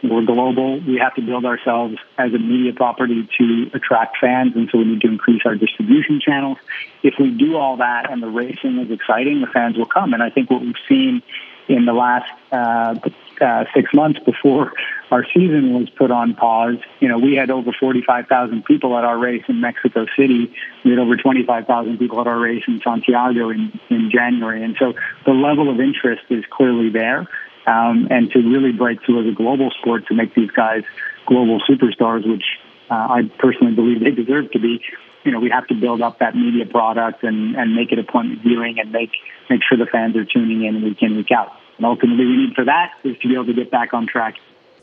We're 0.02 0.26
global. 0.26 0.80
We 0.80 0.97
have 0.97 1.13
to 1.15 1.21
build 1.21 1.45
ourselves 1.45 1.95
as 2.17 2.34
a 2.34 2.39
media 2.39 2.73
property 2.73 3.28
to 3.38 3.69
attract 3.73 4.17
fans, 4.19 4.54
and 4.56 4.69
so 4.71 4.80
we 4.80 4.86
need 4.86 5.02
to 5.02 5.08
increase 5.08 5.43
our 5.45 5.56
distribution 5.56 6.19
channels. 6.19 6.58
If 7.04 7.15
we 7.19 7.30
do 7.30 7.58
all 7.58 7.78
that 7.78 8.10
and 8.12 8.23
the 8.23 8.28
racing 8.30 8.80
is 8.80 8.89
exciting, 8.89 9.41
the 9.41 9.47
fans 9.47 9.78
will 9.78 9.86
come. 9.86 10.13
And 10.13 10.23
I 10.23 10.32
think 10.32 10.50
what 10.50 10.62
we've 10.62 10.84
seen 10.89 11.21
in 11.67 11.86
the 11.86 11.93
last 11.93 12.32
uh, 12.52 12.95
uh, 13.41 13.65
six 13.73 13.93
months 13.93 14.19
before 14.26 14.73
our 15.12 15.26
season 15.34 15.73
was 15.73 15.89
put 15.89 16.12
on 16.12 16.34
pause. 16.34 16.78
You 17.00 17.08
know, 17.08 17.17
we 17.17 17.36
had 17.36 17.50
over 17.50 17.71
45,000 17.71 18.65
people 18.65 18.97
at 18.97 19.04
our 19.04 19.17
race 19.17 19.43
in 19.47 19.62
Mexico 19.62 20.06
City. 20.17 20.54
We 20.84 20.91
had 20.91 21.00
over 21.00 21.15
25,000 21.15 21.97
people 21.97 22.19
at 22.19 22.28
our 22.28 22.39
race 22.39 22.63
in 22.67 22.82
Santiago 22.82 23.50
in, 23.50 23.80
in 23.89 24.12
January. 24.12 24.63
And 24.63 24.76
so 24.78 24.93
the 25.26 25.32
level 25.32 25.69
of 25.69 25.80
interest 25.80 26.23
is 26.30 26.43
clearly 26.50 26.89
there. 26.89 27.28
Um, 27.65 28.08
and 28.10 28.32
to 28.32 28.39
really 28.39 28.71
break 28.71 29.04
through 29.04 29.28
as 29.28 29.34
a 29.34 29.36
global 29.36 29.71
sport 29.71 30.08
to 30.08 30.13
make 30.13 30.34
these 30.34 30.52
guys 30.52 30.84
global 31.26 31.60
superstars, 31.69 32.28
which 32.28 32.45
uh, 32.89 32.93
I 32.93 33.32
personally 33.38 33.73
believe 33.73 34.00
they 34.00 34.12
deserve 34.12 34.52
to 34.52 34.60
be, 34.60 34.82
you 35.26 35.32
know, 35.32 35.39
we 35.39 35.50
have 35.50 35.67
to 35.67 35.73
build 35.73 36.02
up 36.02 36.19
that 36.19 36.34
media 36.34 36.65
product 36.65 37.23
and, 37.23 37.56
and 37.58 37.76
make 37.76 37.91
it 37.91 38.00
appointment 38.00 38.41
viewing 38.41 38.80
and 38.80 38.93
make, 38.93 39.12
make 39.50 39.62
sure 39.67 39.78
the 39.78 39.86
fans 39.86 40.15
are 40.15 40.23
tuning 40.23 40.63
in 40.63 40.82
week 40.82 41.02
in, 41.02 41.17
week 41.17 41.32
out. 41.32 41.52
And 41.77 41.85
ultimately, 41.85 42.25
we 42.25 42.37
need 42.37 42.55
for 42.55 42.65
that 42.65 42.93
is 43.03 43.17
to 43.19 43.27
be 43.27 43.35
able 43.35 43.45
to 43.45 43.53
get 43.53 43.71
back 43.71 43.93
on 43.93 44.07
track. 44.07 44.35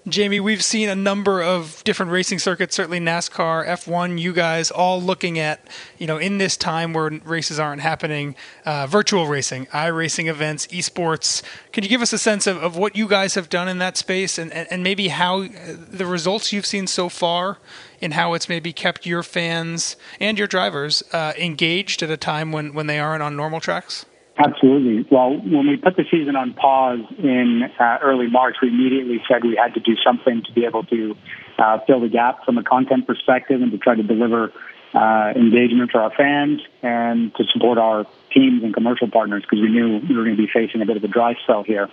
Jamie, 0.06 0.38
we've 0.38 0.62
seen 0.62 0.90
a 0.90 0.94
number 0.94 1.42
of 1.42 1.82
different 1.84 2.12
racing 2.12 2.38
circuits, 2.38 2.76
certainly 2.76 3.00
NASCAR, 3.00 3.66
F1, 3.66 4.20
you 4.20 4.34
guys 4.34 4.70
all 4.70 5.00
looking 5.00 5.38
at, 5.38 5.66
you 5.96 6.06
know, 6.06 6.18
in 6.18 6.36
this 6.36 6.58
time 6.58 6.92
where 6.92 7.08
races 7.24 7.58
aren't 7.58 7.80
happening, 7.80 8.36
uh, 8.66 8.86
virtual 8.86 9.26
racing, 9.26 9.64
iRacing 9.66 10.28
events, 10.28 10.66
esports. 10.66 11.42
Can 11.72 11.84
you 11.84 11.88
give 11.88 12.02
us 12.02 12.12
a 12.12 12.18
sense 12.18 12.46
of, 12.46 12.62
of 12.62 12.76
what 12.76 12.96
you 12.96 13.08
guys 13.08 13.34
have 13.34 13.48
done 13.48 13.66
in 13.66 13.78
that 13.78 13.96
space 13.96 14.36
and, 14.36 14.52
and, 14.52 14.68
and 14.70 14.82
maybe 14.82 15.08
how 15.08 15.44
uh, 15.44 15.48
the 15.88 16.04
results 16.04 16.52
you've 16.52 16.66
seen 16.66 16.86
so 16.86 17.08
far 17.08 17.56
and 18.02 18.12
how 18.12 18.34
it's 18.34 18.46
maybe 18.46 18.74
kept 18.74 19.06
your 19.06 19.22
fans 19.22 19.96
and 20.20 20.36
your 20.36 20.46
drivers 20.46 21.02
uh, 21.14 21.32
engaged 21.38 22.02
at 22.02 22.10
a 22.10 22.18
time 22.18 22.52
when, 22.52 22.74
when 22.74 22.88
they 22.88 22.98
aren't 22.98 23.22
on 23.22 23.36
normal 23.36 23.58
tracks? 23.58 24.04
Absolutely. 24.36 25.06
Well, 25.10 25.36
when 25.36 25.68
we 25.68 25.76
put 25.76 25.96
the 25.96 26.04
season 26.10 26.34
on 26.34 26.54
pause 26.54 27.00
in 27.18 27.62
uh, 27.78 27.98
early 28.02 28.26
March, 28.28 28.56
we 28.60 28.68
immediately 28.68 29.22
said 29.28 29.44
we 29.44 29.56
had 29.56 29.74
to 29.74 29.80
do 29.80 29.94
something 30.04 30.42
to 30.42 30.52
be 30.52 30.64
able 30.64 30.82
to 30.84 31.16
uh, 31.58 31.78
fill 31.86 32.00
the 32.00 32.08
gap 32.08 32.44
from 32.44 32.58
a 32.58 32.64
content 32.64 33.06
perspective 33.06 33.62
and 33.62 33.70
to 33.70 33.78
try 33.78 33.94
to 33.94 34.02
deliver 34.02 34.52
uh, 34.92 35.32
engagement 35.36 35.92
for 35.92 36.00
our 36.00 36.10
fans 36.16 36.60
and 36.82 37.34
to 37.36 37.44
support 37.52 37.78
our 37.78 38.06
teams 38.32 38.64
and 38.64 38.74
commercial 38.74 39.08
partners 39.08 39.42
because 39.42 39.60
we 39.60 39.68
knew 39.68 40.00
we 40.08 40.16
were 40.16 40.24
going 40.24 40.36
to 40.36 40.42
be 40.42 40.50
facing 40.52 40.82
a 40.82 40.86
bit 40.86 40.96
of 40.96 41.04
a 41.04 41.08
dry 41.08 41.34
spell 41.44 41.62
here. 41.62 41.88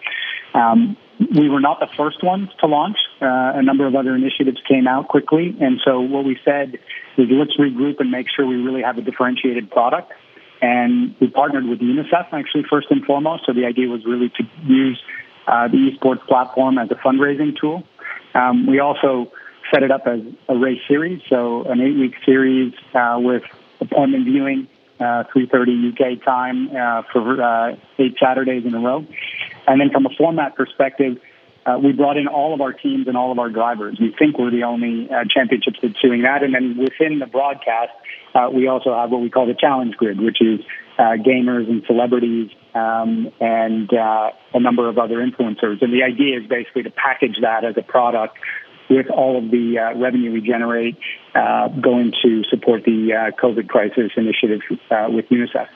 Um, 0.56 0.97
we 1.19 1.47
were 1.47 1.62
not 1.62 1.80
the 1.80 1.89
first 1.95 2.23
ones 2.23 2.49
to 2.60 2.65
launch. 2.65 2.97
Uh, 3.21 3.54
a 3.56 3.62
number 3.62 3.86
of 3.86 3.95
other 3.95 4.15
initiatives 4.15 4.60
came 4.67 4.88
out 4.88 5.08
quickly. 5.08 5.56
And 5.62 5.80
so 5.86 6.01
what 6.01 6.25
we 6.25 6.39
said 6.43 6.80
is 7.17 7.27
let's 7.30 7.56
regroup 7.58 7.99
and 7.99 8.10
make 8.10 8.27
sure 8.36 8.47
we 8.47 8.56
really 8.56 8.82
have 8.82 8.97
a 8.97 9.01
differentiated 9.01 9.69
product 9.69 10.12
and 10.62 11.15
we 11.19 11.28
partnered 11.28 11.65
with 11.65 11.80
UNICEF 11.80 12.32
actually 12.32 12.63
first 12.69 12.88
and 12.91 13.04
foremost. 13.04 13.45
So 13.45 13.54
the 13.54 13.65
idea 13.65 13.88
was 13.88 14.06
really 14.06 14.30
to 14.30 14.43
use 14.63 15.02
uh, 15.47 15.67
the 15.67 15.91
esports 15.91 16.26
platform 16.28 16.78
as 16.78 16.89
a 16.91 16.95
fundraising 16.95 17.60
tool. 17.60 17.84
Um, 18.34 18.67
we 18.67 18.80
also 18.80 19.32
set 19.74 19.84
it 19.84 19.91
up 19.91 20.06
as 20.06 20.21
a 20.47 20.56
race 20.56 20.82
series, 20.88 21.21
so 21.30 21.63
an 21.63 21.82
eight-week 21.82 22.15
series 22.26 22.74
uh, 22.93 23.17
with 23.19 23.43
appointment 23.80 24.26
viewing, 24.26 24.67
uh, 25.00 25.24
3:30 25.36 25.93
UK 25.93 26.24
time 26.24 26.69
uh, 26.76 27.02
for 27.12 27.41
uh, 27.41 27.76
eight 27.97 28.15
Saturdays 28.19 28.65
in 28.65 28.74
a 28.76 28.80
row. 28.80 29.06
And 29.67 29.82
then 29.82 29.89
from 29.89 30.06
a 30.06 30.10
format 30.17 30.56
perspective, 30.56 31.17
uh, 31.65 31.78
we 31.78 31.91
brought 31.91 32.17
in 32.17 32.28
all 32.28 32.54
of 32.54 32.62
our 32.62 32.74
teams 32.74 33.08
and 33.08 33.15
all 33.15 33.32
of 33.32 33.39
our 33.39 33.50
drivers. 33.50 33.97
We 34.00 34.13
think 34.17 34.38
we're 34.38 34.52
the 34.52 34.63
only 34.63 35.10
uh, 35.10 35.26
championships 35.30 35.78
that's 35.82 36.00
doing 36.02 36.24
that. 36.24 36.43
And 36.43 36.54
then 36.54 36.78
within 36.78 37.19
the 37.19 37.28
broadcast, 37.28 37.91
uh, 38.34 38.50
we 38.52 38.67
also 38.67 38.95
have 38.95 39.12
what 39.12 39.21
we 39.21 39.30
call 39.30 39.45
the 39.45 39.54
challenge 39.54 39.95
grid, 39.95 40.19
which 40.19 40.41
is 40.41 40.62
uh, 40.97 41.17
gamers 41.21 41.69
and 41.69 41.84
celebrities 41.86 42.50
um, 42.74 43.32
and 43.39 43.93
uh, 43.93 44.32
a 44.54 44.60
number 44.60 44.89
of 44.89 44.97
other 44.97 45.17
influencers. 45.17 45.82
And 45.82 45.93
the 45.93 46.04
idea 46.04 46.39
is 46.39 46.47
basically 46.47 46.84
to 46.84 46.91
package 46.91 47.38
that 47.41 47.63
as 47.63 47.76
a 47.78 47.84
product 47.84 48.38
with 48.89 49.10
all 49.10 49.38
of 49.38 49.52
the 49.52 49.78
uh, 49.78 49.97
revenue 50.00 50.34
we 50.34 50.41
generate 50.41 50.97
uh, 51.36 51.67
going 51.69 52.12
to 52.24 52.43
support 52.50 52.84
the 52.84 53.13
uh, 53.13 53.41
COVID 53.41 53.69
crisis 53.69 54.12
initiative 54.17 54.62
uh, 54.89 55.08
with 55.10 55.30
UNICEF 55.30 55.67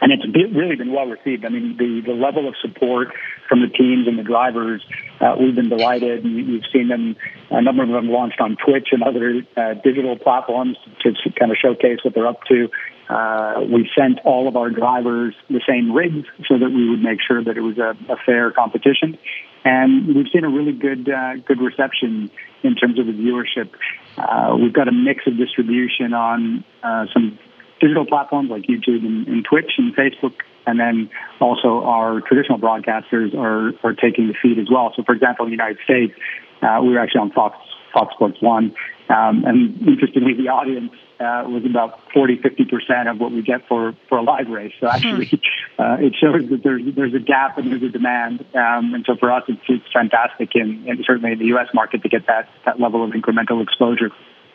and 0.00 0.12
it's 0.12 0.24
really 0.54 0.76
been 0.76 0.92
well 0.92 1.06
received. 1.06 1.44
I 1.44 1.48
mean, 1.48 1.76
the, 1.76 2.02
the 2.06 2.12
level 2.12 2.48
of 2.48 2.54
support 2.60 3.08
from 3.48 3.60
the 3.60 3.68
teams 3.68 4.08
and 4.08 4.18
the 4.18 4.22
drivers, 4.22 4.84
uh, 5.20 5.36
we've 5.38 5.54
been 5.54 5.68
delighted. 5.68 6.24
You've 6.24 6.64
seen 6.72 6.88
them, 6.88 7.16
a 7.50 7.60
number 7.60 7.82
of 7.82 7.90
them 7.90 8.08
launched 8.08 8.40
on 8.40 8.56
Twitch 8.56 8.88
and 8.92 9.02
other 9.02 9.42
uh, 9.56 9.74
digital 9.74 10.16
platforms 10.16 10.78
to, 11.02 11.12
to 11.12 11.30
kind 11.38 11.50
of 11.50 11.58
showcase 11.58 11.98
what 12.02 12.14
they're 12.14 12.26
up 12.26 12.44
to. 12.44 12.70
Uh, 13.08 13.62
we 13.62 13.90
sent 13.98 14.20
all 14.24 14.46
of 14.46 14.56
our 14.56 14.70
drivers 14.70 15.34
the 15.48 15.60
same 15.68 15.92
rigs 15.92 16.28
so 16.46 16.58
that 16.58 16.70
we 16.70 16.88
would 16.88 17.02
make 17.02 17.18
sure 17.26 17.42
that 17.42 17.56
it 17.56 17.60
was 17.60 17.76
a, 17.76 17.96
a 18.10 18.16
fair 18.24 18.52
competition. 18.52 19.18
And 19.64 20.14
we've 20.14 20.28
seen 20.32 20.44
a 20.44 20.48
really 20.48 20.72
good, 20.72 21.10
uh, 21.10 21.36
good 21.44 21.60
reception 21.60 22.30
in 22.62 22.76
terms 22.76 22.98
of 22.98 23.06
the 23.06 23.12
viewership. 23.12 23.70
Uh, 24.16 24.56
we've 24.56 24.72
got 24.72 24.88
a 24.88 24.92
mix 24.92 25.26
of 25.26 25.36
distribution 25.36 26.14
on 26.14 26.64
uh, 26.82 27.06
some 27.12 27.38
digital 27.80 28.06
platforms 28.06 28.50
like 28.50 28.62
YouTube 28.62 29.04
and, 29.04 29.26
and 29.26 29.44
Twitch 29.44 29.72
and 29.78 29.94
Facebook, 29.96 30.34
and 30.66 30.78
then 30.78 31.10
also 31.40 31.82
our 31.84 32.20
traditional 32.20 32.58
broadcasters 32.58 33.34
are, 33.34 33.72
are 33.82 33.94
taking 33.94 34.28
the 34.28 34.34
feed 34.40 34.58
as 34.58 34.68
well. 34.70 34.92
So, 34.94 35.02
for 35.02 35.14
example, 35.14 35.46
in 35.46 35.50
the 35.50 35.56
United 35.56 35.78
States, 35.84 36.12
uh, 36.62 36.80
we 36.82 36.90
were 36.90 36.98
actually 36.98 37.22
on 37.22 37.32
Fox 37.32 37.56
Fox 37.92 38.14
Sports 38.14 38.40
One, 38.40 38.74
um, 39.08 39.44
and 39.44 39.88
interestingly, 39.88 40.34
the 40.34 40.48
audience 40.48 40.92
uh, 41.18 41.44
was 41.48 41.64
about 41.64 42.00
40, 42.12 42.38
50 42.38 42.64
percent 42.66 43.08
of 43.08 43.18
what 43.18 43.32
we 43.32 43.42
get 43.42 43.66
for, 43.66 43.94
for 44.08 44.18
a 44.18 44.22
live 44.22 44.48
race. 44.48 44.72
So 44.78 44.86
actually, 44.86 45.26
hmm. 45.26 45.36
uh, 45.82 45.96
it 45.98 46.14
shows 46.14 46.48
that 46.50 46.62
there's 46.62 46.82
there's 46.94 47.14
a 47.14 47.18
gap 47.18 47.58
and 47.58 47.72
there's 47.72 47.82
a 47.82 47.88
demand, 47.88 48.44
um, 48.54 48.94
and 48.94 49.04
so 49.04 49.16
for 49.16 49.32
us, 49.32 49.42
it's, 49.48 49.60
it's 49.68 49.92
fantastic, 49.92 50.54
and 50.54 50.86
certainly 51.04 51.32
in 51.32 51.38
the 51.38 51.46
U.S. 51.46 51.68
market 51.74 52.02
to 52.02 52.08
get 52.08 52.26
that 52.26 52.48
that 52.64 52.78
level 52.78 53.02
of 53.02 53.10
incremental 53.10 53.62
exposure. 53.62 54.10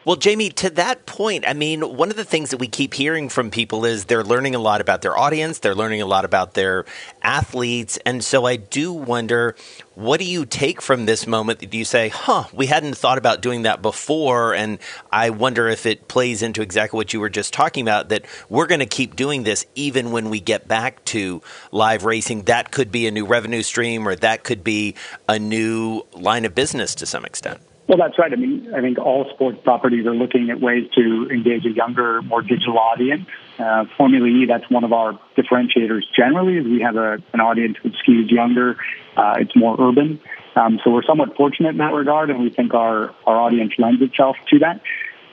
Well, 0.06 0.18
Jamie, 0.18 0.52
to 0.52 0.70
that 0.70 1.08
point, 1.08 1.46
I 1.48 1.54
mean, 1.54 1.82
one 1.82 2.12
of 2.12 2.16
the 2.16 2.24
things 2.24 2.52
that 2.52 2.58
we 2.58 2.68
keep 2.68 2.94
hearing 2.94 3.28
from 3.28 3.50
people 3.50 3.86
is 3.86 4.06
they're 4.06 4.24
learning 4.24 4.54
a 4.54 4.60
lot 4.60 4.80
about 4.80 5.02
their 5.02 5.18
audience, 5.18 5.58
they're 5.58 5.74
learning 5.74 6.04
a 6.04 6.06
lot 6.06 6.26
about 6.26 6.54
their 6.54 6.86
athletes. 7.24 7.98
And 8.06 8.24
so 8.24 8.46
I 8.46 8.56
do 8.56 8.94
wonder 8.94 9.56
what 9.96 10.20
do 10.20 10.26
you 10.28 10.46
take 10.46 10.80
from 10.80 11.08
this 11.08 11.26
moment 11.26 11.58
that 11.58 11.74
you 11.74 11.86
say, 11.86 12.10
huh, 12.10 12.44
we 12.54 12.68
hadn't 12.68 12.96
thought 12.96 13.18
about 13.18 13.42
doing 13.42 13.64
that 13.64 13.82
before? 13.82 14.54
And 14.54 14.78
I 15.12 15.32
wonder 15.32 15.68
if 15.70 15.88
it 15.88 16.08
plays 16.08 16.44
into 16.44 16.62
exactly 16.62 16.98
what 16.98 17.12
you 17.12 17.20
were 17.20 17.28
just 17.28 17.52
talking 17.52 17.82
about 17.82 18.10
that 18.10 18.28
we're 18.48 18.68
going 18.68 18.82
to 18.82 18.86
keep 18.86 19.16
doing 19.16 19.42
this 19.42 19.66
even 19.74 20.12
when 20.12 20.30
we 20.30 20.40
get 20.40 20.68
back 20.68 21.04
to 21.06 21.42
live 21.72 22.06
racing. 22.06 22.44
That 22.44 22.70
could 22.70 22.92
be 22.92 23.08
a 23.08 23.12
new 23.12 23.26
revenue 23.26 23.64
stream 23.64 24.08
or 24.08 24.16
that 24.18 24.44
could 24.44 24.64
be 24.64 24.94
a 25.28 25.40
new 25.40 26.04
line 26.14 26.46
of 26.46 26.54
business 26.54 26.94
to 26.94 27.08
some 27.08 27.26
extent. 27.26 27.60
Well, 27.88 28.00
that's 28.00 28.18
right. 28.18 28.34
I 28.34 28.36
mean, 28.36 28.74
I 28.74 28.82
think 28.82 28.98
all 28.98 29.30
sports 29.34 29.60
properties 29.64 30.08
are 30.08 30.16
looking 30.16 30.50
at 30.50 30.60
ways 30.60 30.90
to 30.96 31.30
engage 31.30 31.66
a 31.66 31.70
younger, 31.70 32.22
more 32.24 32.42
digital 32.42 32.80
audience. 32.80 33.28
Uh, 33.60 33.86
Formula 33.96 34.26
E, 34.26 34.46
that's 34.48 34.68
one 34.72 34.84
of 34.84 34.92
our 34.92 35.20
differentiators 35.38 36.02
generally, 36.16 36.58
is 36.58 36.66
we 36.66 36.82
have 36.82 36.96
a, 36.96 37.22
an 37.34 37.42
audience 37.42 37.78
that 37.84 37.94
skews 37.94 38.32
younger. 38.32 38.78
Uh, 39.16 39.36
it's 39.38 39.56
more 39.56 39.76
urban. 39.80 40.20
Um, 40.56 40.80
so 40.84 40.90
we're 40.90 41.04
somewhat 41.04 41.36
fortunate 41.36 41.70
in 41.70 41.78
that 41.78 41.94
regard, 41.94 42.32
and 42.32 42.40
we 42.40 42.50
think 42.50 42.74
our, 42.74 43.14
our 43.28 43.40
audience 43.40 43.74
lends 43.78 44.02
itself 44.02 44.36
to 44.50 44.60
that. 44.60 44.82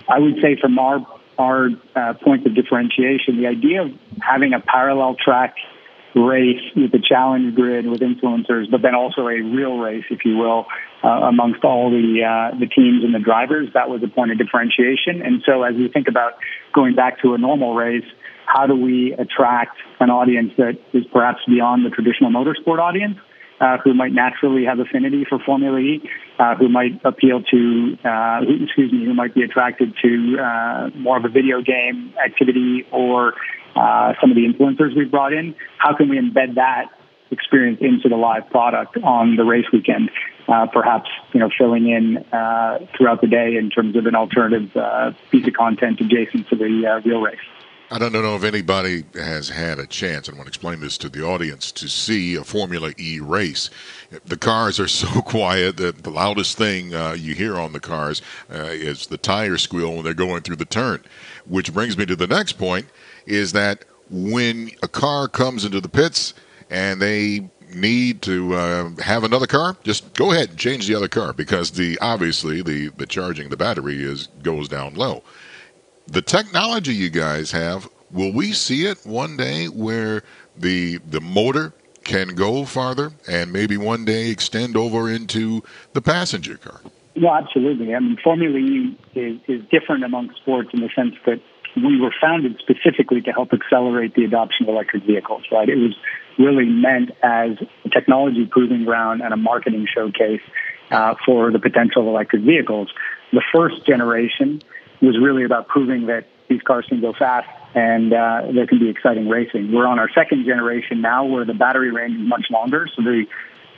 I 0.09 0.19
would 0.19 0.41
say 0.43 0.57
from 0.61 0.79
our 0.79 1.07
our 1.39 1.71
uh, 1.97 2.13
points 2.23 2.47
of 2.47 2.55
differentiation, 2.55 3.39
the 3.39 3.47
idea 3.47 3.83
of 3.83 3.91
having 4.21 4.53
a 4.53 4.61
parallel 4.61 5.17
track 5.17 5.57
race 6.15 6.61
with 6.77 6.93
a 6.95 6.99
challenge 6.99 7.55
grid 7.55 7.87
with 7.87 8.01
influencers, 8.01 8.71
but 8.71 8.83
then 8.83 8.95
also 8.95 9.23
a 9.23 9.41
real 9.41 9.79
race, 9.79 10.05
if 10.11 10.25
you 10.27 10.37
will, 10.37 10.67
uh, 11.03 11.09
amongst 11.09 11.65
all 11.65 11.91
the 11.91 12.23
uh, 12.23 12.59
the 12.59 12.67
teams 12.67 13.05
and 13.05 13.15
the 13.15 13.19
drivers. 13.19 13.69
That 13.75 13.89
was 13.89 14.03
a 14.03 14.09
point 14.09 14.31
of 14.31 14.39
differentiation. 14.39 15.23
And 15.23 15.43
so, 15.45 15.63
as 15.63 15.75
we 15.75 15.89
think 15.89 16.09
about 16.09 16.33
going 16.73 16.95
back 16.95 17.21
to 17.23 17.35
a 17.35 17.39
normal 17.39 17.75
race, 17.75 18.07
how 18.47 18.67
do 18.67 18.77
we 18.77 19.13
attract 19.13 19.77
an 20.01 20.11
audience 20.11 20.53
that 20.59 20.79
is 20.93 21.05
perhaps 21.13 21.41
beyond 21.47 21.85
the 21.85 21.91
traditional 21.91 22.31
motorsport 22.31 22.79
audience? 22.79 23.19
Uh, 23.61 23.79
who 23.85 23.95
might 23.95 24.11
naturally 24.11 24.65
have 24.65 24.81
affinity 24.81 25.25
for 25.29 25.39
Formula 25.39 25.79
E, 25.79 26.03
uh, 26.41 26.57
who 26.57 26.69
might 26.69 27.01
appeal 27.05 27.41
to, 27.49 27.97
uh, 28.05 28.41
excuse 28.61 28.91
me, 28.91 29.05
who 29.05 29.15
might 29.15 29.37
be 29.37 29.43
attracted 29.43 29.95
to 30.03 30.37
uh, 30.37 30.91
more 30.99 31.17
of 31.17 31.25
a 31.25 31.29
video 31.29 31.63
game 31.63 32.13
activity 32.19 32.85
or 32.91 33.35
uh, 33.77 34.15
some 34.21 34.33
of 34.33 34.37
the 34.37 34.43
influencers 34.43 34.97
we've 34.97 35.13
brought 35.13 35.33
in. 35.33 35.55
How 35.79 35.95
can 35.95 36.09
we 36.09 36.19
embed 36.19 36.57
that 36.57 36.87
experience 37.33 37.79
into 37.81 38.09
the 38.09 38.17
live 38.17 38.49
product 38.51 38.97
on 38.99 39.37
the 39.37 39.45
race 39.45 39.67
weekend? 39.73 40.11
Uh, 40.49 40.67
perhaps 40.67 41.09
you 41.33 41.41
know 41.41 41.49
filling 41.57 41.89
in 41.89 42.19
uh, 42.33 42.79
throughout 42.97 43.21
the 43.21 43.27
day 43.27 43.57
in 43.57 43.71
terms 43.71 43.97
of 43.97 44.07
an 44.07 44.15
alternative 44.15 44.77
uh, 44.77 45.13
piece 45.31 45.47
of 45.47 45.55
content 45.55 46.01
adjacent 46.01 46.49
to 46.49 46.57
the 46.57 46.87
uh, 46.87 47.01
real 47.09 47.21
race. 47.21 47.39
I 47.93 47.99
don't 47.99 48.13
know 48.13 48.37
if 48.37 48.43
anybody 48.43 49.05
has 49.13 49.51
had 49.51 49.79
a 49.79 49.87
chance, 49.87 50.27
and 50.27 50.35
I 50.35 50.39
want 50.39 50.47
to 50.47 50.51
explain 50.51 50.81
this 50.81 50.97
to 50.97 51.11
the 51.11 51.23
audience, 51.23 51.71
to 51.73 51.89
see 51.89 52.37
a 52.37 52.43
Formula 52.43 52.93
E 52.97 53.21
race. 53.21 53.69
The 54.25 54.39
cars 54.39 54.81
are 54.81 54.89
so 54.89 55.21
quiet 55.27 55.77
that 55.77 56.03
the 56.03 56.11
loudest 56.11 56.57
thing 56.57 56.95
uh, 56.95 57.13
you 57.13 57.35
hear 57.35 57.59
on 57.59 57.75
the 57.75 57.81
cars 57.81 58.23
uh, 58.51 58.63
is 58.63 59.09
the 59.09 59.19
tire 59.19 59.59
squeal 59.59 59.93
when 59.93 60.05
they're 60.05 60.15
going 60.15 60.41
through 60.41 60.57
the 60.57 60.65
turn. 60.65 61.03
Which 61.47 61.75
brings 61.75 61.99
me 61.99 62.07
to 62.07 62.17
the 62.17 62.27
next 62.27 62.55
point 62.55 62.87
is 63.27 63.53
that 63.53 63.85
when 64.11 64.71
a 64.83 64.89
car 64.89 65.29
comes 65.29 65.67
into 65.67 65.83
the 65.83 65.89
pits 65.91 66.33
and 66.73 67.01
they 67.01 67.49
need 67.73 68.21
to 68.23 68.55
uh, 68.55 68.91
have 69.01 69.23
another 69.23 69.47
car, 69.47 69.77
just 69.85 70.13
go 70.15 70.33
ahead 70.33 70.51
and 70.51 70.59
change 70.59 70.89
the 70.89 70.95
other 70.95 71.09
car 71.09 71.33
because 71.33 71.71
the 71.71 71.99
obviously 72.01 72.63
the, 72.63 72.89
the 72.97 73.07
charging 73.07 73.49
the 73.49 73.57
battery 73.57 74.03
is 74.03 74.27
goes 74.43 74.69
down 74.69 74.95
low 74.95 75.23
the 76.07 76.23
technology 76.23 76.95
you 76.95 77.11
guys 77.11 77.51
have, 77.51 77.89
will 78.11 78.33
we 78.33 78.53
see 78.53 78.87
it 78.87 78.99
one 79.05 79.37
day 79.37 79.67
where 79.67 80.23
the 80.57 80.99
the 80.99 81.21
motor 81.21 81.73
can 82.05 82.29
go 82.29 82.65
farther 82.65 83.13
and 83.29 83.53
maybe 83.53 83.77
one 83.77 84.05
day 84.05 84.29
extend 84.31 84.77
over 84.77 85.11
into 85.11 85.63
the 85.93 86.03
passenger 86.03 86.57
car? 86.57 86.81
No, 87.15 87.33
absolutely. 87.33 87.95
I 87.95 88.01
mean, 88.01 88.17
Formula 88.23 88.57
E 88.57 88.99
is, 89.15 89.39
is 89.47 89.63
different 89.71 90.03
among 90.03 90.35
sports 90.35 90.71
in 90.73 90.81
the 90.81 90.89
sense 90.97 91.15
that 91.27 91.41
we 91.77 92.01
were 92.01 92.13
founded 92.21 92.59
specifically 92.59 93.23
to 93.23 93.31
help 93.31 93.53
accelerate 93.53 94.15
the 94.15 94.25
adoption 94.25 94.69
of 94.69 94.75
electric 94.75 95.05
vehicles, 95.05 95.45
right? 95.53 95.69
It 95.69 95.77
was 95.77 95.95
really 96.39 96.67
meant 96.67 97.11
as 97.23 97.53
a 97.85 97.89
technology 97.89 98.47
proving 98.47 98.85
ground 98.85 99.23
and 99.23 99.33
a 99.33 99.37
marketing 99.37 99.87
showcase 99.93 100.41
uh, 100.91 101.15
for 101.25 101.51
the 101.51 101.59
potential 101.59 102.03
of 102.03 102.09
electric 102.09 102.43
vehicles. 102.43 102.89
The 103.33 103.43
first 103.53 103.87
generation 103.87 104.61
was 105.01 105.19
really 105.21 105.45
about 105.45 105.69
proving 105.69 106.07
that 106.07 106.27
these 106.49 106.63
cars 106.63 106.85
can 106.89 107.01
go 107.01 107.13
fast 107.13 107.49
and 107.75 108.13
uh, 108.13 108.43
there 108.53 108.67
can 108.67 108.79
be 108.79 108.89
exciting 108.89 109.29
racing. 109.29 109.73
We're 109.73 109.87
on 109.87 109.99
our 109.99 110.11
second 110.15 110.45
generation 110.45 111.01
now 111.01 111.25
where 111.25 111.45
the 111.45 111.55
battery 111.55 111.91
range 111.91 112.21
is 112.21 112.29
much 112.29 112.47
longer, 112.51 112.87
so 112.95 113.03
the 113.03 113.25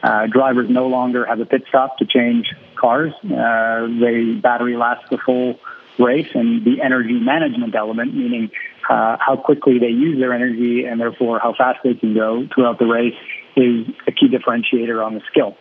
uh, 0.03 0.27
drivers 0.27 0.69
no 0.69 0.89
longer 0.89 1.25
have 1.25 1.41
a 1.41 1.47
pit 1.47 1.65
stop 1.69 1.99
to 1.99 2.05
change 2.05 2.53
cars. 2.75 3.13
Uh, 3.23 3.87
the 3.87 4.39
battery 4.43 4.77
lasts 4.77 5.05
the 5.11 5.19
full 5.25 5.59
race, 5.99 6.29
and 6.35 6.65
the 6.65 6.83
energy 6.83 7.15
management 7.15 7.75
element, 7.75 8.15
meaning 8.15 8.51
uh, 8.89 9.17
how 9.21 9.37
quickly 9.37 9.79
they 9.79 9.89
use 9.89 10.19
their 10.19 10.33
energy 10.33 10.85
and 10.85 11.01
therefore 11.01 11.39
how 11.39 11.55
fast 11.57 11.79
they 11.85 11.95
can 11.95 12.15
go 12.15 12.47
throughout 12.55 12.79
the 12.79 12.87
race, 12.87 13.15
is 13.57 13.87
a 14.07 14.13
key 14.13 14.29
differentiator 14.29 15.05
on 15.05 15.15
the 15.15 15.21
skill. 15.31 15.57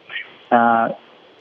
Uh, 0.52 0.90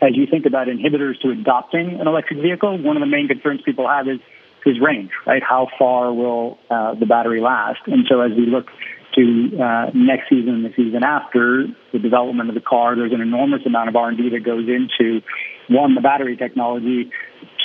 as 0.03 0.17
you 0.17 0.27
think 0.27 0.47
about 0.47 0.67
inhibitors 0.67 1.21
to 1.21 1.31
adopting 1.31 2.01
an 2.01 2.07
electric 2.09 2.41
vehicle, 2.41 2.77
one 2.79 2.97
of 2.97 3.01
the 3.01 3.07
main 3.07 3.29
concerns 3.29 3.63
people 3.65 3.89
have 3.89 4.09
is 4.09 4.21
is 4.65 4.81
range, 4.81 5.11
right? 5.27 5.43
How 5.43 5.67
far 5.77 6.13
will 6.13 6.59
uh, 6.71 6.95
the 6.95 7.07
battery 7.07 7.41
last? 7.41 7.81
And 7.87 8.07
so 8.09 8.21
as 8.21 8.31
we 8.31 8.47
look 8.47 8.69
to 9.15 9.59
uh, 9.61 9.91
next 9.93 10.29
season 10.29 10.55
and 10.55 10.65
the 10.65 10.73
season 10.77 11.03
after 11.05 11.67
the 11.93 11.99
development 11.99 12.49
of 12.49 12.55
the 12.55 12.61
car, 12.61 12.97
there's 12.97 13.13
an 13.13 13.21
enormous 13.21 13.63
amount 13.67 13.89
of 13.89 13.97
R&D 13.97 14.31
that 14.31 14.45
goes 14.45 14.69
into 14.69 15.21
one, 15.69 15.95
the 15.95 16.01
battery 16.01 16.37
technology, 16.37 17.11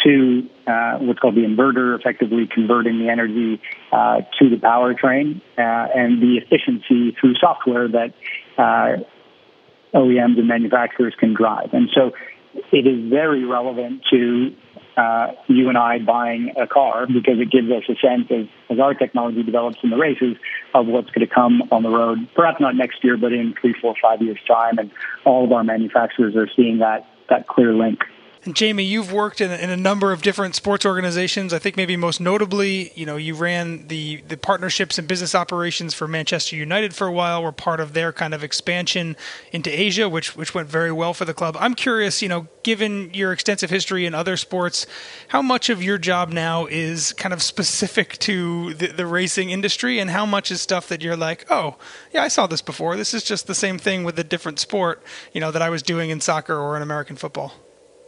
two, 0.08 0.50
uh, 0.66 0.98
what's 1.00 1.20
called 1.20 1.36
the 1.36 1.42
inverter, 1.42 1.98
effectively 2.00 2.48
converting 2.48 3.00
the 3.00 3.10
energy 3.10 3.62
uh, 3.92 4.22
to 4.40 4.50
the 4.50 4.56
powertrain, 4.56 5.42
uh, 5.58 5.88
and 5.94 6.22
the 6.22 6.38
efficiency 6.38 7.16
through 7.20 7.36
software 7.36 7.88
that 7.88 8.14
uh, 8.58 9.04
OEMs 9.94 10.38
and 10.38 10.48
manufacturers 10.48 11.14
can 11.20 11.34
drive. 11.34 11.74
And 11.74 11.90
so 11.94 12.12
it 12.72 12.88
is 12.88 13.10
very 13.10 13.44
relevant 13.44 14.04
to 14.12 14.56
uh, 14.96 15.28
you 15.48 15.70
and 15.70 15.78
I 15.78 16.00
buying 16.00 16.54
a 16.58 16.66
car 16.66 17.06
because 17.06 17.40
it 17.40 17.52
gives 17.52 17.70
us 17.70 17.84
a 17.88 17.96
sense 17.96 18.28
of, 18.32 18.48
as 18.70 18.80
our 18.80 18.94
technology 18.94 19.44
develops 19.44 19.78
in 19.84 19.92
the 19.92 19.98
races, 19.98 20.38
of 20.74 20.88
what's 20.88 21.10
going 21.12 21.28
to 21.28 21.34
come 21.34 21.64
on 21.72 21.84
the 21.84 21.90
road, 21.90 22.28
perhaps 22.36 22.60
not 22.60 22.76
next 22.76 23.04
year, 23.04 23.18
but 23.18 23.32
in 23.32 23.54
three, 23.60 23.76
four, 23.80 23.94
five 24.02 24.22
years' 24.22 24.40
time. 24.48 24.78
And 24.80 24.92
all 25.26 25.46
of 25.46 25.52
our 25.52 25.64
manufacturers 25.64 26.36
are 26.36 26.50
seeing 26.56 26.80
that, 26.80 27.08
that 27.30 27.48
clear 27.48 27.74
link. 27.74 28.00
And 28.48 28.56
Jamie, 28.56 28.86
you've 28.86 29.12
worked 29.12 29.42
in, 29.42 29.52
in, 29.52 29.70
a 29.70 29.76
number 29.76 30.14
of 30.14 30.22
different 30.22 30.56
sports 30.56 30.86
organizations. 30.86 31.52
I 31.52 31.60
think 31.60 31.76
maybe 31.76 31.98
most 31.98 32.22
notably, 32.22 32.94
you 32.96 33.06
know, 33.06 33.18
you 33.18 33.36
ran 33.36 33.90
the 33.90 34.22
the 34.26 34.38
partnerships 34.38 34.98
and 34.98 35.06
business 35.06 35.36
operations 35.36 35.94
for 35.94 36.08
Manchester 36.08 36.56
United 36.56 36.96
for 36.96 37.08
a 37.08 37.12
while. 37.12 37.44
Were 37.44 37.52
part 37.52 37.82
of 37.82 37.92
their 37.92 38.14
kind 38.14 38.34
of 38.34 38.46
expansion 38.46 39.18
into 39.52 39.70
Asia, 39.70 40.08
which 40.08 40.38
which 40.38 40.56
went 40.56 40.70
very 40.70 40.94
well 40.94 41.14
for 41.14 41.26
the 41.26 41.34
club. 41.34 41.58
I'm 41.60 41.76
curious, 41.76 42.22
you 42.22 42.30
know, 42.30 42.48
given 42.64 43.14
your 43.14 43.34
extensive 43.34 43.70
history 43.70 44.06
in 44.06 44.16
other 44.16 44.38
sports, 44.38 44.88
how 45.28 45.42
much 45.42 45.70
of 45.70 45.84
your 45.84 45.98
job 45.98 46.32
now 46.32 46.68
is 46.68 47.12
kind 47.12 47.34
of 47.34 47.44
specific 47.44 48.18
to 48.20 48.76
the, 48.76 48.88
the 48.88 49.06
racing 49.06 49.50
industry, 49.50 50.00
and 50.00 50.10
how 50.10 50.26
much 50.26 50.52
is 50.52 50.62
stuff 50.62 50.88
that 50.88 51.02
you're 51.02 51.18
like, 51.18 51.46
oh, 51.50 51.76
yeah, 52.14 52.24
I 52.24 52.30
saw 52.30 52.48
this 52.48 52.62
before. 52.62 52.96
This 52.96 53.14
is 53.14 53.26
just 53.26 53.46
the 53.46 53.54
same 53.54 53.78
thing 53.78 54.06
with 54.06 54.18
a 54.18 54.24
different 54.24 54.58
sport, 54.60 55.04
you 55.34 55.42
know, 55.42 55.52
that 55.52 55.62
I 55.62 55.70
was 55.70 55.84
doing 55.84 56.12
in 56.12 56.22
soccer 56.22 56.58
or 56.58 56.78
in 56.78 56.82
American 56.82 57.18
football 57.18 57.52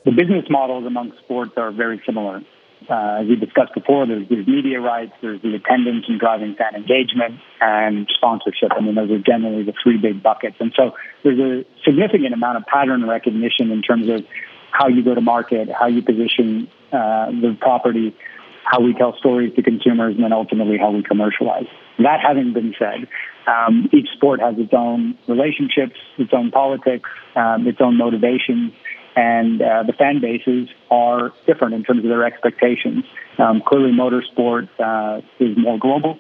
the 0.06 0.12
business 0.12 0.46
models 0.50 0.86
among 0.86 1.14
sports 1.24 1.52
are 1.58 1.72
very 1.72 2.02
similar. 2.06 2.42
Uh, 2.90 3.20
as 3.22 3.28
we 3.28 3.36
discussed 3.36 3.74
before, 3.74 4.08
there's, 4.08 4.28
there's 4.30 4.48
media 4.48 4.80
rights, 4.80 5.12
there's 5.22 5.42
the 5.42 5.54
attendance 5.54 6.06
and 6.08 6.20
driving 6.20 6.56
fan 6.56 6.76
engagement, 6.76 7.40
and 7.60 8.10
sponsorship. 8.16 8.72
I 8.72 8.80
mean, 8.80 8.96
those 8.96 9.12
are 9.12 9.20
generally 9.20 9.64
the 9.64 9.74
three 9.84 9.98
big 9.98 10.24
buckets. 10.24 10.56
And 10.60 10.72
so 10.76 10.96
there's 11.24 11.40
a 11.40 11.66
significant 11.84 12.34
amount 12.34 12.58
of 12.58 12.66
pattern 12.66 13.06
recognition 13.06 13.72
in 13.72 13.82
terms 13.82 14.08
of 14.10 14.26
how 14.72 14.88
you 14.88 15.04
go 15.04 15.14
to 15.14 15.22
market, 15.22 15.68
how 15.70 15.88
you 15.88 16.02
position 16.02 16.70
uh, 16.94 17.28
the 17.32 17.58
property, 17.60 18.16
how 18.64 18.80
we 18.80 18.94
tell 18.94 19.16
stories 19.18 19.54
to 19.56 19.62
consumers, 19.62 20.16
and 20.16 20.24
then 20.24 20.32
ultimately 20.32 20.78
how 20.78 20.92
we 20.92 21.04
commercialize. 21.04 21.68
That 21.98 22.22
having 22.26 22.54
been 22.54 22.74
said, 22.80 23.08
um, 23.46 23.90
each 23.92 24.08
sport 24.16 24.40
has 24.40 24.56
its 24.58 24.74
own 24.74 25.18
relationships, 25.28 26.00
its 26.18 26.32
own 26.34 26.52
politics, 26.52 27.10
um, 27.36 27.68
its 27.68 27.80
own 27.82 27.98
motivations 27.98 28.72
and 29.20 29.62
uh, 29.62 29.84
the 29.84 29.92
fan 29.92 30.22
bases 30.22 30.70
are 30.90 31.34
different 31.46 31.74
in 31.74 31.84
terms 31.84 32.06
of 32.06 32.10
their 32.10 32.24
expectations. 32.24 33.04
Um, 33.38 33.62
clearly, 33.62 33.92
motorsport 33.92 34.70
uh, 34.80 35.22
is 35.42 35.58
more 35.58 35.78
global. 35.78 36.18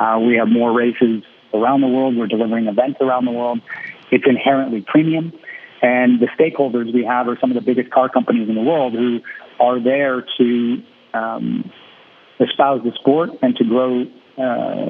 Uh, 0.00 0.18
we 0.18 0.34
have 0.38 0.48
more 0.48 0.72
races 0.72 1.22
around 1.54 1.82
the 1.82 1.86
world. 1.86 2.16
We're 2.16 2.26
delivering 2.26 2.66
events 2.66 2.98
around 3.00 3.26
the 3.26 3.30
world. 3.30 3.60
It's 4.10 4.24
inherently 4.26 4.84
premium. 4.84 5.32
And 5.82 6.18
the 6.18 6.26
stakeholders 6.36 6.92
we 6.92 7.04
have 7.04 7.28
are 7.28 7.38
some 7.40 7.52
of 7.52 7.54
the 7.54 7.60
biggest 7.60 7.92
car 7.92 8.08
companies 8.08 8.48
in 8.48 8.56
the 8.56 8.60
world 8.60 8.92
who 8.92 9.20
are 9.60 9.78
there 9.78 10.26
to 10.38 10.82
um, 11.14 11.70
espouse 12.40 12.82
the 12.82 12.90
sport 12.98 13.30
and 13.40 13.54
to 13.56 13.64
grow 13.64 14.04
uh, 14.38 14.88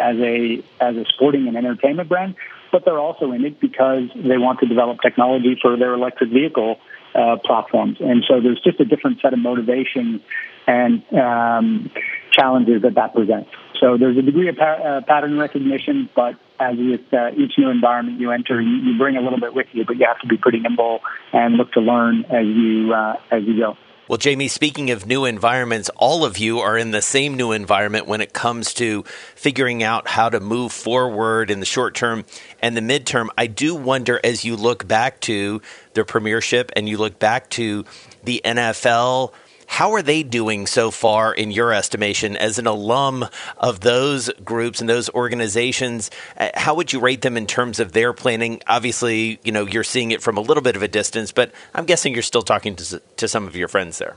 as 0.00 0.16
a 0.18 0.62
as 0.80 0.96
a 0.96 1.04
sporting 1.14 1.48
and 1.48 1.56
entertainment 1.56 2.08
brand, 2.08 2.34
but 2.72 2.84
they're 2.84 2.98
also 2.98 3.32
in 3.32 3.44
it 3.44 3.60
because 3.60 4.08
they 4.14 4.38
want 4.38 4.60
to 4.60 4.66
develop 4.66 5.00
technology 5.02 5.58
for 5.60 5.76
their 5.76 5.94
electric 5.94 6.30
vehicle 6.30 6.78
uh, 7.14 7.36
platforms. 7.44 7.98
And 8.00 8.24
so 8.28 8.40
there's 8.40 8.60
just 8.60 8.80
a 8.80 8.84
different 8.84 9.20
set 9.20 9.32
of 9.32 9.38
motivation 9.38 10.22
and 10.66 11.02
um, 11.14 11.90
challenges 12.30 12.82
that 12.82 12.94
that 12.94 13.14
presents. 13.14 13.50
So 13.80 13.96
there's 13.96 14.16
a 14.16 14.22
degree 14.22 14.48
of 14.48 14.56
pa- 14.56 14.64
uh, 14.64 15.00
pattern 15.02 15.38
recognition, 15.38 16.08
but 16.14 16.36
as 16.60 16.76
with 16.76 17.12
uh, 17.12 17.30
each 17.36 17.52
new 17.56 17.70
environment 17.70 18.20
you 18.20 18.30
enter, 18.30 18.60
you, 18.60 18.76
you, 18.76 18.98
bring 18.98 19.16
a 19.16 19.22
little 19.22 19.40
bit 19.40 19.54
with 19.54 19.66
you, 19.72 19.84
but 19.86 19.96
you 19.96 20.06
have 20.06 20.20
to 20.20 20.26
be 20.26 20.36
pretty 20.36 20.60
nimble 20.60 21.00
and 21.32 21.54
look 21.54 21.72
to 21.72 21.80
learn 21.80 22.24
as 22.26 22.46
you 22.46 22.92
uh, 22.92 23.16
as 23.30 23.42
you 23.44 23.58
go. 23.58 23.76
Well, 24.10 24.18
Jamie, 24.18 24.48
speaking 24.48 24.90
of 24.90 25.06
new 25.06 25.24
environments, 25.24 25.88
all 25.94 26.24
of 26.24 26.36
you 26.36 26.58
are 26.58 26.76
in 26.76 26.90
the 26.90 27.00
same 27.00 27.36
new 27.36 27.52
environment 27.52 28.08
when 28.08 28.20
it 28.20 28.32
comes 28.32 28.74
to 28.74 29.04
figuring 29.36 29.84
out 29.84 30.08
how 30.08 30.28
to 30.28 30.40
move 30.40 30.72
forward 30.72 31.48
in 31.48 31.60
the 31.60 31.64
short 31.64 31.94
term 31.94 32.24
and 32.60 32.76
the 32.76 32.80
midterm. 32.80 33.28
I 33.38 33.46
do 33.46 33.76
wonder 33.76 34.18
as 34.24 34.44
you 34.44 34.56
look 34.56 34.88
back 34.88 35.20
to 35.20 35.62
the 35.94 36.04
premiership 36.04 36.72
and 36.74 36.88
you 36.88 36.98
look 36.98 37.20
back 37.20 37.50
to 37.50 37.84
the 38.24 38.42
NFL 38.44 39.32
how 39.70 39.92
are 39.92 40.02
they 40.02 40.24
doing 40.24 40.66
so 40.66 40.90
far, 40.90 41.32
in 41.32 41.52
your 41.52 41.72
estimation, 41.72 42.36
as 42.36 42.58
an 42.58 42.66
alum 42.66 43.24
of 43.56 43.78
those 43.78 44.28
groups 44.44 44.80
and 44.80 44.90
those 44.90 45.08
organizations? 45.10 46.10
Uh, 46.36 46.48
how 46.54 46.74
would 46.74 46.92
you 46.92 46.98
rate 46.98 47.22
them 47.22 47.36
in 47.36 47.46
terms 47.46 47.78
of 47.78 47.92
their 47.92 48.12
planning? 48.12 48.60
Obviously, 48.66 49.38
you 49.44 49.52
know 49.52 49.66
you're 49.66 49.84
seeing 49.84 50.10
it 50.10 50.22
from 50.22 50.36
a 50.36 50.40
little 50.40 50.62
bit 50.62 50.74
of 50.74 50.82
a 50.82 50.88
distance, 50.88 51.30
but 51.30 51.52
I'm 51.72 51.86
guessing 51.86 52.14
you're 52.14 52.22
still 52.22 52.42
talking 52.42 52.74
to 52.76 53.00
to 53.18 53.28
some 53.28 53.46
of 53.46 53.54
your 53.54 53.68
friends 53.68 53.98
there. 53.98 54.16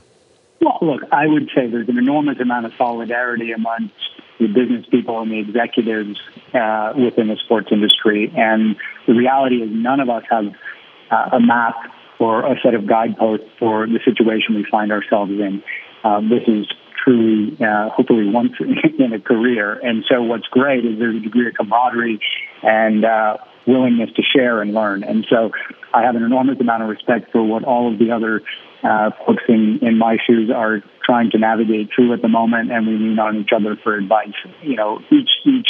Well, 0.60 0.78
look, 0.82 1.02
I 1.12 1.28
would 1.28 1.48
say 1.54 1.68
there's 1.68 1.88
an 1.88 1.98
enormous 1.98 2.40
amount 2.40 2.66
of 2.66 2.72
solidarity 2.76 3.52
amongst 3.52 3.94
the 4.40 4.48
business 4.48 4.84
people 4.90 5.20
and 5.20 5.30
the 5.30 5.38
executives 5.38 6.20
uh, 6.52 6.94
within 6.96 7.28
the 7.28 7.36
sports 7.36 7.68
industry, 7.70 8.32
and 8.36 8.74
the 9.06 9.14
reality 9.14 9.62
is 9.62 9.70
none 9.70 10.00
of 10.00 10.10
us 10.10 10.24
have 10.28 10.52
uh, 11.12 11.28
a 11.32 11.40
map 11.40 11.76
or 12.18 12.44
a 12.46 12.54
set 12.62 12.74
of 12.74 12.86
guideposts 12.86 13.46
for 13.58 13.86
the 13.86 14.00
situation 14.04 14.54
we 14.54 14.66
find 14.70 14.92
ourselves 14.92 15.32
in. 15.32 15.62
Um, 16.04 16.28
this 16.28 16.42
is 16.46 16.66
truly, 17.02 17.56
uh, 17.60 17.90
hopefully, 17.90 18.28
once 18.30 18.52
in 18.98 19.12
a 19.12 19.20
career. 19.20 19.74
And 19.82 20.04
so, 20.08 20.22
what's 20.22 20.46
great 20.46 20.84
is 20.84 20.98
there's 20.98 21.16
a 21.16 21.20
degree 21.20 21.48
of 21.48 21.54
camaraderie 21.54 22.20
and 22.62 23.04
uh, 23.04 23.36
willingness 23.66 24.10
to 24.16 24.22
share 24.22 24.62
and 24.62 24.72
learn. 24.72 25.02
And 25.04 25.26
so, 25.28 25.50
I 25.92 26.02
have 26.02 26.16
an 26.16 26.22
enormous 26.22 26.58
amount 26.60 26.82
of 26.82 26.88
respect 26.88 27.32
for 27.32 27.42
what 27.42 27.64
all 27.64 27.92
of 27.92 27.98
the 27.98 28.10
other 28.10 28.42
uh, 28.82 29.10
folks 29.26 29.44
in, 29.48 29.78
in 29.82 29.98
my 29.98 30.18
shoes 30.26 30.50
are 30.54 30.82
trying 31.04 31.30
to 31.30 31.38
navigate 31.38 31.90
through 31.94 32.12
at 32.12 32.22
the 32.22 32.28
moment, 32.28 32.72
and 32.72 32.86
we 32.86 32.94
lean 32.94 33.18
on 33.18 33.36
each 33.36 33.50
other 33.54 33.76
for 33.82 33.96
advice. 33.96 34.34
You 34.62 34.76
know, 34.76 35.00
each 35.10 35.30
each 35.44 35.68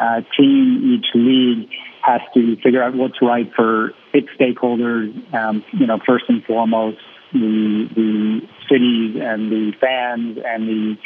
uh, 0.00 0.20
team, 0.36 0.94
each 0.94 1.06
league 1.14 1.70
has 2.04 2.20
to 2.34 2.56
figure 2.56 2.82
out 2.82 2.94
what's 2.94 3.20
right 3.22 3.50
for 3.54 3.92
its 4.12 4.28
stakeholders. 4.38 5.34
Um, 5.34 5.64
you 5.72 5.86
know, 5.86 5.98
first 6.06 6.24
and 6.28 6.44
foremost, 6.44 6.98
the 7.32 7.88
the 7.94 8.40
cities 8.68 9.16
and 9.20 9.50
the 9.50 9.72
fans 9.80 10.38
and 10.44 10.68
the 10.68 10.96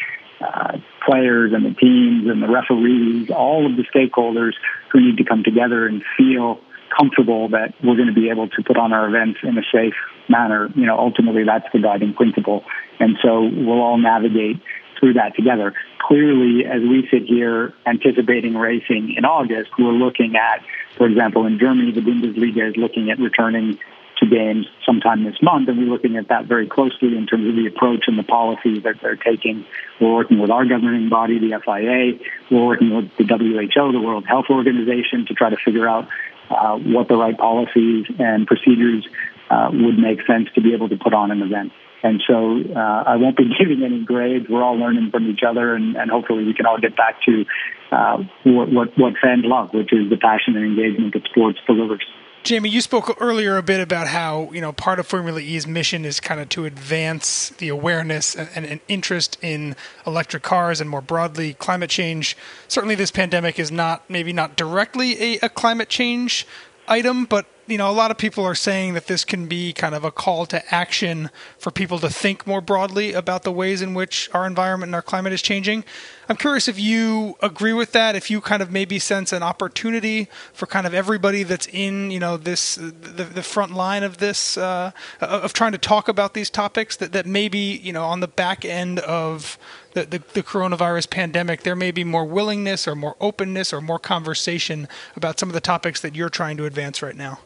uh, 0.41 0.79
players 1.07 1.53
and 1.53 1.65
the 1.65 1.75
teams 1.75 2.29
and 2.29 2.43
the 2.43 2.49
referees, 2.49 3.31
all 3.31 3.67
of 3.67 3.77
the 3.77 3.85
stakeholders 3.95 4.53
who 4.93 5.01
need 5.01 5.17
to 5.17 5.25
come 5.25 5.43
together 5.45 5.87
and 5.87 6.03
feel 6.17 6.61
comfortable 6.97 7.49
that 7.51 7.75
we're 7.85 7.97
going 7.97 8.09
to 8.09 8.15
be 8.15 8.31
able 8.31 8.49
to 8.49 8.63
put 8.63 8.77
on 8.77 8.93
our 8.93 9.09
events 9.09 9.39
in 9.43 9.57
a 9.59 9.63
safe 9.73 9.95
manner. 10.29 10.69
You 10.75 10.87
know, 10.87 10.99
ultimately 10.99 11.45
that's 11.45 11.67
the 11.73 11.81
guiding 11.81 12.15
principle. 12.15 12.65
And 12.99 13.17
so 13.23 13.43
we'll 13.43 13.81
all 13.81 13.99
navigate 13.99 14.61
through 14.99 15.15
that 15.15 15.35
together. 15.37 15.75
Clearly, 16.07 16.65
as 16.65 16.83
we 16.83 17.09
sit 17.11 17.25
here 17.25 17.75
anticipating 17.87 18.55
racing 18.55 19.15
in 19.17 19.25
August, 19.25 19.71
we're 19.79 19.93
looking 19.93 20.37
at, 20.37 20.65
for 20.97 21.07
example, 21.07 21.47
in 21.47 21.59
Germany, 21.59 21.93
the 21.93 22.01
Bundesliga 22.01 22.71
is 22.71 22.77
looking 22.77 23.11
at 23.11 23.19
returning 23.19 23.79
to 24.19 24.27
games 24.27 24.67
sometime 24.85 25.25
this 25.25 25.37
month, 25.43 25.69
and 25.69 25.79
we're 25.79 25.85
looking 25.85 26.17
at 26.17 26.29
that 26.29 26.47
very 26.47 26.67
closely 26.67 27.17
in 27.17 27.27
terms 27.27 27.49
of 27.49 27.55
the 27.55 27.67
approach 27.67 28.05
and 28.07 28.19
the 28.19 28.23
policies 28.23 28.83
that 28.83 28.97
they're 29.01 29.17
taking. 29.17 29.65
We're 30.01 30.15
working 30.15 30.41
with 30.41 30.51
our 30.51 30.65
governing 30.65 31.09
body, 31.09 31.39
the 31.39 31.59
FIA. 31.65 32.19
We're 32.51 32.67
working 32.67 32.95
with 32.95 33.17
the 33.17 33.25
WHO, 33.25 33.93
the 33.93 34.01
World 34.01 34.27
Health 34.27 34.47
Organization, 34.51 35.27
to 35.27 35.35
try 35.35 35.51
to 35.51 35.57
figure 35.65 35.89
out 35.89 36.09
uh, 36.51 36.77
what 36.79 37.09
the 37.09 37.17
right 37.17 37.37
policies 37.37 38.07
and 38.19 38.47
procedures 38.47 39.07
uh, 39.51 39.71
would 39.73 39.99
make 39.99 40.27
sense 40.27 40.49
to 40.55 40.61
be 40.61 40.75
able 40.75 40.89
to 40.89 40.97
put 40.97 41.15
on 41.15 41.31
an 41.31 41.43
event. 41.43 41.73
And 42.03 42.23
so 42.27 42.61
uh, 42.75 43.03
I 43.07 43.17
won't 43.17 43.37
be 43.37 43.51
giving 43.59 43.83
any 43.83 44.05
grades. 44.05 44.47
We're 44.49 44.63
all 44.63 44.77
learning 44.77 45.11
from 45.11 45.29
each 45.31 45.41
other, 45.47 45.75
and, 45.75 45.97
and 45.97 46.11
hopefully 46.11 46.45
we 46.45 46.55
can 46.55 46.67
all 46.67 46.79
get 46.79 46.97
back 46.97 47.23
to 47.27 47.45
uh, 47.91 48.19
what, 48.45 48.71
what, 48.71 48.99
what 48.99 49.15
fans 49.23 49.45
love, 49.45 49.73
which 49.75 49.93
is 49.93 50.11
the 50.11 50.17
passion 50.17 50.57
and 50.57 50.65
engagement 50.65 51.15
that 51.15 51.25
sports 51.25 51.59
delivers. 51.67 52.05
Jamie, 52.45 52.71
you 52.71 52.81
spoke 52.81 53.15
earlier 53.21 53.57
a 53.57 53.63
bit 53.63 53.81
about 53.81 54.07
how 54.07 54.51
you 54.53 54.61
know 54.61 54.73
part 54.73 54.99
of 54.99 55.07
Formula 55.07 55.41
E's 55.41 55.67
mission 55.67 56.05
is 56.05 56.21
kind 56.21 56.41
of 56.41 56.49
to 56.51 56.65
advance 56.65 57.51
the 57.51 57.69
awareness 57.69 58.35
and, 58.37 58.65
and, 58.65 58.81
interest 58.89 59.37
in 59.43 59.77
electric 60.07 60.45
cars 60.45 60.81
and 60.81 60.89
more 60.89 61.03
broadly 61.03 61.55
climate 61.55 61.91
change. 61.91 62.37
Certainly, 62.69 62.95
this 62.95 63.11
pandemic 63.11 63.59
is 63.59 63.73
not 63.73 64.09
maybe 64.09 64.33
not 64.33 64.57
directly 64.57 65.21
a, 65.21 65.39
a 65.43 65.49
climate 65.49 65.89
change 65.89 66.47
item, 66.87 67.25
but 67.25 67.45
you 67.69 67.77
know, 67.77 67.91
a 67.91 67.93
lot 67.93 68.11
of 68.11 68.17
people 68.17 68.45
are 68.45 68.55
saying 68.55 68.95
that 68.95 69.07
this 69.07 69.25
can 69.25 69.47
be 69.47 69.73
kind 69.73 69.95
of 69.95 70.03
a 70.03 70.11
call 70.11 70.47
to 70.47 70.75
action 70.75 71.31
for 71.59 71.71
people 71.71 71.99
to 71.99 72.09
think 72.09 72.47
more 72.47 72.61
broadly 72.61 73.13
about 73.13 73.43
the 73.43 73.53
ways 73.53 73.83
in 73.83 73.95
which 73.95 74.31
our 74.33 74.47
environment 74.47 74.89
and 74.89 74.95
our 74.95 75.03
climate 75.03 75.33
is 75.33 75.43
changing. 75.43 75.85
I'm 76.31 76.37
curious 76.37 76.69
if 76.69 76.79
you 76.79 77.37
agree 77.41 77.73
with 77.73 77.93
that, 77.93 78.17
if 78.17 78.31
you 78.31 78.41
kind 78.41 78.63
of 78.63 78.71
maybe 78.71 78.99
sense 78.99 79.33
an 79.33 79.43
opportunity 79.43 80.29
for 80.53 80.67
kind 80.67 80.87
of 80.87 80.95
everybody 80.95 81.43
that's 81.43 81.67
in, 81.69 82.11
you 82.11 82.19
know, 82.19 82.37
this 82.37 82.77
the, 82.77 83.25
the 83.25 83.43
front 83.43 83.75
line 83.75 84.03
of 84.03 84.19
this 84.19 84.57
uh, 84.57 84.93
of 85.21 85.53
trying 85.53 85.73
to 85.73 85.79
talk 85.79 86.09
about 86.09 86.35
these 86.35 86.51
topics 86.51 86.97
that 86.97 87.13
that 87.13 87.27
maybe 87.27 87.59
you 87.59 87.93
know 87.93 88.05
on 88.05 88.21
the 88.21 88.29
back 88.29 88.65
end 88.65 88.99
of 89.01 89.59
the, 89.93 90.05
the, 90.05 90.23
the, 90.35 90.43
coronavirus 90.43 91.09
pandemic, 91.11 91.63
there 91.63 91.75
may 91.75 91.91
be 91.91 92.05
more 92.05 92.25
willingness 92.25 92.87
or 92.87 92.95
more 92.95 93.17
openness 93.21 93.73
or 93.73 93.81
more 93.81 93.99
conversation 93.99 94.87
about 95.17 95.41
some 95.41 95.49
of 95.49 95.55
the 95.55 95.61
topics 95.61 96.01
that 96.03 96.15
you're 96.15 96.29
trying 96.29 96.57
to 96.59 96.67
advance 96.67 97.03
right 97.03 97.17
now. 97.17 97.41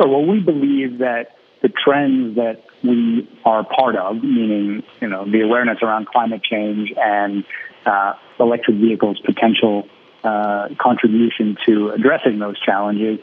Sure. 0.00 0.08
Well, 0.08 0.24
we 0.24 0.40
believe 0.40 0.98
that 0.98 1.36
the 1.62 1.68
trends 1.68 2.36
that 2.36 2.64
we 2.82 3.28
are 3.44 3.64
part 3.64 3.96
of, 3.96 4.22
meaning 4.22 4.82
you 5.00 5.08
know 5.08 5.30
the 5.30 5.42
awareness 5.42 5.78
around 5.82 6.06
climate 6.06 6.42
change 6.42 6.92
and 6.96 7.44
uh, 7.84 8.14
electric 8.38 8.76
vehicles' 8.76 9.20
potential 9.20 9.86
uh, 10.24 10.68
contribution 10.78 11.58
to 11.66 11.90
addressing 11.90 12.38
those 12.38 12.58
challenges, 12.60 13.18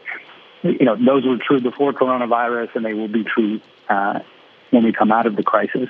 you 0.62 0.86
know 0.86 0.96
those 0.96 1.26
were 1.26 1.38
true 1.38 1.62
before 1.62 1.94
coronavirus, 1.94 2.76
and 2.76 2.86
they 2.86 2.94
will 2.94 3.08
be 3.08 3.24
true 3.24 3.60
uh, 3.90 4.20
when 4.70 4.84
we 4.84 4.94
come 4.94 5.12
out 5.12 5.26
of 5.26 5.36
the 5.36 5.44
crisis. 5.44 5.90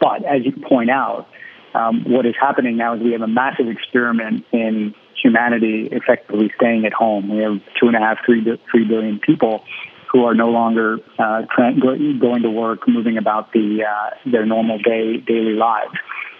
But 0.00 0.24
as 0.24 0.44
you 0.44 0.52
point 0.52 0.90
out, 0.90 1.28
um, 1.74 2.04
what 2.04 2.24
is 2.24 2.36
happening 2.40 2.76
now 2.76 2.94
is 2.94 3.02
we 3.02 3.12
have 3.12 3.22
a 3.22 3.26
massive 3.26 3.66
experiment 3.68 4.46
in 4.52 4.94
humanity 5.22 5.88
effectively 5.90 6.50
staying 6.56 6.84
at 6.84 6.92
home. 6.92 7.28
We 7.28 7.42
have 7.42 7.60
two 7.80 7.86
and 7.86 7.96
a 7.96 8.00
half, 8.00 8.18
three, 8.24 8.44
three 8.70 8.84
billion 8.84 9.18
people 9.18 9.64
who 10.10 10.24
are 10.24 10.34
no 10.34 10.48
longer 10.48 10.98
uh, 11.18 11.42
going 11.56 12.42
to 12.42 12.50
work, 12.50 12.88
moving 12.88 13.18
about 13.18 13.52
the 13.52 13.84
uh, 13.84 14.30
their 14.30 14.46
normal 14.46 14.78
day 14.78 15.18
daily 15.18 15.54
lives. 15.54 15.92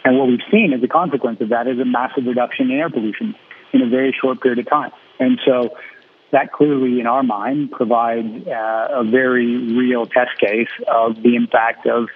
And 0.04 0.18
what 0.18 0.28
we've 0.28 0.46
seen 0.50 0.72
as 0.72 0.82
a 0.82 0.88
consequence 0.88 1.40
of 1.40 1.50
that 1.50 1.66
is 1.66 1.78
a 1.78 1.84
massive 1.84 2.24
reduction 2.26 2.70
in 2.70 2.78
air 2.78 2.88
pollution 2.88 3.34
in 3.72 3.82
a 3.82 3.88
very 3.88 4.16
short 4.18 4.40
period 4.40 4.58
of 4.58 4.70
time. 4.70 4.90
And 5.18 5.38
so 5.44 5.76
that 6.32 6.52
clearly, 6.52 7.00
in 7.00 7.06
our 7.06 7.22
mind, 7.22 7.70
provides 7.72 8.46
uh, 8.46 9.00
a 9.00 9.04
very 9.04 9.56
real 9.56 10.06
test 10.06 10.38
case 10.40 10.68
of 10.86 11.22
the 11.22 11.36
impact 11.36 11.86
of 11.86 12.08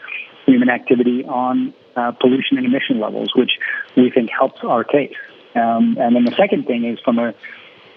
human 0.47 0.71
activity 0.71 1.25
on 1.25 1.75
uh, 1.97 2.13
pollution 2.13 2.57
and 2.59 2.67
emission 2.67 3.01
levels, 3.01 3.33
which 3.37 3.51
we 3.97 4.11
think 4.11 4.31
helps 4.31 4.61
our 4.63 4.85
case. 4.85 5.15
Um, 5.55 5.97
and 6.01 6.17
then 6.17 6.25
the 6.25 6.35
second 6.37 6.67
thing 6.67 6.85
is 6.85 6.99
from 7.01 7.19
a, 7.19 7.35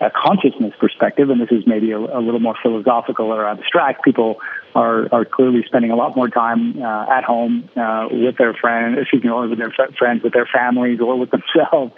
a 0.01 0.11
consciousness 0.11 0.73
perspective, 0.79 1.29
and 1.29 1.39
this 1.39 1.51
is 1.51 1.65
maybe 1.65 1.91
a, 1.91 1.97
a, 1.97 2.19
little 2.19 2.39
more 2.39 2.55
philosophical 2.61 3.31
or 3.31 3.47
abstract, 3.47 4.03
people 4.03 4.39
are, 4.73 5.07
are 5.13 5.23
clearly 5.23 5.63
spending 5.65 5.91
a 5.91 5.95
lot 5.95 6.15
more 6.15 6.27
time 6.27 6.81
uh, 6.81 7.05
at 7.09 7.23
home 7.23 7.69
uh, 7.77 8.07
with 8.11 8.37
their 8.37 8.53
friends, 8.53 8.97
excuse 8.99 9.23
me, 9.23 9.29
or 9.29 9.47
with 9.47 9.57
their 9.57 9.73
friends, 9.97 10.21
with 10.21 10.33
their 10.33 10.47
families, 10.53 10.99
or 10.99 11.17
with 11.17 11.31
themselves, 11.37 11.93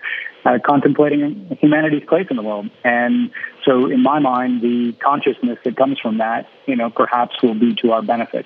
uh, 0.46 0.60
contemplating 0.64 1.58
humanity's 1.60 2.04
place 2.08 2.28
in 2.30 2.36
the 2.36 2.44
world. 2.44 2.70
And 2.84 3.32
so, 3.66 3.88
in 3.88 4.04
my 4.04 4.20
mind, 4.20 4.62
the 4.62 4.94
consciousness 4.94 5.58
that 5.66 5.76
comes 5.76 6.00
from 6.00 6.20
that, 6.20 6.48
you 6.68 6.76
know, 6.76 6.90
perhaps 6.90 7.42
will 7.42 7.56
be 7.56 7.76
to 7.82 7.94
our 7.94 8.04
benefit. 8.04 8.46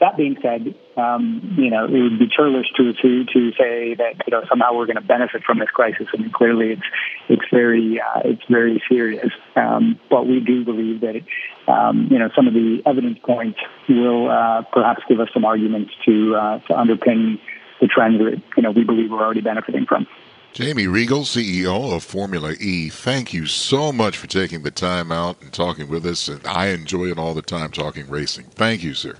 That 0.00 0.16
being 0.16 0.36
said, 0.42 0.74
um, 0.96 1.56
you 1.56 1.70
know, 1.70 1.86
it 1.86 2.02
would 2.02 2.18
be 2.18 2.28
churlish 2.28 2.66
to, 2.76 2.92
to 2.92 3.24
to 3.24 3.52
say 3.52 3.94
that 3.94 4.14
you 4.26 4.30
know 4.30 4.42
somehow 4.48 4.74
we're 4.74 4.86
going 4.86 4.96
to 4.96 5.02
benefit 5.02 5.42
from 5.42 5.58
this 5.58 5.70
crisis. 5.70 6.06
I 6.12 6.18
mean, 6.18 6.30
clearly 6.30 6.72
it's 6.72 6.82
it's 7.28 7.48
very 7.50 8.00
uh, 8.00 8.20
it's 8.24 8.42
very 8.50 8.82
serious. 8.88 9.32
Um, 9.54 9.98
but 10.10 10.26
we 10.26 10.40
do 10.40 10.64
believe 10.64 11.00
that 11.00 11.16
it, 11.16 11.24
um, 11.66 12.08
you 12.10 12.18
know 12.18 12.28
some 12.36 12.46
of 12.46 12.54
the 12.54 12.82
evidence 12.84 13.18
points 13.24 13.58
will 13.88 14.30
uh, 14.30 14.62
perhaps 14.72 15.02
give 15.08 15.20
us 15.20 15.28
some 15.32 15.44
arguments 15.44 15.92
to 16.04 16.36
uh, 16.36 16.58
to 16.60 16.74
underpin 16.74 17.40
the 17.80 17.86
trends 17.86 18.18
that 18.18 18.42
you 18.56 18.62
know 18.62 18.70
we 18.70 18.84
believe 18.84 19.10
we're 19.10 19.24
already 19.24 19.40
benefiting 19.40 19.86
from. 19.86 20.06
Jamie 20.52 20.86
Reigle, 20.86 21.26
CEO 21.26 21.94
of 21.94 22.02
Formula 22.02 22.54
E, 22.58 22.88
thank 22.88 23.34
you 23.34 23.44
so 23.44 23.92
much 23.92 24.16
for 24.16 24.26
taking 24.26 24.62
the 24.62 24.70
time 24.70 25.12
out 25.12 25.42
and 25.42 25.52
talking 25.52 25.86
with 25.86 26.06
us. 26.06 26.28
And 26.28 26.46
I 26.46 26.68
enjoy 26.68 27.10
it 27.10 27.18
all 27.18 27.34
the 27.34 27.42
time 27.42 27.70
talking 27.72 28.08
racing. 28.08 28.46
Thank 28.54 28.82
you, 28.82 28.94
sir. 28.94 29.16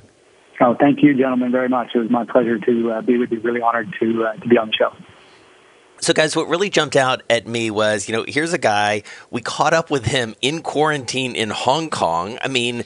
Oh, 0.61 0.74
thank 0.78 1.02
you, 1.02 1.14
gentlemen, 1.14 1.52
very 1.52 1.68
much. 1.68 1.90
It 1.94 1.98
was 1.98 2.11
my 2.11 2.24
pleasure 2.24 2.59
to 2.59 2.92
uh, 2.92 3.00
be 3.02 3.18
with 3.18 3.30
you. 3.30 3.40
Really 3.40 3.61
honored 3.61 3.94
to 4.00 4.24
uh, 4.24 4.32
to 4.34 4.48
be 4.48 4.57
on 4.57 4.68
the 4.68 4.72
show. 4.72 4.92
So, 6.00 6.12
guys, 6.12 6.36
what 6.36 6.48
really 6.48 6.68
jumped 6.68 6.94
out 6.94 7.22
at 7.30 7.46
me 7.46 7.70
was, 7.70 8.09
you 8.09 8.14
know, 8.14 8.24
here's 8.28 8.52
a 8.52 8.59
guy 8.59 9.02
we 9.30 9.40
caught 9.40 9.72
up 9.72 9.90
with 9.90 10.04
him 10.04 10.34
in 10.42 10.62
quarantine 10.62 11.34
in 11.34 11.48
Hong 11.50 11.88
Kong. 11.88 12.38
I 12.42 12.48
mean, 12.48 12.84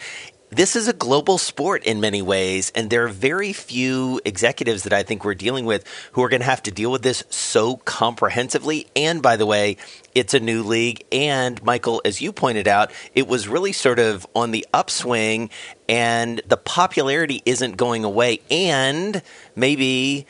this 0.50 0.74
is 0.74 0.88
a 0.88 0.92
global 0.92 1.38
sport 1.38 1.84
in 1.84 2.00
many 2.00 2.22
ways, 2.22 2.72
and 2.74 2.90
there 2.90 3.04
are 3.04 3.08
very 3.08 3.52
few 3.52 4.20
executives 4.24 4.82
that 4.82 4.92
I 4.92 5.04
think 5.04 5.24
we're 5.24 5.34
dealing 5.34 5.64
with 5.64 5.84
who 6.12 6.22
are 6.22 6.28
going 6.28 6.40
to 6.40 6.46
have 6.46 6.62
to 6.64 6.72
deal 6.72 6.90
with 6.90 7.02
this 7.02 7.22
so 7.30 7.76
comprehensively. 7.76 8.88
And 8.96 9.22
by 9.22 9.36
the 9.36 9.46
way, 9.46 9.76
it's 10.12 10.34
a 10.34 10.40
new 10.40 10.64
league. 10.64 11.04
And 11.12 11.62
Michael, 11.62 12.02
as 12.04 12.20
you 12.20 12.32
pointed 12.32 12.66
out, 12.66 12.90
it 13.14 13.28
was 13.28 13.46
really 13.46 13.72
sort 13.72 14.00
of 14.00 14.26
on 14.34 14.50
the 14.50 14.66
upswing, 14.74 15.50
and 15.88 16.42
the 16.46 16.56
popularity 16.56 17.42
isn't 17.46 17.76
going 17.76 18.04
away. 18.04 18.40
And 18.50 19.22
maybe 19.54 20.26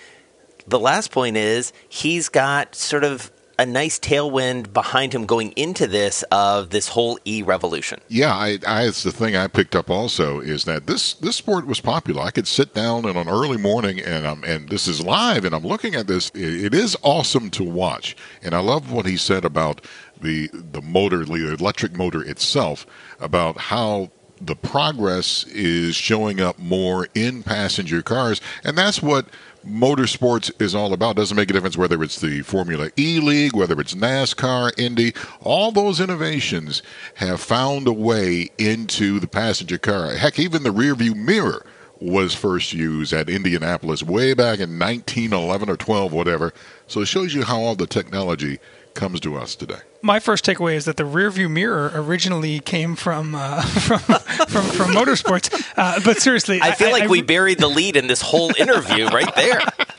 the 0.66 0.78
last 0.78 1.10
point 1.12 1.38
is 1.38 1.72
he's 1.88 2.28
got 2.28 2.74
sort 2.74 3.04
of 3.04 3.30
a 3.60 3.66
nice 3.66 3.98
tailwind 3.98 4.72
behind 4.72 5.14
him 5.14 5.26
going 5.26 5.52
into 5.52 5.86
this 5.86 6.22
of 6.32 6.70
this 6.70 6.88
whole 6.88 7.18
e 7.26 7.42
revolution. 7.42 8.00
Yeah, 8.08 8.34
I, 8.34 8.58
I, 8.66 8.86
it's 8.86 9.02
the 9.02 9.12
thing 9.12 9.36
I 9.36 9.48
picked 9.48 9.76
up 9.76 9.90
also 9.90 10.40
is 10.40 10.64
that 10.64 10.86
this 10.86 11.12
this 11.12 11.36
sport 11.36 11.66
was 11.66 11.78
popular. 11.78 12.22
I 12.22 12.30
could 12.30 12.48
sit 12.48 12.72
down 12.72 13.06
in 13.06 13.18
an 13.18 13.28
early 13.28 13.58
morning 13.58 14.00
and 14.00 14.26
I'm 14.26 14.42
and 14.44 14.70
this 14.70 14.88
is 14.88 15.02
live 15.02 15.44
and 15.44 15.54
I'm 15.54 15.66
looking 15.66 15.94
at 15.94 16.06
this. 16.06 16.30
it, 16.30 16.64
it 16.64 16.74
is 16.74 16.96
awesome 17.02 17.50
to 17.50 17.62
watch, 17.62 18.16
and 18.42 18.54
I 18.54 18.60
love 18.60 18.90
what 18.90 19.04
he 19.04 19.18
said 19.18 19.44
about 19.44 19.84
the 20.22 20.48
the 20.52 20.80
motor, 20.80 21.26
the 21.26 21.52
electric 21.52 21.94
motor 21.94 22.24
itself, 22.24 22.86
about 23.20 23.58
how 23.58 24.10
the 24.40 24.56
progress 24.56 25.44
is 25.44 25.94
showing 25.94 26.40
up 26.40 26.58
more 26.58 27.08
in 27.14 27.42
passenger 27.42 28.00
cars, 28.00 28.40
and 28.64 28.78
that's 28.78 29.02
what 29.02 29.26
motorsports 29.66 30.50
is 30.60 30.74
all 30.74 30.92
about. 30.92 31.16
Doesn't 31.16 31.36
make 31.36 31.50
a 31.50 31.52
difference 31.52 31.76
whether 31.76 32.02
it's 32.02 32.20
the 32.20 32.42
Formula 32.42 32.90
E 32.98 33.20
League, 33.20 33.54
whether 33.54 33.78
it's 33.80 33.94
NASCAR, 33.94 34.78
Indy. 34.78 35.14
All 35.42 35.72
those 35.72 36.00
innovations 36.00 36.82
have 37.14 37.40
found 37.40 37.86
a 37.86 37.92
way 37.92 38.50
into 38.58 39.20
the 39.20 39.28
passenger 39.28 39.78
car. 39.78 40.12
Heck, 40.12 40.38
even 40.38 40.62
the 40.62 40.70
rearview 40.70 41.14
mirror 41.14 41.64
was 42.00 42.34
first 42.34 42.72
used 42.72 43.12
at 43.12 43.28
Indianapolis 43.28 44.02
way 44.02 44.32
back 44.32 44.58
in 44.58 44.78
1911 44.78 45.68
or 45.68 45.76
12, 45.76 46.12
whatever. 46.12 46.52
So 46.86 47.02
it 47.02 47.06
shows 47.06 47.34
you 47.34 47.44
how 47.44 47.60
all 47.60 47.74
the 47.74 47.86
technology 47.86 48.58
comes 49.00 49.18
to 49.18 49.34
us 49.36 49.56
today 49.56 49.80
my 50.02 50.18
first 50.18 50.44
takeaway 50.44 50.74
is 50.74 50.84
that 50.86 50.96
the 50.96 51.02
rearview 51.02 51.50
mirror 51.50 51.90
originally 51.94 52.60
came 52.60 52.96
from 52.96 53.34
uh, 53.34 53.62
from, 53.62 53.98
from, 53.98 54.64
from 54.64 54.90
motorsports. 54.92 55.50
Uh, 55.76 56.00
but 56.04 56.18
seriously, 56.18 56.60
I 56.60 56.72
feel 56.72 56.88
I, 56.88 56.92
like 56.92 57.02
I, 57.04 57.06
we 57.08 57.20
I, 57.20 57.22
buried 57.22 57.58
the 57.58 57.68
lead 57.68 57.96
in 57.96 58.06
this 58.06 58.20
whole 58.20 58.50
interview 58.58 59.06
right 59.08 59.34
there. 59.34 59.60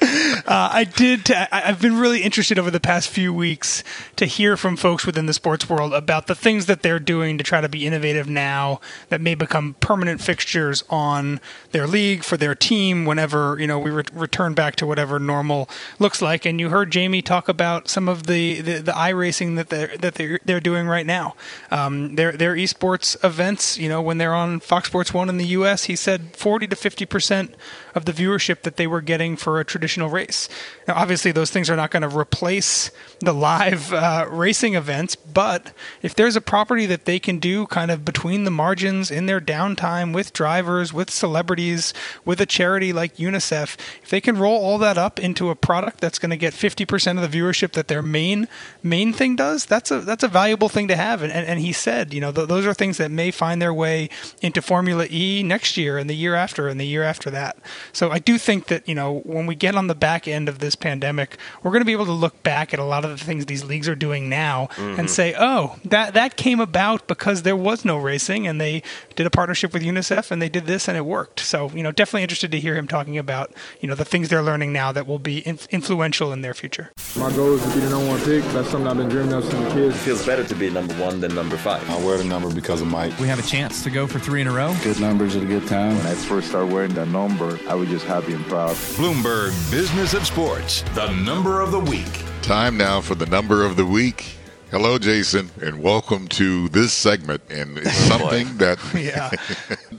Uh, 0.00 0.70
I 0.72 0.84
did. 0.84 1.30
I, 1.30 1.60
have 1.60 1.82
been 1.82 1.98
really 1.98 2.22
interested 2.22 2.58
over 2.58 2.70
the 2.70 2.80
past 2.80 3.10
few 3.10 3.34
weeks 3.34 3.84
to 4.16 4.24
hear 4.24 4.56
from 4.56 4.76
folks 4.76 5.04
within 5.04 5.26
the 5.26 5.34
sports 5.34 5.68
world 5.68 5.92
about 5.92 6.26
the 6.26 6.34
things 6.34 6.66
that 6.66 6.82
they're 6.82 6.98
doing 6.98 7.36
to 7.36 7.44
try 7.44 7.60
to 7.60 7.68
be 7.68 7.86
innovative 7.86 8.28
now 8.28 8.80
that 9.08 9.20
may 9.20 9.34
become 9.34 9.74
permanent 9.80 10.20
fixtures 10.20 10.84
on 10.88 11.40
their 11.72 11.86
league 11.86 12.22
for 12.22 12.36
their 12.36 12.54
team 12.54 13.04
whenever 13.04 13.58
you 13.60 13.66
know 13.66 13.78
we 13.78 13.90
re- 13.90 14.04
return 14.12 14.54
back 14.54 14.76
to 14.76 14.86
whatever 14.86 15.18
normal 15.18 15.68
looks 15.98 16.22
like. 16.22 16.46
And 16.46 16.60
you 16.60 16.70
heard 16.70 16.90
Jamie 16.92 17.20
talk 17.20 17.48
about 17.48 17.88
some 17.88 18.08
of 18.08 18.26
the 18.26 18.60
the, 18.60 18.78
the 18.78 18.92
iRacing 18.92 19.56
that 19.56 19.68
they're 19.68 19.96
that 19.98 20.14
they're, 20.14 20.40
they're 20.44 20.60
doing 20.60 20.86
right 20.86 21.06
now. 21.06 21.34
Um, 21.70 22.14
their 22.14 22.32
their 22.32 22.54
esports 22.54 23.22
events, 23.24 23.76
you 23.76 23.88
know, 23.88 24.00
when 24.00 24.18
they're 24.18 24.34
on 24.34 24.60
Fox 24.60 24.88
Sports 24.88 25.12
One 25.12 25.28
in 25.28 25.36
the 25.36 25.46
U.S., 25.46 25.84
he 25.84 25.96
said 25.96 26.36
40 26.36 26.68
to 26.68 26.76
50 26.76 27.04
percent 27.04 27.54
of 27.94 28.04
the 28.04 28.12
viewership 28.12 28.62
that 28.62 28.76
they 28.76 28.86
were 28.86 29.00
getting 29.00 29.36
for 29.36 29.58
a 29.60 29.64
traditional 29.64 29.87
race. 29.96 30.48
Now, 30.86 30.94
obviously, 30.94 31.32
those 31.32 31.50
things 31.50 31.70
are 31.70 31.76
not 31.76 31.90
going 31.90 32.02
to 32.02 32.16
replace 32.16 32.90
the 33.20 33.32
live 33.32 33.92
uh, 33.92 34.26
racing 34.28 34.74
events, 34.74 35.16
but 35.16 35.72
if 36.02 36.14
there's 36.14 36.36
a 36.36 36.40
property 36.40 36.86
that 36.86 37.04
they 37.04 37.18
can 37.18 37.38
do 37.38 37.66
kind 37.66 37.90
of 37.90 38.04
between 38.04 38.44
the 38.44 38.50
margins 38.50 39.10
in 39.10 39.26
their 39.26 39.40
downtime 39.40 40.14
with 40.14 40.32
drivers, 40.32 40.92
with 40.92 41.10
celebrities, 41.10 41.92
with 42.24 42.40
a 42.40 42.46
charity 42.46 42.92
like 42.92 43.16
UNICEF, 43.16 43.76
if 44.02 44.10
they 44.10 44.20
can 44.20 44.36
roll 44.36 44.56
all 44.56 44.78
that 44.78 44.98
up 44.98 45.18
into 45.18 45.50
a 45.50 45.54
product 45.54 46.00
that's 46.00 46.18
going 46.18 46.30
to 46.30 46.36
get 46.36 46.54
50% 46.54 47.22
of 47.22 47.30
the 47.30 47.38
viewership 47.38 47.72
that 47.72 47.88
their 47.88 48.02
main 48.02 48.48
main 48.82 49.12
thing 49.12 49.36
does, 49.36 49.66
that's 49.66 49.90
a 49.90 50.00
that's 50.00 50.22
a 50.22 50.28
valuable 50.28 50.68
thing 50.68 50.88
to 50.88 50.96
have. 50.96 51.22
And, 51.22 51.32
and, 51.32 51.46
and 51.46 51.60
he 51.60 51.72
said, 51.72 52.14
you 52.14 52.20
know, 52.20 52.32
th- 52.32 52.48
those 52.48 52.66
are 52.66 52.74
things 52.74 52.96
that 52.98 53.10
may 53.10 53.30
find 53.30 53.60
their 53.60 53.74
way 53.74 54.10
into 54.40 54.62
Formula 54.62 55.06
E 55.10 55.42
next 55.42 55.76
year 55.76 55.98
and 55.98 56.08
the 56.08 56.14
year 56.14 56.34
after 56.34 56.68
and 56.68 56.80
the 56.80 56.86
year 56.86 57.02
after 57.02 57.30
that. 57.30 57.56
So 57.92 58.10
I 58.10 58.18
do 58.18 58.38
think 58.38 58.66
that, 58.66 58.88
you 58.88 58.94
know, 58.94 59.20
when 59.20 59.46
we 59.46 59.54
get 59.54 59.74
on 59.78 59.86
the 59.86 59.94
back 59.94 60.28
end 60.28 60.48
of 60.48 60.58
this 60.58 60.74
pandemic, 60.74 61.38
we're 61.62 61.70
going 61.70 61.80
to 61.80 61.86
be 61.86 61.92
able 61.92 62.04
to 62.06 62.12
look 62.12 62.42
back 62.42 62.74
at 62.74 62.80
a 62.80 62.84
lot 62.84 63.04
of 63.04 63.10
the 63.10 63.24
things 63.24 63.46
these 63.46 63.64
leagues 63.64 63.88
are 63.88 63.94
doing 63.94 64.28
now 64.28 64.68
mm-hmm. 64.72 65.00
and 65.00 65.10
say, 65.10 65.34
oh, 65.38 65.76
that 65.84 66.12
that 66.14 66.36
came 66.36 66.60
about 66.60 67.06
because 67.06 67.42
there 67.42 67.56
was 67.56 67.84
no 67.84 67.96
racing 67.96 68.46
and 68.46 68.60
they 68.60 68.82
did 69.16 69.26
a 69.26 69.30
partnership 69.30 69.72
with 69.72 69.82
UNICEF 69.82 70.30
and 70.30 70.42
they 70.42 70.48
did 70.48 70.66
this 70.66 70.88
and 70.88 70.96
it 70.96 71.06
worked. 71.06 71.40
So, 71.40 71.70
you 71.70 71.82
know, 71.82 71.92
definitely 71.92 72.22
interested 72.22 72.50
to 72.52 72.60
hear 72.60 72.76
him 72.76 72.88
talking 72.88 73.16
about, 73.16 73.52
you 73.80 73.88
know, 73.88 73.94
the 73.94 74.04
things 74.04 74.28
they're 74.28 74.42
learning 74.42 74.72
now 74.72 74.92
that 74.92 75.06
will 75.06 75.18
be 75.18 75.38
in- 75.38 75.58
influential 75.70 76.32
in 76.32 76.42
their 76.42 76.54
future. 76.54 76.92
My 77.16 77.32
goal 77.32 77.54
is 77.54 77.62
to 77.62 77.68
be 77.74 77.80
the 77.80 77.90
number 77.90 78.08
one 78.08 78.20
pick. 78.20 78.42
That's 78.52 78.68
something 78.70 78.88
I've 78.88 78.96
been 78.96 79.08
dreaming 79.08 79.32
of 79.32 79.44
since 79.44 79.54
a 79.54 79.74
kid. 79.74 79.90
It 79.90 79.94
feels 79.94 80.26
better 80.26 80.44
to 80.44 80.54
be 80.54 80.70
number 80.70 80.94
one 80.94 81.20
than 81.20 81.34
number 81.34 81.56
five. 81.56 81.88
I 81.88 82.04
wear 82.04 82.18
the 82.18 82.24
number 82.24 82.52
because 82.52 82.80
of 82.80 82.88
Mike. 82.88 83.18
We 83.18 83.28
have 83.28 83.38
a 83.38 83.48
chance 83.48 83.82
to 83.84 83.90
go 83.90 84.06
for 84.06 84.18
three 84.18 84.40
in 84.40 84.48
a 84.48 84.52
row. 84.52 84.74
Good 84.82 85.00
numbers 85.00 85.36
at 85.36 85.42
a 85.42 85.46
good 85.46 85.66
time. 85.66 85.96
When 85.96 86.06
I 86.06 86.14
first 86.14 86.48
started 86.48 86.72
wearing 86.72 86.94
that 86.94 87.08
number, 87.08 87.58
I 87.68 87.74
was 87.74 87.88
just 87.88 88.06
happy 88.06 88.32
and 88.32 88.44
proud. 88.46 88.70
Bloomberg 88.96 89.67
Business 89.70 90.14
of 90.14 90.26
Sports, 90.26 90.80
the 90.94 91.12
number 91.12 91.60
of 91.60 91.72
the 91.72 91.78
week. 91.78 92.24
Time 92.40 92.78
now 92.78 93.02
for 93.02 93.14
the 93.14 93.26
number 93.26 93.66
of 93.66 93.76
the 93.76 93.84
week. 93.84 94.38
Hello, 94.70 94.96
Jason, 94.98 95.50
and 95.60 95.82
welcome 95.82 96.26
to 96.28 96.70
this 96.70 96.94
segment. 96.94 97.42
And 97.50 97.76
it's 97.76 97.92
something 97.92 98.56
that 98.56 98.78
yeah. 98.94 99.30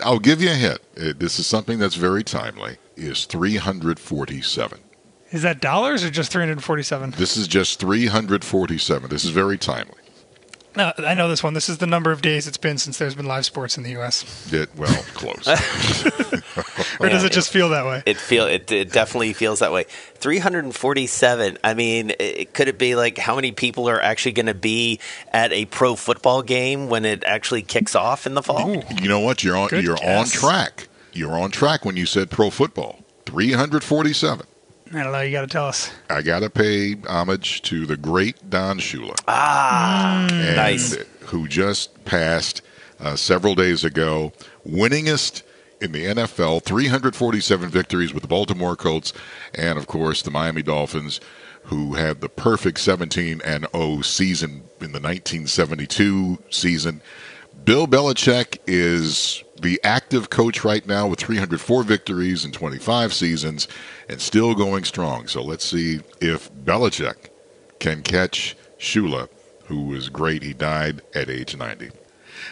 I'll 0.04 0.18
give 0.18 0.42
you 0.42 0.50
a 0.50 0.56
hint. 0.56 0.80
Uh, 1.00 1.14
this 1.16 1.38
is 1.38 1.46
something 1.46 1.78
that's 1.78 1.94
very 1.94 2.24
timely. 2.24 2.78
Is 2.96 3.26
347. 3.26 4.80
Is 5.30 5.44
that 5.44 5.62
dollars 5.62 6.04
or 6.04 6.10
just 6.10 6.32
347? 6.32 7.12
This 7.12 7.38
is 7.38 7.48
just 7.48 7.80
347. 7.80 9.08
This 9.12 9.24
is 9.24 9.30
very 9.30 9.60
timely. 9.60 9.94
No, 10.80 10.94
I 11.00 11.14
know 11.14 11.28
this 11.28 11.44
one. 11.44 11.54
This 11.54 11.68
is 11.68 11.80
the 11.80 11.88
number 11.88 12.10
of 12.10 12.22
days 12.22 12.48
it's 12.48 12.56
been 12.56 12.78
since 12.78 12.98
there's 12.98 13.14
been 13.14 13.26
live 13.26 13.46
sports 13.46 13.76
in 13.76 13.84
the 13.84 13.90
U.S. 13.92 14.54
It, 14.54 14.74
well, 14.78 14.88
close. 15.14 15.46
or 17.02 17.10
does 17.10 17.26
it 17.26 17.34
just 17.34 17.52
feel 17.52 17.68
that 17.70 17.86
way? 17.86 18.02
It 18.06 18.16
feel 18.16 18.46
it, 18.46 18.72
it 18.72 18.94
definitely 18.94 19.34
feels 19.34 19.60
that 19.60 19.74
way. 19.74 19.88
347. 20.16 21.58
I 21.66 21.74
mean, 21.74 22.14
it, 22.18 22.54
could 22.54 22.70
it 22.70 22.78
be 22.78 22.96
like 22.96 23.18
how 23.18 23.36
many 23.36 23.52
people 23.52 23.90
are 23.90 24.02
actually 24.02 24.32
going 24.32 24.46
to 24.46 24.54
be 24.54 25.02
at 25.34 25.52
a 25.52 25.66
pro 25.66 25.98
football 25.98 26.44
game 26.44 26.88
when 26.88 27.04
it 27.04 27.26
actually 27.26 27.62
kicks 27.62 27.94
off 27.94 28.26
in 28.26 28.34
the 28.34 28.42
fall? 28.42 28.70
Ooh. 28.70 28.82
You 29.02 29.10
know 29.10 29.20
what? 29.20 29.44
You're 29.44 29.58
on. 29.58 29.68
Good 29.68 29.84
you're 29.84 29.98
guess. 29.98 30.34
on 30.34 30.40
track. 30.40 30.88
You're 31.12 31.38
on 31.38 31.52
track 31.52 31.84
when 31.84 31.98
you 31.98 32.06
said 32.06 32.30
pro 32.30 32.50
football. 32.50 33.00
347. 33.26 34.48
I 34.92 35.04
don't 35.04 35.12
know. 35.12 35.22
You 35.22 35.32
got 35.32 35.42
to 35.42 35.48
tell 35.48 35.66
us. 35.66 35.92
I 36.10 36.22
got 36.22 36.40
to 36.40 36.50
pay 36.50 36.96
homage 37.08 37.62
to 37.64 37.86
the 37.86 37.98
great 37.98 38.50
Don 38.50 38.80
Shula. 38.80 39.16
Ah, 39.28 40.28
nice. 40.56 40.96
Who 41.26 41.48
just 41.48 42.06
passed 42.06 42.62
uh, 43.00 43.16
several 43.16 43.54
days 43.54 43.84
ago, 43.84 44.34
winningest 44.68 45.44
in 45.80 45.92
the 45.92 46.06
NFL, 46.06 46.64
347 46.64 47.70
victories 47.70 48.14
with 48.14 48.24
the 48.24 48.28
Baltimore 48.28 48.76
Colts, 48.76 49.14
and 49.54 49.78
of 49.78 49.88
course 49.88 50.22
the 50.22 50.32
Miami 50.32 50.64
Dolphins, 50.64 51.22
who 51.64 51.94
had 51.94 52.22
the 52.22 52.30
perfect 52.30 52.80
17 52.80 53.42
and 53.46 53.68
0 53.76 54.02
season 54.02 54.64
in 54.82 54.92
the 54.92 55.00
1972 55.00 56.40
season. 56.50 57.02
Bill 57.64 57.88
Belichick 57.88 58.58
is 58.66 59.44
the 59.62 59.80
active 59.84 60.30
coach 60.30 60.64
right 60.64 60.86
now 60.86 61.08
with 61.08 61.20
304 61.20 61.84
victories 61.84 62.46
in 62.46 62.52
25 62.52 63.14
seasons 63.14 63.68
and 64.08 64.22
still 64.22 64.56
going 64.56 64.84
strong. 64.84 65.28
So 65.28 65.42
let's 65.42 65.66
see 65.66 66.02
if 66.22 66.52
Belichick 66.54 67.30
can 67.80 68.02
catch 68.02 68.56
Shula, 68.80 69.30
who 69.66 69.86
was 69.88 70.10
great. 70.10 70.44
He 70.44 70.54
died 70.54 71.02
at 71.14 71.30
age 71.30 71.56
90. 71.56 71.92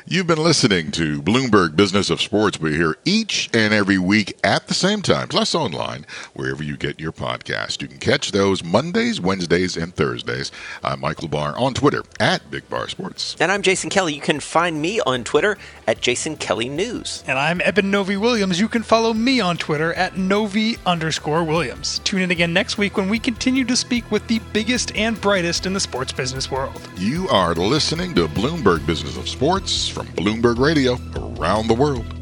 You've 0.06 0.28
been 0.28 0.44
listening 0.44 0.92
to 0.92 1.22
Bloomberg 1.22 1.76
Business 1.76 2.10
of 2.10 2.22
Sports. 2.22 2.60
We're 2.60 2.76
here 2.76 2.98
each 3.06 3.50
and 3.54 3.74
every 3.74 3.98
week 3.98 4.38
at 4.44 4.68
the 4.68 4.74
same 4.74 5.02
time, 5.02 5.28
plus 5.28 5.54
online, 5.54 6.06
wherever 6.34 6.64
you 6.64 6.78
get 6.78 7.00
your 7.00 7.12
podcast. 7.12 7.82
You 7.82 7.88
can 7.88 7.98
catch 7.98 8.32
those 8.32 8.64
Mondays, 8.64 9.22
Wednesdays, 9.22 9.78
and 9.78 9.96
Thursdays. 9.96 10.52
I'm 10.84 11.00
Michael 11.00 11.28
Barr 11.28 11.58
on 11.58 11.74
Twitter 11.74 12.04
at 12.20 12.50
Big 12.50 12.70
Bar 12.70 12.90
Sports. 12.90 13.36
And 13.40 13.52
I'm 13.52 13.62
Jason 13.62 13.90
Kelly. 13.90 14.14
You 14.16 14.22
can 14.22 14.40
find 14.40 14.82
me 14.82 15.00
on 15.02 15.24
Twitter 15.24 15.58
at 15.88 16.02
Jason 16.02 16.36
Kelly 16.38 16.70
News. 16.70 17.24
And 17.28 17.38
I'm 17.38 17.62
Eben 17.62 17.92
Novy-Williams. 17.92 18.60
You 18.60 18.68
can 18.68 18.84
follow 18.84 19.14
me 19.14 19.40
on 19.40 19.58
Twitter 19.58 19.94
at 19.94 20.18
Novy 20.18 20.78
underscore 20.86 21.44
Williams. 21.44 22.00
Tune 22.00 22.22
in 22.22 22.32
again 22.32 22.54
next 22.54 22.78
week 22.78 22.98
when 22.98 23.10
we 23.10 23.20
continue 23.20 23.64
to 23.66 23.76
speak 23.76 24.10
with 24.12 24.28
the 24.28 24.40
biggest 24.54 24.96
and 24.96 25.20
brightest 25.22 25.66
in 25.66 25.74
the 25.74 25.80
sports 25.80 26.12
business 26.12 26.50
world. 26.50 26.82
You 26.98 27.28
are 27.30 27.54
listening 27.54 28.16
to 28.16 28.28
Bloomberg 28.28 28.86
Business 28.86 29.18
of 29.18 29.30
Sports 29.30 29.77
from 29.86 30.08
Bloomberg 30.08 30.58
Radio 30.58 30.98
around 31.16 31.68
the 31.68 31.76
world. 31.76 32.17